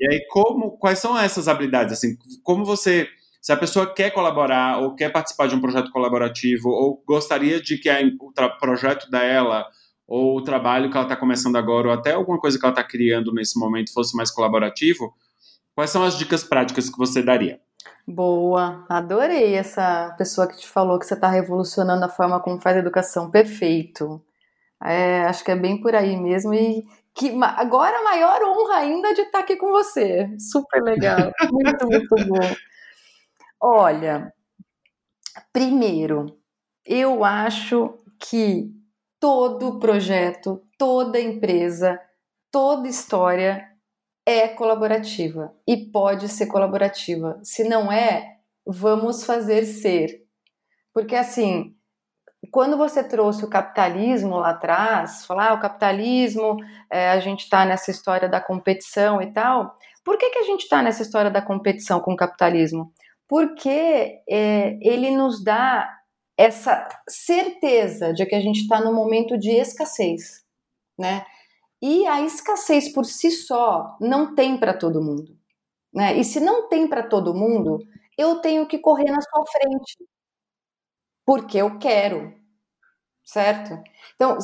E 0.00 0.12
aí, 0.12 0.26
como, 0.28 0.72
quais 0.72 0.98
são 0.98 1.16
essas 1.16 1.46
habilidades? 1.46 1.92
Assim, 1.92 2.16
como 2.42 2.64
você. 2.64 3.06
Se 3.40 3.52
a 3.52 3.56
pessoa 3.56 3.92
quer 3.92 4.10
colaborar, 4.10 4.78
ou 4.78 4.94
quer 4.94 5.10
participar 5.10 5.48
de 5.48 5.54
um 5.54 5.60
projeto 5.60 5.90
colaborativo, 5.90 6.68
ou 6.68 7.02
gostaria 7.06 7.60
de 7.60 7.78
que 7.78 7.88
a, 7.88 7.98
o 8.00 8.58
projeto 8.58 9.10
dela 9.10 9.66
ou 10.10 10.36
o 10.36 10.42
trabalho 10.42 10.90
que 10.90 10.96
ela 10.96 11.06
está 11.06 11.14
começando 11.14 11.54
agora, 11.54 11.86
ou 11.86 11.94
até 11.94 12.12
alguma 12.12 12.38
coisa 12.40 12.58
que 12.58 12.64
ela 12.64 12.72
está 12.72 12.82
criando 12.82 13.32
nesse 13.32 13.56
momento 13.56 13.92
fosse 13.92 14.16
mais 14.16 14.28
colaborativo, 14.28 15.14
quais 15.72 15.90
são 15.90 16.02
as 16.02 16.18
dicas 16.18 16.42
práticas 16.42 16.90
que 16.90 16.98
você 16.98 17.22
daria? 17.22 17.60
Boa, 18.04 18.84
adorei 18.88 19.54
essa 19.54 20.12
pessoa 20.18 20.48
que 20.48 20.56
te 20.56 20.66
falou 20.66 20.98
que 20.98 21.06
você 21.06 21.14
está 21.14 21.28
revolucionando 21.28 22.04
a 22.04 22.08
forma 22.08 22.40
como 22.40 22.60
faz 22.60 22.76
a 22.76 22.80
educação. 22.80 23.30
Perfeito. 23.30 24.20
É, 24.82 25.22
acho 25.26 25.44
que 25.44 25.52
é 25.52 25.56
bem 25.56 25.80
por 25.80 25.94
aí 25.94 26.16
mesmo. 26.16 26.52
E 26.54 26.84
que 27.14 27.32
agora 27.42 27.98
a 27.98 28.02
maior 28.02 28.42
honra 28.42 28.78
ainda 28.78 29.14
de 29.14 29.20
estar 29.22 29.38
aqui 29.38 29.54
com 29.54 29.70
você. 29.70 30.28
Super 30.38 30.82
legal. 30.82 31.30
Muito, 31.52 31.86
muito 31.86 32.16
bom. 32.26 32.54
Olha, 33.62 34.32
primeiro, 35.52 36.38
eu 36.84 37.24
acho 37.24 37.98
que 38.18 38.70
todo 39.20 39.78
projeto, 39.78 40.62
toda 40.78 41.20
empresa, 41.20 42.00
toda 42.50 42.88
história 42.88 43.68
é 44.26 44.48
colaborativa 44.48 45.54
e 45.66 45.76
pode 45.90 46.28
ser 46.28 46.46
colaborativa. 46.46 47.38
Se 47.42 47.64
não 47.64 47.92
é, 47.92 48.38
vamos 48.66 49.24
fazer 49.24 49.66
ser. 49.66 50.24
Porque 50.94 51.14
assim, 51.14 51.76
quando 52.50 52.78
você 52.78 53.04
trouxe 53.04 53.44
o 53.44 53.50
capitalismo 53.50 54.36
lá 54.36 54.50
atrás, 54.50 55.26
falar 55.26 55.50
ah, 55.50 55.54
o 55.54 55.60
capitalismo, 55.60 56.56
é, 56.90 57.10
a 57.10 57.20
gente 57.20 57.40
está 57.40 57.66
nessa 57.66 57.90
história 57.90 58.28
da 58.28 58.40
competição 58.40 59.20
e 59.20 59.32
tal. 59.32 59.76
Por 60.02 60.16
que, 60.16 60.30
que 60.30 60.38
a 60.38 60.44
gente 60.44 60.62
está 60.62 60.82
nessa 60.82 61.02
história 61.02 61.30
da 61.30 61.42
competição 61.42 62.00
com 62.00 62.14
o 62.14 62.16
capitalismo? 62.16 62.92
Porque 63.30 63.70
é, 64.28 64.78
ele 64.82 65.12
nos 65.12 65.44
dá 65.44 65.88
essa 66.38 66.88
certeza 67.08 68.12
de 68.12 68.26
que 68.26 68.34
a 68.34 68.40
gente 68.40 68.62
está 68.62 68.80
no 68.82 68.92
momento 68.92 69.38
de 69.38 69.52
escassez, 69.52 70.44
né? 70.98 71.26
E 71.82 72.06
a 72.06 72.22
escassez 72.22 72.90
por 72.92 73.06
si 73.06 73.30
só 73.32 73.96
não 74.00 74.34
tem 74.34 74.58
para 74.58 74.74
todo 74.74 75.02
mundo, 75.02 75.36
né? 75.94 76.16
E 76.18 76.24
se 76.24 76.40
não 76.40 76.68
tem 76.68 76.88
para 76.88 77.04
todo 77.04 77.34
mundo, 77.34 77.78
eu 78.18 78.40
tenho 78.40 78.66
que 78.66 78.78
correr 78.78 79.10
na 79.12 79.20
sua 79.22 79.44
frente, 79.46 79.96
porque 81.24 81.58
eu 81.58 81.78
quero, 81.78 82.32
certo? 83.24 83.82
Então, 84.16 84.38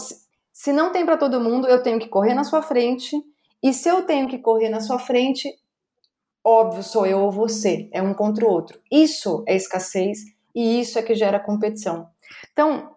se 0.53 0.73
não 0.73 0.93
tem 0.93 1.07
para 1.07 1.19
todo 1.19 1.41
mundo, 1.41 1.69
eu 1.69 1.83
tenho 1.83 1.99
que 1.99 2.09
correr 2.09 2.35
na 2.35 2.45
sua 2.45 2.63
frente. 2.63 3.17
E 3.63 3.73
se 3.75 3.89
eu 3.89 4.07
tenho 4.07 4.29
que 4.29 4.39
correr 4.39 4.69
na 4.71 4.81
sua 4.81 4.99
frente, 4.99 5.49
óbvio, 6.47 6.85
sou 6.85 7.05
eu 7.05 7.19
ou 7.23 7.31
você, 7.33 7.89
é 7.93 8.01
um 8.01 8.15
contra 8.15 8.47
o 8.47 8.49
outro. 8.49 8.81
Isso 8.91 9.43
é 9.49 9.57
escassez 9.57 10.21
e 10.55 10.81
isso 10.81 10.97
é 10.97 11.03
que 11.03 11.17
gera 11.17 11.41
competição. 11.41 12.09
Então, 12.53 12.95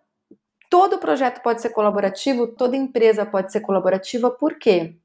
todo 0.69 0.99
projeto 0.99 1.41
pode 1.41 1.59
ser 1.59 1.71
colaborativo, 1.71 2.45
toda 2.45 2.77
empresa 2.77 3.25
pode 3.25 3.51
ser 3.51 3.61
colaborativa, 3.61 4.29
por 4.29 4.59
quê? 4.59 4.95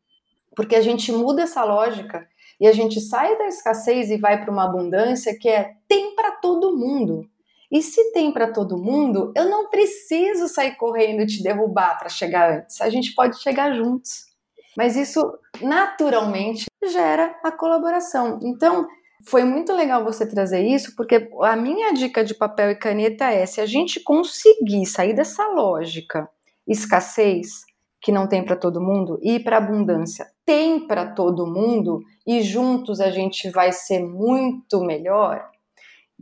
Porque 0.54 0.76
a 0.76 0.82
gente 0.82 1.10
muda 1.10 1.42
essa 1.42 1.64
lógica 1.64 2.28
e 2.60 2.66
a 2.66 2.72
gente 2.72 3.00
sai 3.00 3.36
da 3.38 3.46
escassez 3.46 4.10
e 4.10 4.18
vai 4.18 4.40
para 4.40 4.52
uma 4.52 4.64
abundância 4.64 5.36
que 5.38 5.48
é 5.48 5.76
tem 5.88 6.14
para 6.14 6.32
todo 6.32 6.76
mundo. 6.76 7.26
E 7.72 7.82
se 7.82 8.12
tem 8.12 8.30
para 8.30 8.52
todo 8.52 8.78
mundo, 8.78 9.32
eu 9.34 9.46
não 9.46 9.70
preciso 9.70 10.48
sair 10.48 10.76
correndo 10.76 11.22
e 11.22 11.26
te 11.26 11.42
derrubar 11.42 11.98
para 11.98 12.10
chegar 12.10 12.58
antes. 12.58 12.80
A 12.80 12.90
gente 12.90 13.14
pode 13.14 13.40
chegar 13.42 13.74
juntos. 13.74 14.33
Mas 14.76 14.96
isso 14.96 15.20
naturalmente 15.60 16.66
gera 16.84 17.38
a 17.42 17.52
colaboração. 17.52 18.38
Então, 18.42 18.86
foi 19.26 19.44
muito 19.44 19.72
legal 19.72 20.04
você 20.04 20.28
trazer 20.28 20.66
isso, 20.66 20.94
porque 20.96 21.30
a 21.42 21.56
minha 21.56 21.92
dica 21.92 22.24
de 22.24 22.34
papel 22.34 22.70
e 22.70 22.76
caneta 22.76 23.30
é: 23.30 23.46
se 23.46 23.60
a 23.60 23.66
gente 23.66 24.00
conseguir 24.00 24.84
sair 24.86 25.14
dessa 25.14 25.46
lógica 25.48 26.28
escassez, 26.66 27.64
que 28.00 28.12
não 28.12 28.28
tem 28.28 28.44
para 28.44 28.56
todo 28.56 28.82
mundo, 28.82 29.18
e 29.22 29.36
ir 29.36 29.44
para 29.44 29.56
abundância, 29.56 30.26
tem 30.44 30.86
para 30.86 31.12
todo 31.12 31.46
mundo, 31.46 32.00
e 32.26 32.42
juntos 32.42 33.00
a 33.00 33.10
gente 33.10 33.50
vai 33.50 33.72
ser 33.72 34.00
muito 34.00 34.80
melhor. 34.80 35.50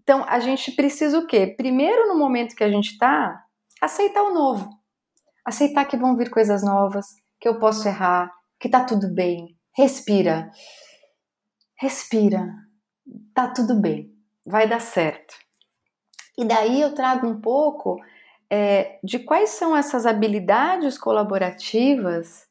Então, 0.01 0.25
a 0.29 0.39
gente 0.41 0.73
precisa 0.73 1.19
o 1.19 1.27
quê? 1.27 1.55
Primeiro, 1.57 2.09
no 2.09 2.19
momento 2.19 2.55
que 2.55 2.65
a 2.65 2.71
gente 2.71 2.93
está, 2.93 3.45
aceitar 3.81 4.23
o 4.23 4.35
novo. 4.35 4.69
Aceitar 5.45 5.85
que 5.85 5.97
vão 5.97 6.17
vir 6.17 6.31
coisas 6.31 6.63
novas, 6.63 7.07
que 7.41 7.49
eu 7.49 7.59
posso 7.59 7.87
errar, 7.87 8.31
que 8.63 8.69
tá 8.71 8.83
tudo 8.83 9.13
bem. 9.13 9.59
Respira. 9.77 10.51
Respira 11.77 12.63
tá 13.35 13.49
tudo 13.49 13.75
bem, 13.75 14.13
vai 14.47 14.69
dar 14.69 14.81
certo. 14.81 15.35
E 16.39 16.45
daí 16.45 16.81
eu 16.81 16.95
trago 16.95 17.27
um 17.27 17.41
pouco 17.41 18.01
é, 18.51 18.99
de 19.03 19.19
quais 19.19 19.51
são 19.51 19.77
essas 19.77 20.07
habilidades 20.07 20.99
colaborativas 20.99 22.47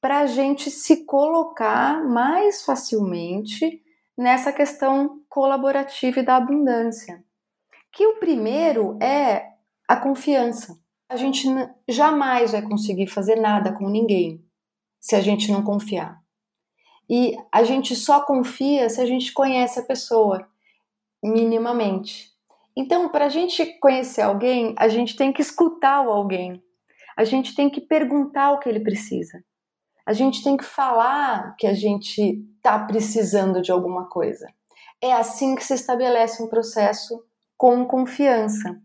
para 0.00 0.20
a 0.20 0.26
gente 0.26 0.70
se 0.70 1.04
colocar 1.04 2.02
mais 2.04 2.64
facilmente 2.64 3.82
nessa 4.16 4.52
questão 4.52 5.22
colaborativa 5.28 6.20
e 6.20 6.24
da 6.24 6.36
abundância. 6.36 7.22
Que 7.92 8.06
o 8.06 8.18
primeiro 8.18 8.98
é 9.02 9.52
a 9.86 9.96
confiança. 9.96 10.78
A 11.08 11.16
gente 11.16 11.46
jamais 11.88 12.52
vai 12.52 12.62
conseguir 12.62 13.06
fazer 13.06 13.36
nada 13.36 13.72
com 13.72 13.88
ninguém 13.88 14.42
se 15.02 15.16
a 15.16 15.20
gente 15.20 15.50
não 15.50 15.64
confiar. 15.64 16.22
E 17.10 17.36
a 17.50 17.64
gente 17.64 17.96
só 17.96 18.20
confia 18.20 18.88
se 18.88 19.00
a 19.00 19.04
gente 19.04 19.32
conhece 19.32 19.80
a 19.80 19.82
pessoa 19.82 20.48
minimamente. 21.22 22.30
Então, 22.74 23.08
para 23.08 23.26
a 23.26 23.28
gente 23.28 23.66
conhecer 23.80 24.22
alguém, 24.22 24.74
a 24.78 24.88
gente 24.88 25.16
tem 25.16 25.32
que 25.32 25.42
escutar 25.42 26.06
o 26.06 26.10
alguém. 26.10 26.62
A 27.16 27.24
gente 27.24 27.54
tem 27.54 27.68
que 27.68 27.80
perguntar 27.80 28.52
o 28.52 28.60
que 28.60 28.68
ele 28.68 28.80
precisa. 28.80 29.44
A 30.06 30.12
gente 30.12 30.42
tem 30.42 30.56
que 30.56 30.64
falar 30.64 31.54
que 31.56 31.66
a 31.66 31.74
gente 31.74 32.40
está 32.56 32.78
precisando 32.78 33.60
de 33.60 33.70
alguma 33.70 34.08
coisa. 34.08 34.46
É 35.00 35.12
assim 35.12 35.54
que 35.54 35.64
se 35.64 35.74
estabelece 35.74 36.42
um 36.42 36.48
processo 36.48 37.22
com 37.58 37.84
confiança. 37.84 38.80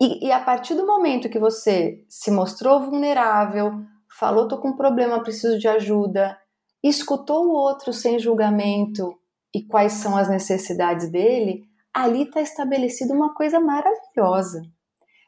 E, 0.00 0.26
e 0.26 0.32
a 0.32 0.40
partir 0.40 0.74
do 0.74 0.86
momento 0.86 1.28
que 1.28 1.38
você 1.38 2.04
se 2.08 2.30
mostrou 2.30 2.80
vulnerável, 2.80 3.84
falou, 4.20 4.46
tô 4.46 4.58
com 4.58 4.68
um 4.68 4.76
problema, 4.76 5.22
preciso 5.22 5.58
de 5.58 5.66
ajuda, 5.66 6.38
escutou 6.84 7.46
o 7.46 7.52
outro 7.52 7.90
sem 7.90 8.18
julgamento 8.18 9.18
e 9.54 9.62
quais 9.62 9.94
são 9.94 10.14
as 10.14 10.28
necessidades 10.28 11.10
dele, 11.10 11.64
ali 11.92 12.24
está 12.24 12.42
estabelecida 12.42 13.14
uma 13.14 13.34
coisa 13.34 13.58
maravilhosa. 13.58 14.62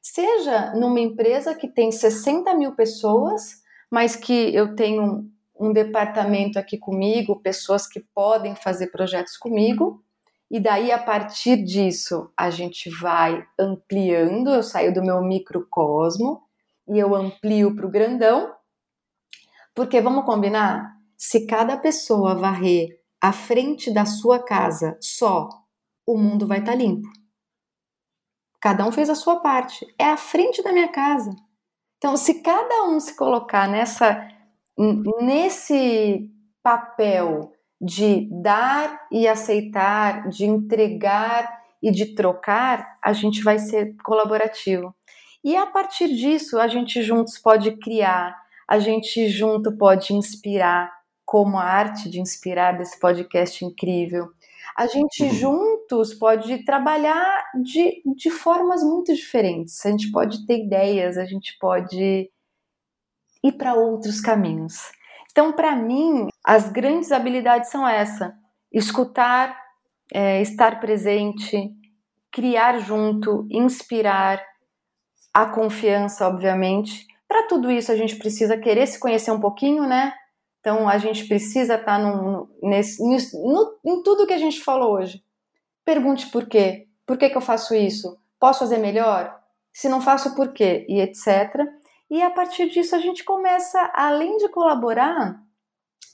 Seja 0.03 0.75
numa 0.75 1.01
empresa 1.01 1.55
que 1.55 1.69
tem 1.69 1.91
60 1.91 2.55
mil 2.55 2.75
pessoas, 2.75 3.63
mas 3.91 4.15
que 4.15 4.55
eu 4.55 4.77
tenho 4.77 5.25
um 5.59 5.73
departamento 5.73 6.59
aqui 6.59 6.77
comigo, 6.77 7.41
pessoas 7.41 7.87
que 7.87 8.01
podem 8.15 8.55
fazer 8.55 8.89
projetos 8.89 9.39
comigo, 9.39 10.03
e 10.51 10.61
daí 10.61 10.93
a 10.93 10.99
partir 10.99 11.65
disso 11.65 12.31
a 12.37 12.51
gente 12.51 12.91
vai 12.91 13.43
ampliando. 13.59 14.51
Eu 14.51 14.63
saio 14.63 14.93
do 14.93 15.03
meu 15.03 15.23
microcosmo 15.23 16.43
e 16.87 16.99
eu 16.99 17.15
amplio 17.15 17.75
para 17.75 17.87
o 17.87 17.91
grandão, 17.91 18.53
porque 19.75 20.01
vamos 20.01 20.25
combinar? 20.25 20.97
Se 21.17 21.47
cada 21.47 21.77
pessoa 21.77 22.35
varrer 22.35 23.01
a 23.21 23.33
frente 23.33 23.93
da 23.93 24.05
sua 24.05 24.43
casa 24.43 24.97
só, 25.01 25.49
o 26.07 26.19
mundo 26.19 26.47
vai 26.47 26.59
estar 26.59 26.73
tá 26.73 26.79
limpo. 26.79 27.09
Cada 28.61 28.87
um 28.87 28.93
fez 28.93 29.11
a 29.11 29.15
sua 29.15 29.41
parte. 29.41 29.87
É 29.99 30.07
a 30.07 30.17
frente 30.17 30.63
da 30.63 30.73
minha 30.73 30.89
casa. 30.89 31.31
Então, 31.99 32.17
se 32.17 32.43
cada 32.43 32.85
um 32.85 32.99
se 32.99 33.17
colocar 33.17 33.69
nessa 33.69 34.29
nesse 35.21 36.31
papel 36.63 37.53
de 37.81 38.29
dar 38.43 39.07
e 39.11 39.27
aceitar, 39.27 40.29
de 40.29 40.45
entregar 40.45 41.63
e 41.83 41.91
de 41.91 42.15
trocar, 42.15 42.99
a 43.03 43.13
gente 43.13 43.43
vai 43.43 43.59
ser 43.59 43.97
colaborativo. 44.05 44.95
E 45.45 45.57
a 45.57 45.67
partir 45.67 46.09
disso, 46.15 46.59
a 46.59 46.69
gente 46.69 47.03
juntos 47.03 47.39
pode 47.39 47.77
criar, 47.79 48.41
a 48.69 48.79
gente 48.79 49.29
junto 49.29 49.77
pode 49.77 50.15
inspirar, 50.15 50.93
como 51.25 51.59
a 51.59 51.65
arte 51.65 52.11
de 52.11 52.21
inspirar 52.21 52.77
desse 52.77 52.99
podcast 52.99 53.65
incrível. 53.65 54.29
A 54.77 54.87
gente 54.87 55.23
uhum. 55.25 55.31
juntos 55.31 56.15
pode 56.15 56.65
trabalhar 56.65 57.45
de, 57.63 58.03
de 58.17 58.31
formas 58.31 58.83
muito 58.83 59.15
diferentes. 59.15 59.85
A 59.85 59.91
gente 59.91 60.11
pode 60.11 60.47
ter 60.47 60.65
ideias, 60.65 61.19
a 61.19 61.25
gente 61.25 61.57
pode 61.61 62.31
ir 63.45 63.53
para 63.53 63.75
outros 63.75 64.21
caminhos. 64.21 64.91
Então, 65.31 65.53
para 65.53 65.75
mim, 65.77 66.29
as 66.45 66.71
grandes 66.71 67.13
habilidades 67.13 67.71
são 67.71 67.87
essa: 67.87 68.35
escutar, 68.73 69.59
é, 70.13 70.41
estar 70.41 70.81
presente, 70.81 71.71
criar 72.31 72.79
junto, 72.79 73.47
inspirar, 73.51 74.43
a 75.33 75.47
confiança, 75.47 76.27
obviamente. 76.29 77.07
Para 77.33 77.45
tudo 77.45 77.71
isso, 77.71 77.91
a 77.91 77.97
gente 77.97 78.17
precisa 78.17 78.59
querer 78.59 78.87
se 78.87 79.01
conhecer 79.01 79.31
um 79.31 79.41
pouquinho, 79.41 79.87
né? 79.87 80.13
Então 80.61 80.87
a 80.87 80.99
gente 80.99 81.27
precisa 81.27 81.77
estar 81.77 81.97
tá 81.97 81.99
num, 81.99 82.47
nesse, 82.63 83.03
no, 83.03 83.79
em 83.83 84.03
tudo 84.03 84.27
que 84.27 84.35
a 84.35 84.39
gente 84.39 84.61
falou 84.61 84.93
hoje. 84.93 85.25
Pergunte 85.83 86.27
por 86.27 86.47
quê. 86.47 86.89
Por 87.07 87.17
que, 87.17 87.31
que 87.31 87.37
eu 87.37 87.41
faço 87.41 87.75
isso? 87.75 88.19
Posso 88.39 88.59
fazer 88.59 88.77
melhor? 88.77 89.35
Se 89.73 89.89
não 89.89 90.03
faço, 90.03 90.35
por 90.35 90.53
quê? 90.53 90.85
E 90.87 91.01
etc. 91.01 91.57
E 92.11 92.21
a 92.21 92.29
partir 92.29 92.69
disso 92.69 92.95
a 92.95 92.99
gente 92.99 93.25
começa, 93.25 93.91
além 93.95 94.37
de 94.37 94.51
colaborar, 94.51 95.41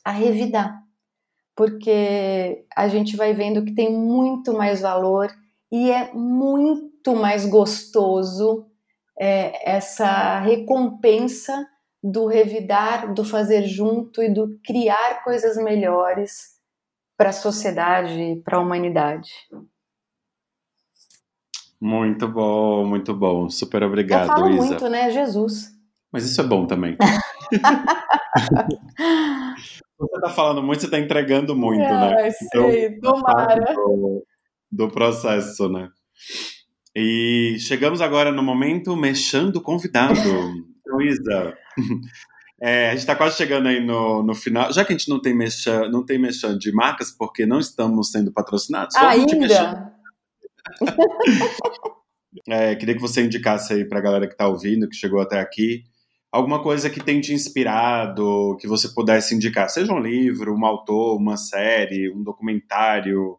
a 0.04 0.12
revidar. 0.12 0.84
Porque 1.56 2.64
a 2.76 2.86
gente 2.86 3.16
vai 3.16 3.34
vendo 3.34 3.64
que 3.64 3.74
tem 3.74 3.92
muito 3.92 4.52
mais 4.52 4.82
valor 4.82 5.34
e 5.72 5.90
é 5.90 6.12
muito 6.14 7.16
mais 7.16 7.44
gostoso 7.44 8.68
é, 9.18 9.76
essa 9.76 10.40
recompensa 10.40 11.66
do 12.02 12.26
revidar, 12.26 13.12
do 13.12 13.24
fazer 13.24 13.66
junto 13.66 14.22
e 14.22 14.32
do 14.32 14.58
criar 14.64 15.24
coisas 15.24 15.56
melhores 15.56 16.56
para 17.16 17.30
a 17.30 17.32
sociedade, 17.32 18.40
para 18.44 18.58
a 18.58 18.60
humanidade. 18.60 19.30
Muito 21.80 22.28
bom, 22.28 22.86
muito 22.86 23.14
bom. 23.14 23.50
Super 23.50 23.82
obrigado, 23.82 24.22
Eu 24.22 24.28
falo 24.28 24.50
Isa. 24.50 24.66
muito, 24.66 24.88
né? 24.88 25.10
Jesus. 25.10 25.72
Mas 26.12 26.24
isso 26.24 26.40
é 26.40 26.44
bom 26.44 26.66
também. 26.66 26.96
você 29.98 30.16
está 30.16 30.30
falando 30.30 30.62
muito, 30.62 30.80
você 30.80 30.86
está 30.86 30.98
entregando 30.98 31.56
muito, 31.56 31.82
é, 31.82 31.90
né? 31.90 32.30
Sei, 32.30 32.86
então, 32.86 33.12
tomara. 33.12 33.74
Do, 33.74 34.24
do 34.70 34.88
processo, 34.90 35.68
né? 35.68 35.90
E 37.01 37.61
chegamos 37.61 38.01
agora 38.01 38.32
no 38.32 38.42
momento 38.42 38.96
mexendo 38.96 39.61
convidado. 39.61 40.18
Então, 40.80 41.01
Isa, 41.01 41.55
é, 42.61 42.88
a 42.88 42.90
gente 42.90 42.99
está 42.99 43.14
quase 43.14 43.36
chegando 43.36 43.68
aí 43.68 43.78
no, 43.78 44.24
no 44.24 44.34
final. 44.34 44.72
Já 44.72 44.84
que 44.84 44.92
a 44.92 44.96
gente 44.96 45.09
não 45.09 45.22
tem 45.22 45.32
mexendo, 45.32 45.88
não 45.92 46.05
tem 46.05 46.18
mexendo 46.18 46.59
de 46.59 46.72
marcas, 46.72 47.12
porque 47.16 47.46
não 47.46 47.61
estamos 47.61 48.11
sendo 48.11 48.32
patrocinados, 48.32 48.96
ainda. 48.96 49.92
é, 52.49 52.74
queria 52.74 52.96
que 52.96 53.01
você 53.01 53.22
indicasse 53.22 53.72
aí 53.72 53.84
para 53.84 54.01
a 54.01 54.03
galera 54.03 54.26
que 54.26 54.34
está 54.34 54.49
ouvindo, 54.49 54.88
que 54.88 54.96
chegou 54.96 55.20
até 55.20 55.38
aqui, 55.38 55.84
alguma 56.32 56.61
coisa 56.61 56.90
que 56.90 56.99
tenha 56.99 57.20
te 57.20 57.32
inspirado, 57.32 58.57
que 58.61 58.66
você 58.66 58.88
pudesse 58.88 59.36
indicar, 59.36 59.70
seja 59.70 59.92
um 59.92 60.01
livro, 60.01 60.53
um 60.53 60.66
autor, 60.66 61.16
uma 61.16 61.36
série, 61.36 62.11
um 62.11 62.24
documentário. 62.24 63.22
O 63.22 63.38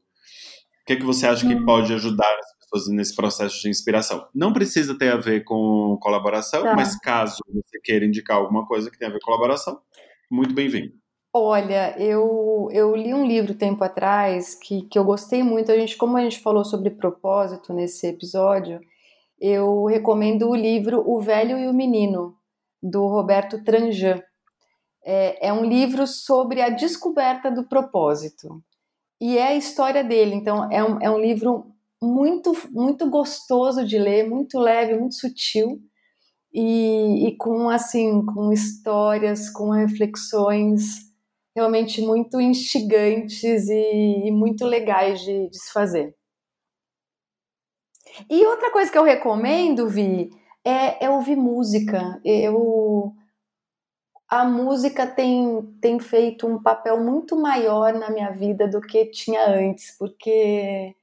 que, 0.88 0.94
é 0.94 0.96
que 0.96 1.04
você 1.04 1.28
acha 1.28 1.46
que 1.46 1.56
hum. 1.56 1.66
pode 1.66 1.94
ajudar 1.94 2.26
as 2.40 2.59
pessoas 2.70 2.88
nesse 2.94 3.16
processo 3.16 3.62
de 3.62 3.70
inspiração? 3.70 4.28
Não 4.34 4.54
precisa 4.54 4.98
ter 4.98 5.12
a 5.12 5.18
ver 5.18 5.44
com 5.44 5.98
colaboração, 6.02 6.64
tá. 6.64 6.76
mas 6.76 6.98
caso 7.00 7.38
você 7.48 7.80
queira 7.84 8.06
indicar 8.06 8.38
alguma 8.38 8.66
coisa 8.66 8.90
que 8.90 8.98
tenha 8.98 9.10
a 9.10 9.14
ver 9.14 9.20
com 9.20 9.26
colaboração, 9.26 9.80
muito 10.30 10.54
bem-vindo. 10.54 10.94
Olha, 11.32 11.96
eu, 12.00 12.70
eu 12.72 12.96
li 12.96 13.14
um 13.14 13.26
livro 13.26 13.54
tempo 13.54 13.84
atrás 13.84 14.56
que, 14.56 14.84
que 14.84 14.98
eu 14.98 15.04
gostei 15.04 15.44
muito. 15.44 15.72
A 15.72 15.78
gente, 15.78 15.96
como 15.96 16.18
a 16.18 16.22
gente 16.22 16.40
falou 16.40 16.66
sobre 16.66 16.90
propósito 16.90 17.72
nesse 17.72 18.08
episódio, 18.08 18.80
eu 19.40 19.86
recomendo 19.86 20.50
o 20.50 20.56
livro 20.56 21.04
O 21.06 21.22
Velho 21.22 21.58
e 21.58 21.68
o 21.68 21.74
Menino, 21.74 22.36
do 22.82 23.08
Roberto 23.08 23.64
Tranjan. 23.64 24.22
É, 25.06 25.50
é 25.50 25.54
um 25.54 25.64
livro 25.64 26.08
sobre 26.08 26.62
a 26.62 26.70
descoberta 26.70 27.52
do 27.52 27.68
propósito. 27.68 28.64
E 29.22 29.38
é 29.38 29.50
a 29.50 29.56
história 29.56 30.04
dele, 30.04 30.34
então 30.34 30.72
é 30.72 30.84
um, 30.84 31.02
é 31.02 31.10
um 31.10 31.20
livro 31.20 31.76
muito, 32.02 32.54
muito 32.72 33.10
gostoso 33.10 33.86
de 33.86 33.98
ler, 33.98 34.28
muito 34.28 34.60
leve, 34.60 34.98
muito 34.98 35.16
sutil. 35.16 35.82
E, 36.52 37.28
e 37.28 37.38
com 37.38 37.70
assim, 37.70 38.26
com 38.26 38.52
histórias, 38.52 39.50
com 39.50 39.70
reflexões 39.70 41.10
realmente 41.56 42.02
muito 42.02 42.40
instigantes 42.40 43.68
e, 43.70 44.28
e 44.28 44.32
muito 44.32 44.66
legais 44.66 45.22
de, 45.22 45.50
de 45.50 45.58
se 45.60 45.72
fazer. 45.72 46.16
E 48.30 48.46
outra 48.46 48.72
coisa 48.72 48.92
que 48.92 48.98
eu 48.98 49.04
recomendo, 49.04 49.88
Vi, 49.88 50.30
é, 50.64 51.06
é 51.06 51.10
ouvir 51.10 51.36
música. 51.36 52.20
Eu 52.24 53.14
a 54.30 54.46
música 54.46 55.08
tem, 55.08 55.64
tem 55.82 56.00
feito 56.00 56.46
um 56.46 56.62
papel 56.62 57.04
muito 57.04 57.36
maior 57.36 57.94
na 57.94 58.12
minha 58.12 58.30
vida 58.30 58.68
do 58.68 58.80
que 58.80 59.08
tinha 59.08 59.44
antes, 59.50 59.98
porque, 59.98 60.96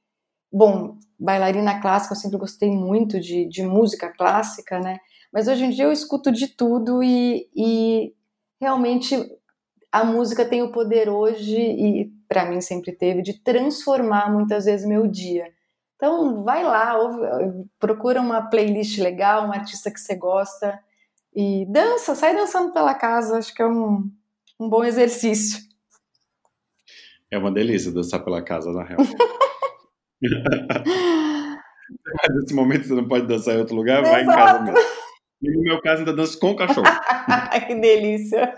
bom, 0.57 0.97
bailarina 1.19 1.79
clássica, 1.79 2.13
eu 2.13 2.19
sempre 2.19 2.37
gostei 2.37 2.69
muito 2.71 3.19
de, 3.19 3.45
de 3.45 3.63
música 3.63 4.09
clássica, 4.09 4.79
né? 4.79 4.97
Mas 5.31 5.47
hoje 5.47 5.65
em 5.65 5.69
dia 5.69 5.85
eu 5.85 5.91
escuto 5.91 6.31
de 6.31 6.47
tudo 6.47 7.03
e, 7.03 7.47
e 7.55 8.13
realmente 8.59 9.15
a 9.91 10.03
música 10.03 10.43
tem 10.43 10.63
o 10.63 10.71
poder 10.71 11.09
hoje, 11.09 11.59
e 11.59 12.11
para 12.27 12.45
mim 12.45 12.59
sempre 12.59 12.91
teve, 12.91 13.21
de 13.21 13.33
transformar 13.41 14.31
muitas 14.31 14.65
vezes 14.65 14.85
meu 14.87 15.07
dia. 15.07 15.51
Então, 15.95 16.43
vai 16.43 16.63
lá, 16.63 16.97
ouve, 16.97 17.67
procura 17.79 18.21
uma 18.21 18.49
playlist 18.49 18.99
legal, 18.99 19.47
um 19.47 19.51
artista 19.51 19.89
que 19.91 19.99
você 19.99 20.15
gosta 20.15 20.79
e 21.35 21.65
dança, 21.69 22.15
sai 22.15 22.35
dançando 22.35 22.71
pela 22.71 22.93
casa. 22.93 23.37
Acho 23.37 23.53
que 23.53 23.61
é 23.61 23.67
um, 23.67 24.09
um 24.59 24.69
bom 24.69 24.83
exercício. 24.83 25.59
É 27.31 27.37
uma 27.37 27.51
delícia 27.51 27.91
dançar 27.91 28.23
pela 28.23 28.41
casa, 28.41 28.71
na 28.71 28.83
real. 28.83 28.99
Nesse 32.35 32.53
momento 32.53 32.87
você 32.87 32.93
não 32.93 33.07
pode 33.07 33.27
dançar 33.27 33.55
em 33.55 33.59
outro 33.59 33.75
lugar, 33.75 34.01
Exato. 34.01 34.11
vai 34.11 34.23
em 34.23 34.27
casa 34.27 34.61
mesmo. 34.61 34.79
E 35.41 35.51
no 35.51 35.61
meu 35.61 35.81
caso, 35.81 35.99
ainda 35.99 36.13
danço 36.13 36.39
com 36.39 36.51
o 36.51 36.55
cachorro. 36.55 36.85
que 37.67 37.75
delícia! 37.75 38.53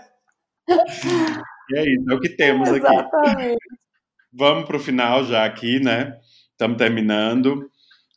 E 1.70 1.76
é 1.76 1.82
isso, 1.82 2.10
é 2.10 2.14
o 2.14 2.20
que 2.20 2.30
temos 2.30 2.68
Exatamente. 2.68 3.52
aqui. 3.52 3.56
Vamos 4.32 4.64
para 4.64 4.76
o 4.76 4.80
final 4.80 5.24
já 5.24 5.44
aqui, 5.44 5.80
né? 5.80 6.16
Estamos 6.52 6.78
terminando. 6.78 7.68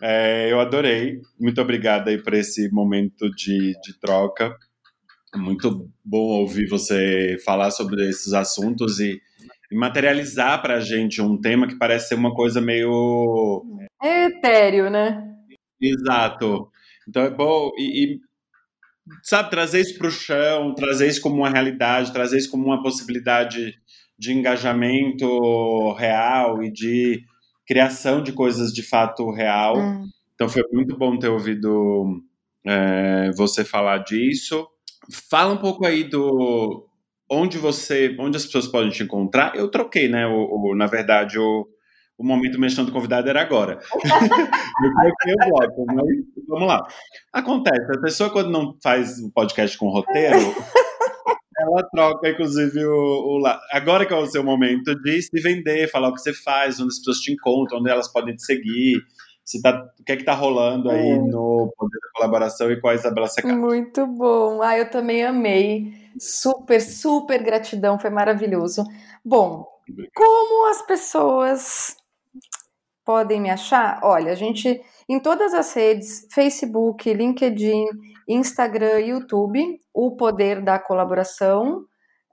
É, 0.02 0.52
eu 0.52 0.60
adorei. 0.60 1.22
Muito 1.39 1.62
obrigado 1.62 2.10
aí 2.10 2.22
por 2.22 2.34
esse 2.34 2.72
momento 2.72 3.30
de, 3.32 3.74
de 3.82 4.00
troca. 4.00 4.56
Muito 5.36 5.89
bom 6.04 6.39
ouvir 6.39 6.68
você 6.68 7.38
falar 7.44 7.72
sobre 7.72 8.08
esses 8.08 8.34
assuntos 8.34 9.00
e 9.00 9.20
materializar 9.74 10.62
para 10.62 10.76
a 10.76 10.80
gente 10.80 11.22
um 11.22 11.40
tema 11.40 11.68
que 11.68 11.78
parece 11.78 12.10
ser 12.10 12.16
uma 12.16 12.34
coisa 12.34 12.62
meio. 12.62 13.64
É 14.02 14.26
etéreo, 14.26 14.90
né? 14.90 15.34
Exato. 15.82 16.70
Então 17.08 17.24
é 17.24 17.30
bom. 17.30 17.72
E, 17.78 18.04
e 18.04 18.20
sabe, 19.22 19.50
trazer 19.50 19.82
isso 19.82 19.98
para 19.98 20.08
o 20.08 20.12
chão, 20.12 20.74
trazer 20.74 21.08
isso 21.08 21.22
como 21.22 21.38
uma 21.38 21.50
realidade, 21.50 22.14
trazer 22.14 22.38
isso 22.38 22.50
como 22.50 22.66
uma 22.66 22.82
possibilidade 22.82 23.76
de 24.18 24.34
engajamento 24.34 25.94
real 25.94 26.64
e 26.64 26.72
de 26.72 27.24
criação 27.68 28.22
de 28.22 28.32
coisas 28.32 28.72
de 28.72 28.84
fato 28.84 29.32
real. 29.32 29.78
Hum. 29.78 30.08
Então 30.36 30.50
foi 30.50 30.64
muito 30.72 30.98
bom 30.98 31.18
ter 31.18 31.30
ouvido 31.30 32.22
é, 32.66 33.32
você 33.36 33.64
falar 33.64 34.00
disso. 34.00 34.68
Fala 35.30 35.54
um 35.54 35.58
pouco 35.58 35.86
aí 35.86 36.04
do 36.04 36.88
onde 37.30 37.58
você, 37.58 38.16
onde 38.20 38.38
as 38.38 38.46
pessoas 38.46 38.68
podem 38.68 38.90
te 38.90 39.04
encontrar. 39.04 39.56
Eu 39.56 39.70
troquei, 39.70 40.08
né? 40.08 40.26
O, 40.28 40.72
o 40.72 40.76
na 40.76 40.88
verdade, 40.88 41.40
o, 41.40 41.68
o 42.18 42.26
momento 42.26 42.60
mexendo 42.60 42.92
convidado 42.92 43.30
era 43.30 43.42
agora. 43.42 43.80
eu 43.94 44.94
troquei 44.94 45.34
o 45.34 45.50
bloco, 45.50 45.86
mas 45.88 46.06
vamos 46.48 46.68
lá. 46.68 46.88
Acontece, 47.32 47.98
a 47.98 48.02
pessoa 48.02 48.30
quando 48.30 48.50
não 48.50 48.78
faz 48.82 49.20
um 49.20 49.30
podcast 49.32 49.78
com 49.78 49.90
roteiro, 49.90 50.38
ela 51.60 51.84
troca, 51.92 52.30
inclusive, 52.30 52.86
o, 52.86 53.40
o, 53.40 53.44
Agora 53.72 54.06
que 54.06 54.14
é 54.14 54.18
o 54.18 54.26
seu 54.26 54.44
momento 54.44 54.96
de 55.02 55.22
se 55.22 55.42
vender, 55.42 55.90
falar 55.90 56.10
o 56.10 56.14
que 56.14 56.22
você 56.22 56.34
faz, 56.34 56.80
onde 56.80 56.90
as 56.90 56.98
pessoas 57.00 57.20
te 57.20 57.32
encontram, 57.32 57.80
onde 57.80 57.90
elas 57.90 58.12
podem 58.12 58.36
te 58.36 58.44
seguir. 58.44 59.02
Se 59.46 59.62
tá, 59.62 59.86
o 60.00 60.04
que 60.06 60.14
é 60.14 60.16
que 60.16 60.24
tá 60.24 60.34
rolando 60.34 60.90
aí 60.90 61.10
é. 61.10 61.18
no 61.18 61.74
Poder 61.78 62.00
da 62.00 62.10
Colaboração 62.16 62.72
e 62.72 62.80
com 62.80 62.88
a 62.88 62.96
Isabela 62.96 63.28
Secato. 63.28 63.54
Muito 63.54 64.08
bom. 64.08 64.62
Ah, 64.62 64.78
eu 64.78 64.90
também 64.90 65.22
amei. 65.22 66.03
Super, 66.20 66.82
super 66.82 67.43
gratidão, 67.43 67.99
foi 67.99 68.09
maravilhoso. 68.09 68.84
Bom, 69.24 69.66
como 70.16 70.70
as 70.70 70.82
pessoas 70.82 71.95
podem 73.03 73.41
me 73.41 73.49
achar? 73.49 73.99
Olha, 74.03 74.32
a 74.32 74.36
gente 74.36 74.82
em 75.07 75.20
todas 75.20 75.53
as 75.53 75.74
redes, 75.74 76.28
Facebook, 76.32 77.11
LinkedIn, 77.11 77.86
Instagram, 78.28 78.99
YouTube, 78.99 79.80
o 79.93 80.16
poder 80.16 80.61
da 80.61 80.80
colaboração. 80.80 81.86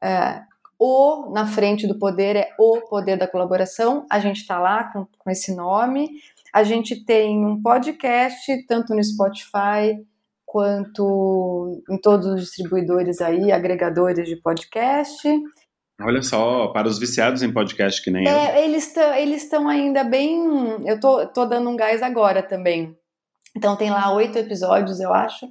É, 0.03 0.43
o 0.79 1.31
na 1.33 1.47
frente 1.47 1.87
do 1.87 1.99
poder 1.99 2.37
é 2.37 2.55
o 2.59 2.81
poder 2.83 3.19
da 3.19 3.27
colaboração. 3.27 4.07
A 4.11 4.19
gente 4.19 4.41
está 4.41 4.59
lá 4.59 4.85
com, 4.93 5.07
com 5.19 5.31
esse 5.31 5.55
nome. 5.55 6.09
A 6.53 6.63
gente 6.63 7.05
tem 7.05 7.45
um 7.45 7.61
podcast, 7.61 8.67
tanto 8.67 8.95
no 8.95 9.03
Spotify 9.03 10.05
quanto 10.51 11.81
em 11.89 11.97
todos 12.01 12.27
os 12.27 12.41
distribuidores 12.41 13.21
aí, 13.21 13.53
agregadores 13.53 14.29
de 14.29 14.35
podcast. 14.35 15.29
Olha 16.03 16.23
só, 16.23 16.73
para 16.73 16.89
os 16.89 16.99
viciados 16.99 17.41
em 17.45 17.53
podcast 17.53 18.03
que 18.03 18.11
nem 18.11 18.27
é, 18.27 18.59
eu. 18.59 18.65
Eles 18.65 18.89
estão 18.89 19.15
eles 19.15 19.53
ainda 19.53 20.03
bem. 20.03 20.43
Eu 20.85 20.99
tô, 20.99 21.25
tô 21.29 21.47
dando 21.47 21.71
um 21.71 21.77
gás 21.77 22.03
agora 22.03 22.43
também. 22.43 22.97
Então 23.57 23.77
tem 23.77 23.91
lá 23.91 24.13
oito 24.13 24.39
episódios, 24.39 24.99
eu 24.99 25.15
acho. 25.15 25.47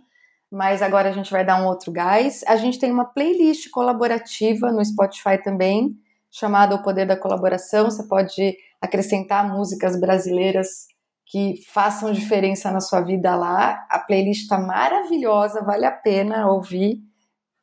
Mas 0.52 0.82
agora 0.82 1.08
a 1.08 1.14
gente 1.14 1.32
vai 1.32 1.45
dar 1.45 1.64
um 1.64 1.68
outro 1.68 1.93
gás. 1.93 2.43
A 2.45 2.58
gente 2.58 2.78
tem 2.78 2.91
uma 2.91 3.06
playlist 3.06 3.70
colaborativa 3.70 4.70
no 4.70 4.84
Spotify 4.84 5.41
também, 5.41 5.95
chamada 6.30 6.76
O 6.76 6.84
Poder 6.84 7.06
da 7.08 7.16
Colaboração. 7.16 7.89
Você 7.89 8.06
pode 8.06 8.58
acrescentar 8.82 9.50
músicas 9.50 9.97
brasileiras 9.97 10.88
que 11.30 11.61
façam 11.67 12.11
diferença 12.11 12.71
na 12.71 12.82
sua 12.82 13.01
vida 13.01 13.36
lá. 13.36 13.86
A 13.88 13.99
playlist 13.99 14.41
está 14.41 14.57
maravilhosa, 14.57 15.63
vale 15.63 15.86
a 15.86 15.91
pena 15.91 16.51
ouvir 16.51 16.99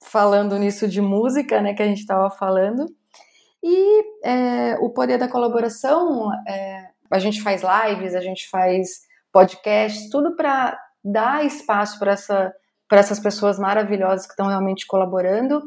falando 0.01 0.57
nisso 0.57 0.87
de 0.87 1.01
música, 1.01 1.61
né, 1.61 1.75
que 1.75 1.83
a 1.83 1.87
gente 1.87 1.99
estava 1.99 2.31
falando. 2.31 2.87
E 3.61 4.05
é, 4.25 4.77
o 4.81 4.91
poder 4.91 5.19
da 5.19 5.27
colaboração, 5.27 6.31
é, 6.47 6.91
a 7.11 7.19
gente 7.19 7.43
faz 7.43 7.63
lives, 7.63 8.15
a 8.15 8.21
gente 8.21 8.49
faz 8.49 9.01
podcasts, 9.33 10.09
tudo 10.11 10.37
para 10.37 10.79
dar 11.05 11.45
espaço 11.45 11.99
para 11.99 12.13
essa, 12.13 12.55
essas 12.93 13.19
pessoas 13.19 13.59
maravilhosas 13.59 14.27
que 14.27 14.33
estão 14.33 14.47
realmente 14.47 14.87
colaborando. 14.87 15.61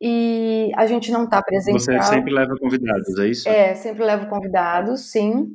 E 0.00 0.72
a 0.74 0.86
gente 0.86 1.12
não 1.12 1.24
está 1.24 1.40
presente. 1.40 1.84
Você 1.84 2.02
sempre 2.02 2.34
leva 2.34 2.56
convidados, 2.58 3.16
é 3.16 3.28
isso? 3.28 3.48
É, 3.48 3.74
sempre 3.76 4.04
levo 4.04 4.26
convidados, 4.26 5.12
sim. 5.12 5.54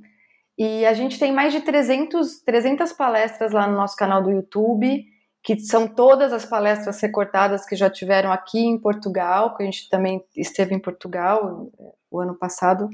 E 0.59 0.85
a 0.85 0.93
gente 0.93 1.17
tem 1.17 1.31
mais 1.31 1.53
de 1.53 1.61
300, 1.61 2.41
300 2.41 2.93
palestras 2.93 3.53
lá 3.53 3.65
no 3.65 3.77
nosso 3.77 3.95
canal 3.95 4.21
do 4.21 4.29
YouTube 4.29 5.05
que 5.41 5.57
são 5.59 5.87
todas 5.87 6.33
as 6.33 6.45
palestras 6.45 6.99
recortadas 7.01 7.65
que 7.65 7.75
já 7.75 7.89
tiveram 7.89 8.31
aqui 8.31 8.59
em 8.59 8.77
Portugal, 8.77 9.55
que 9.55 9.63
a 9.63 9.65
gente 9.65 9.89
também 9.89 10.23
esteve 10.35 10.75
em 10.75 10.79
Portugal 10.79 11.71
é, 11.79 11.91
o 12.11 12.19
ano 12.19 12.35
passado. 12.35 12.89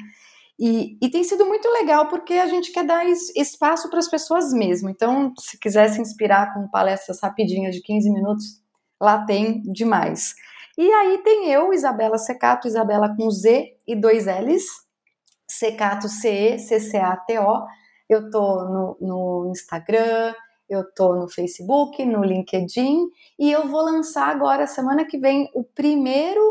E, 0.58 0.98
e, 1.02 1.10
tem 1.10 1.24
sido 1.24 1.46
muito 1.46 1.68
legal 1.70 2.08
porque 2.08 2.34
a 2.36 2.48
gente 2.48 2.72
quer 2.72 2.86
dar 2.86 3.06
espaço 3.06 3.90
para 3.90 4.00
as 4.00 4.08
pessoas 4.08 4.54
mesmo. 4.54 4.90
Então, 4.90 5.34
se 5.38 5.60
quiser 5.60 5.90
se 5.90 6.00
inspirar 6.00 6.54
com 6.54 6.70
palestras 6.70 7.20
rapidinhas 7.22 7.76
de 7.76 7.82
15 7.82 8.10
minutos, 8.10 8.62
lá 9.02 9.26
tem 9.26 9.62
demais. 9.64 10.34
E 10.78 10.90
aí 10.90 11.18
tem 11.24 11.52
eu, 11.52 11.74
Isabela 11.74 12.18
Secato, 12.18 12.68
Isabela 12.68 13.14
com 13.18 13.30
Z 13.30 13.76
e 13.86 13.96
dois 13.96 14.28
L's, 14.28 14.66
Secato 15.48 16.08
C-E-C-C-A-T-O. 16.08 17.66
Eu 18.10 18.30
tô 18.30 18.66
no, 18.66 18.98
no 19.02 19.52
Instagram, 19.52 20.34
eu 20.70 20.84
tô 20.94 21.16
no 21.16 21.30
Facebook, 21.30 22.04
no 22.06 22.24
LinkedIn 22.24 23.10
e 23.38 23.52
eu 23.52 23.68
vou 23.68 23.82
lançar 23.82 24.30
agora, 24.30 24.68
semana 24.68 25.06
que 25.06 25.18
vem, 25.18 25.50
o 25.54 25.64
primeiro 25.64 26.42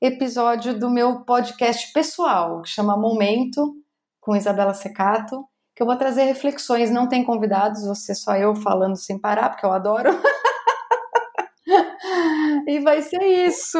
episódio 0.00 0.78
do 0.78 0.88
meu 0.88 1.24
podcast 1.24 1.92
pessoal, 1.92 2.62
que 2.62 2.68
chama 2.68 2.96
Momento, 2.96 3.74
com 4.20 4.36
Isabela 4.36 4.74
Secato, 4.74 5.44
que 5.74 5.82
eu 5.82 5.86
vou 5.86 5.96
trazer 5.96 6.24
reflexões. 6.24 6.90
Não 6.90 7.08
tem 7.08 7.24
convidados, 7.24 7.86
você 7.86 8.14
só 8.14 8.36
eu 8.36 8.54
falando 8.54 8.96
sem 8.96 9.18
parar, 9.18 9.50
porque 9.50 9.64
eu 9.64 9.72
adoro. 9.72 10.10
e 12.66 12.80
vai 12.80 13.02
ser 13.02 13.22
isso, 13.46 13.78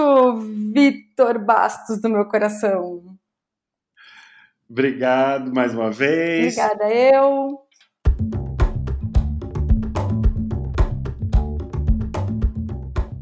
Vitor 0.72 1.44
Bastos 1.44 2.00
do 2.00 2.08
meu 2.08 2.26
coração. 2.26 3.17
Obrigado 4.70 5.50
mais 5.54 5.74
uma 5.74 5.90
vez. 5.90 6.58
Obrigada 6.58 6.92
eu. 6.92 7.58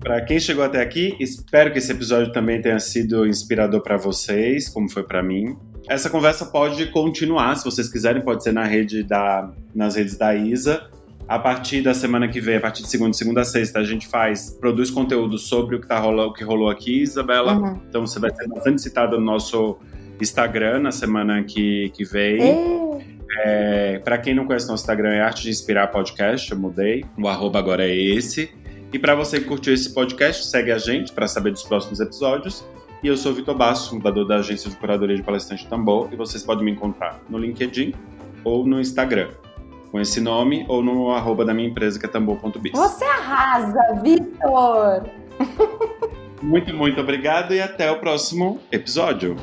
Para 0.01 0.25
quem 0.25 0.41
chegou 0.41 0.65
até 0.65 0.81
aqui, 0.81 1.17
espero 1.21 1.73
que 1.73 1.79
esse 1.79 1.91
episódio 1.93 2.33
também 2.33 2.61
tenha 2.61 2.79
sido 2.81 3.27
inspirador 3.27 3.81
para 3.81 3.97
vocês, 3.97 4.69
como 4.69 4.91
foi 4.91 5.05
para 5.05 5.23
mim. 5.23 5.57
Essa 5.89 6.11
conversa 6.11 6.47
pode 6.47 6.87
continuar, 6.91 7.55
se 7.57 7.65
vocês 7.65 7.89
quiserem, 7.89 8.23
pode 8.23 8.43
ser 8.43 8.53
na 8.53 8.65
rede 8.65 9.05
da, 9.05 9.53
nas 9.75 9.95
redes 9.95 10.17
da 10.17 10.35
Isa. 10.35 10.91
A 11.29 11.39
partir 11.39 11.83
da 11.83 11.93
semana 11.93 12.29
que 12.29 12.41
vem, 12.41 12.57
a 12.57 12.61
partir 12.61 12.83
de 12.83 12.89
segunda, 12.89 13.13
segunda 13.13 13.41
a 13.41 13.45
sexta, 13.45 13.81
a 13.81 13.85
gente 13.85 14.07
faz, 14.07 14.51
produz 14.61 14.91
conteúdo 14.91 15.39
sobre 15.39 15.77
o 15.77 15.81
que, 15.81 15.89
tá 15.89 15.99
rolando, 15.99 16.31
o 16.31 16.33
que 16.33 16.45
rolou 16.45 16.71
aqui, 16.71 17.03
Isabela. 17.03 17.57
Uhum. 17.57 17.81
Então 17.89 18.07
você 18.07 18.19
vai 18.21 18.33
ser 18.35 18.49
bastante 18.49 18.83
citada 18.83 19.17
no 19.17 19.25
nosso 19.25 19.77
Instagram 20.21 20.81
na 20.81 20.93
semana 20.93 21.43
que, 21.45 21.91
que 21.91 22.05
vem. 22.05 22.41
É, 23.45 23.99
para 23.99 24.19
quem 24.19 24.35
não 24.35 24.47
conhece 24.47 24.69
nosso 24.69 24.83
Instagram, 24.83 25.11
é 25.15 25.21
Arte 25.21 25.43
de 25.43 25.51
Inspirar 25.51 25.89
Podcast, 25.89 26.51
eu 26.51 26.59
mudei. 26.59 27.05
O 27.19 27.29
arroba 27.29 27.59
agora 27.59 27.87
é 27.87 27.95
esse. 27.95 28.51
E 28.93 28.99
para 28.99 29.15
você 29.15 29.41
que 29.41 29.47
curtiu 29.47 29.75
esse 29.75 29.93
podcast, 29.93 30.47
segue 30.47 30.73
a 30.73 30.79
gente 30.79 31.13
para 31.13 31.27
saber 31.27 31.51
dos 31.51 31.63
próximos 31.63 32.01
episódios. 32.01 32.65
E 33.03 33.09
eu 33.09 33.17
sou 33.17 33.33
o 33.33 33.35
Vitor 33.35 33.55
Basso, 33.55 33.91
fundador 33.91 34.27
da 34.27 34.37
agência 34.37 34.71
de 34.71 34.77
curadoria 34.77 35.17
de 35.17 35.23
palestrante 35.23 35.67
Tambor, 35.67 36.09
e 36.13 36.17
vocês 36.17 36.43
podem 36.43 36.65
me 36.65 36.71
encontrar 36.71 37.21
no 37.29 37.37
LinkedIn 37.37 37.95
ou 38.43 38.67
no 38.67 38.81
Instagram, 38.81 39.29
com 39.91 40.01
esse 40.01 40.21
nome, 40.21 40.65
ou 40.69 40.83
no 40.83 41.11
arroba 41.11 41.45
da 41.45 41.53
minha 41.53 41.69
empresa, 41.69 41.99
que 41.99 42.07
é 42.07 42.09
tambor.biz. 42.09 42.73
Você 42.73 43.05
arrasa, 43.05 44.01
Vitor! 44.03 45.05
muito, 46.41 46.75
muito 46.75 47.01
obrigado 47.01 47.53
e 47.53 47.61
até 47.61 47.91
o 47.91 47.99
próximo 47.99 48.61
episódio. 48.73 49.37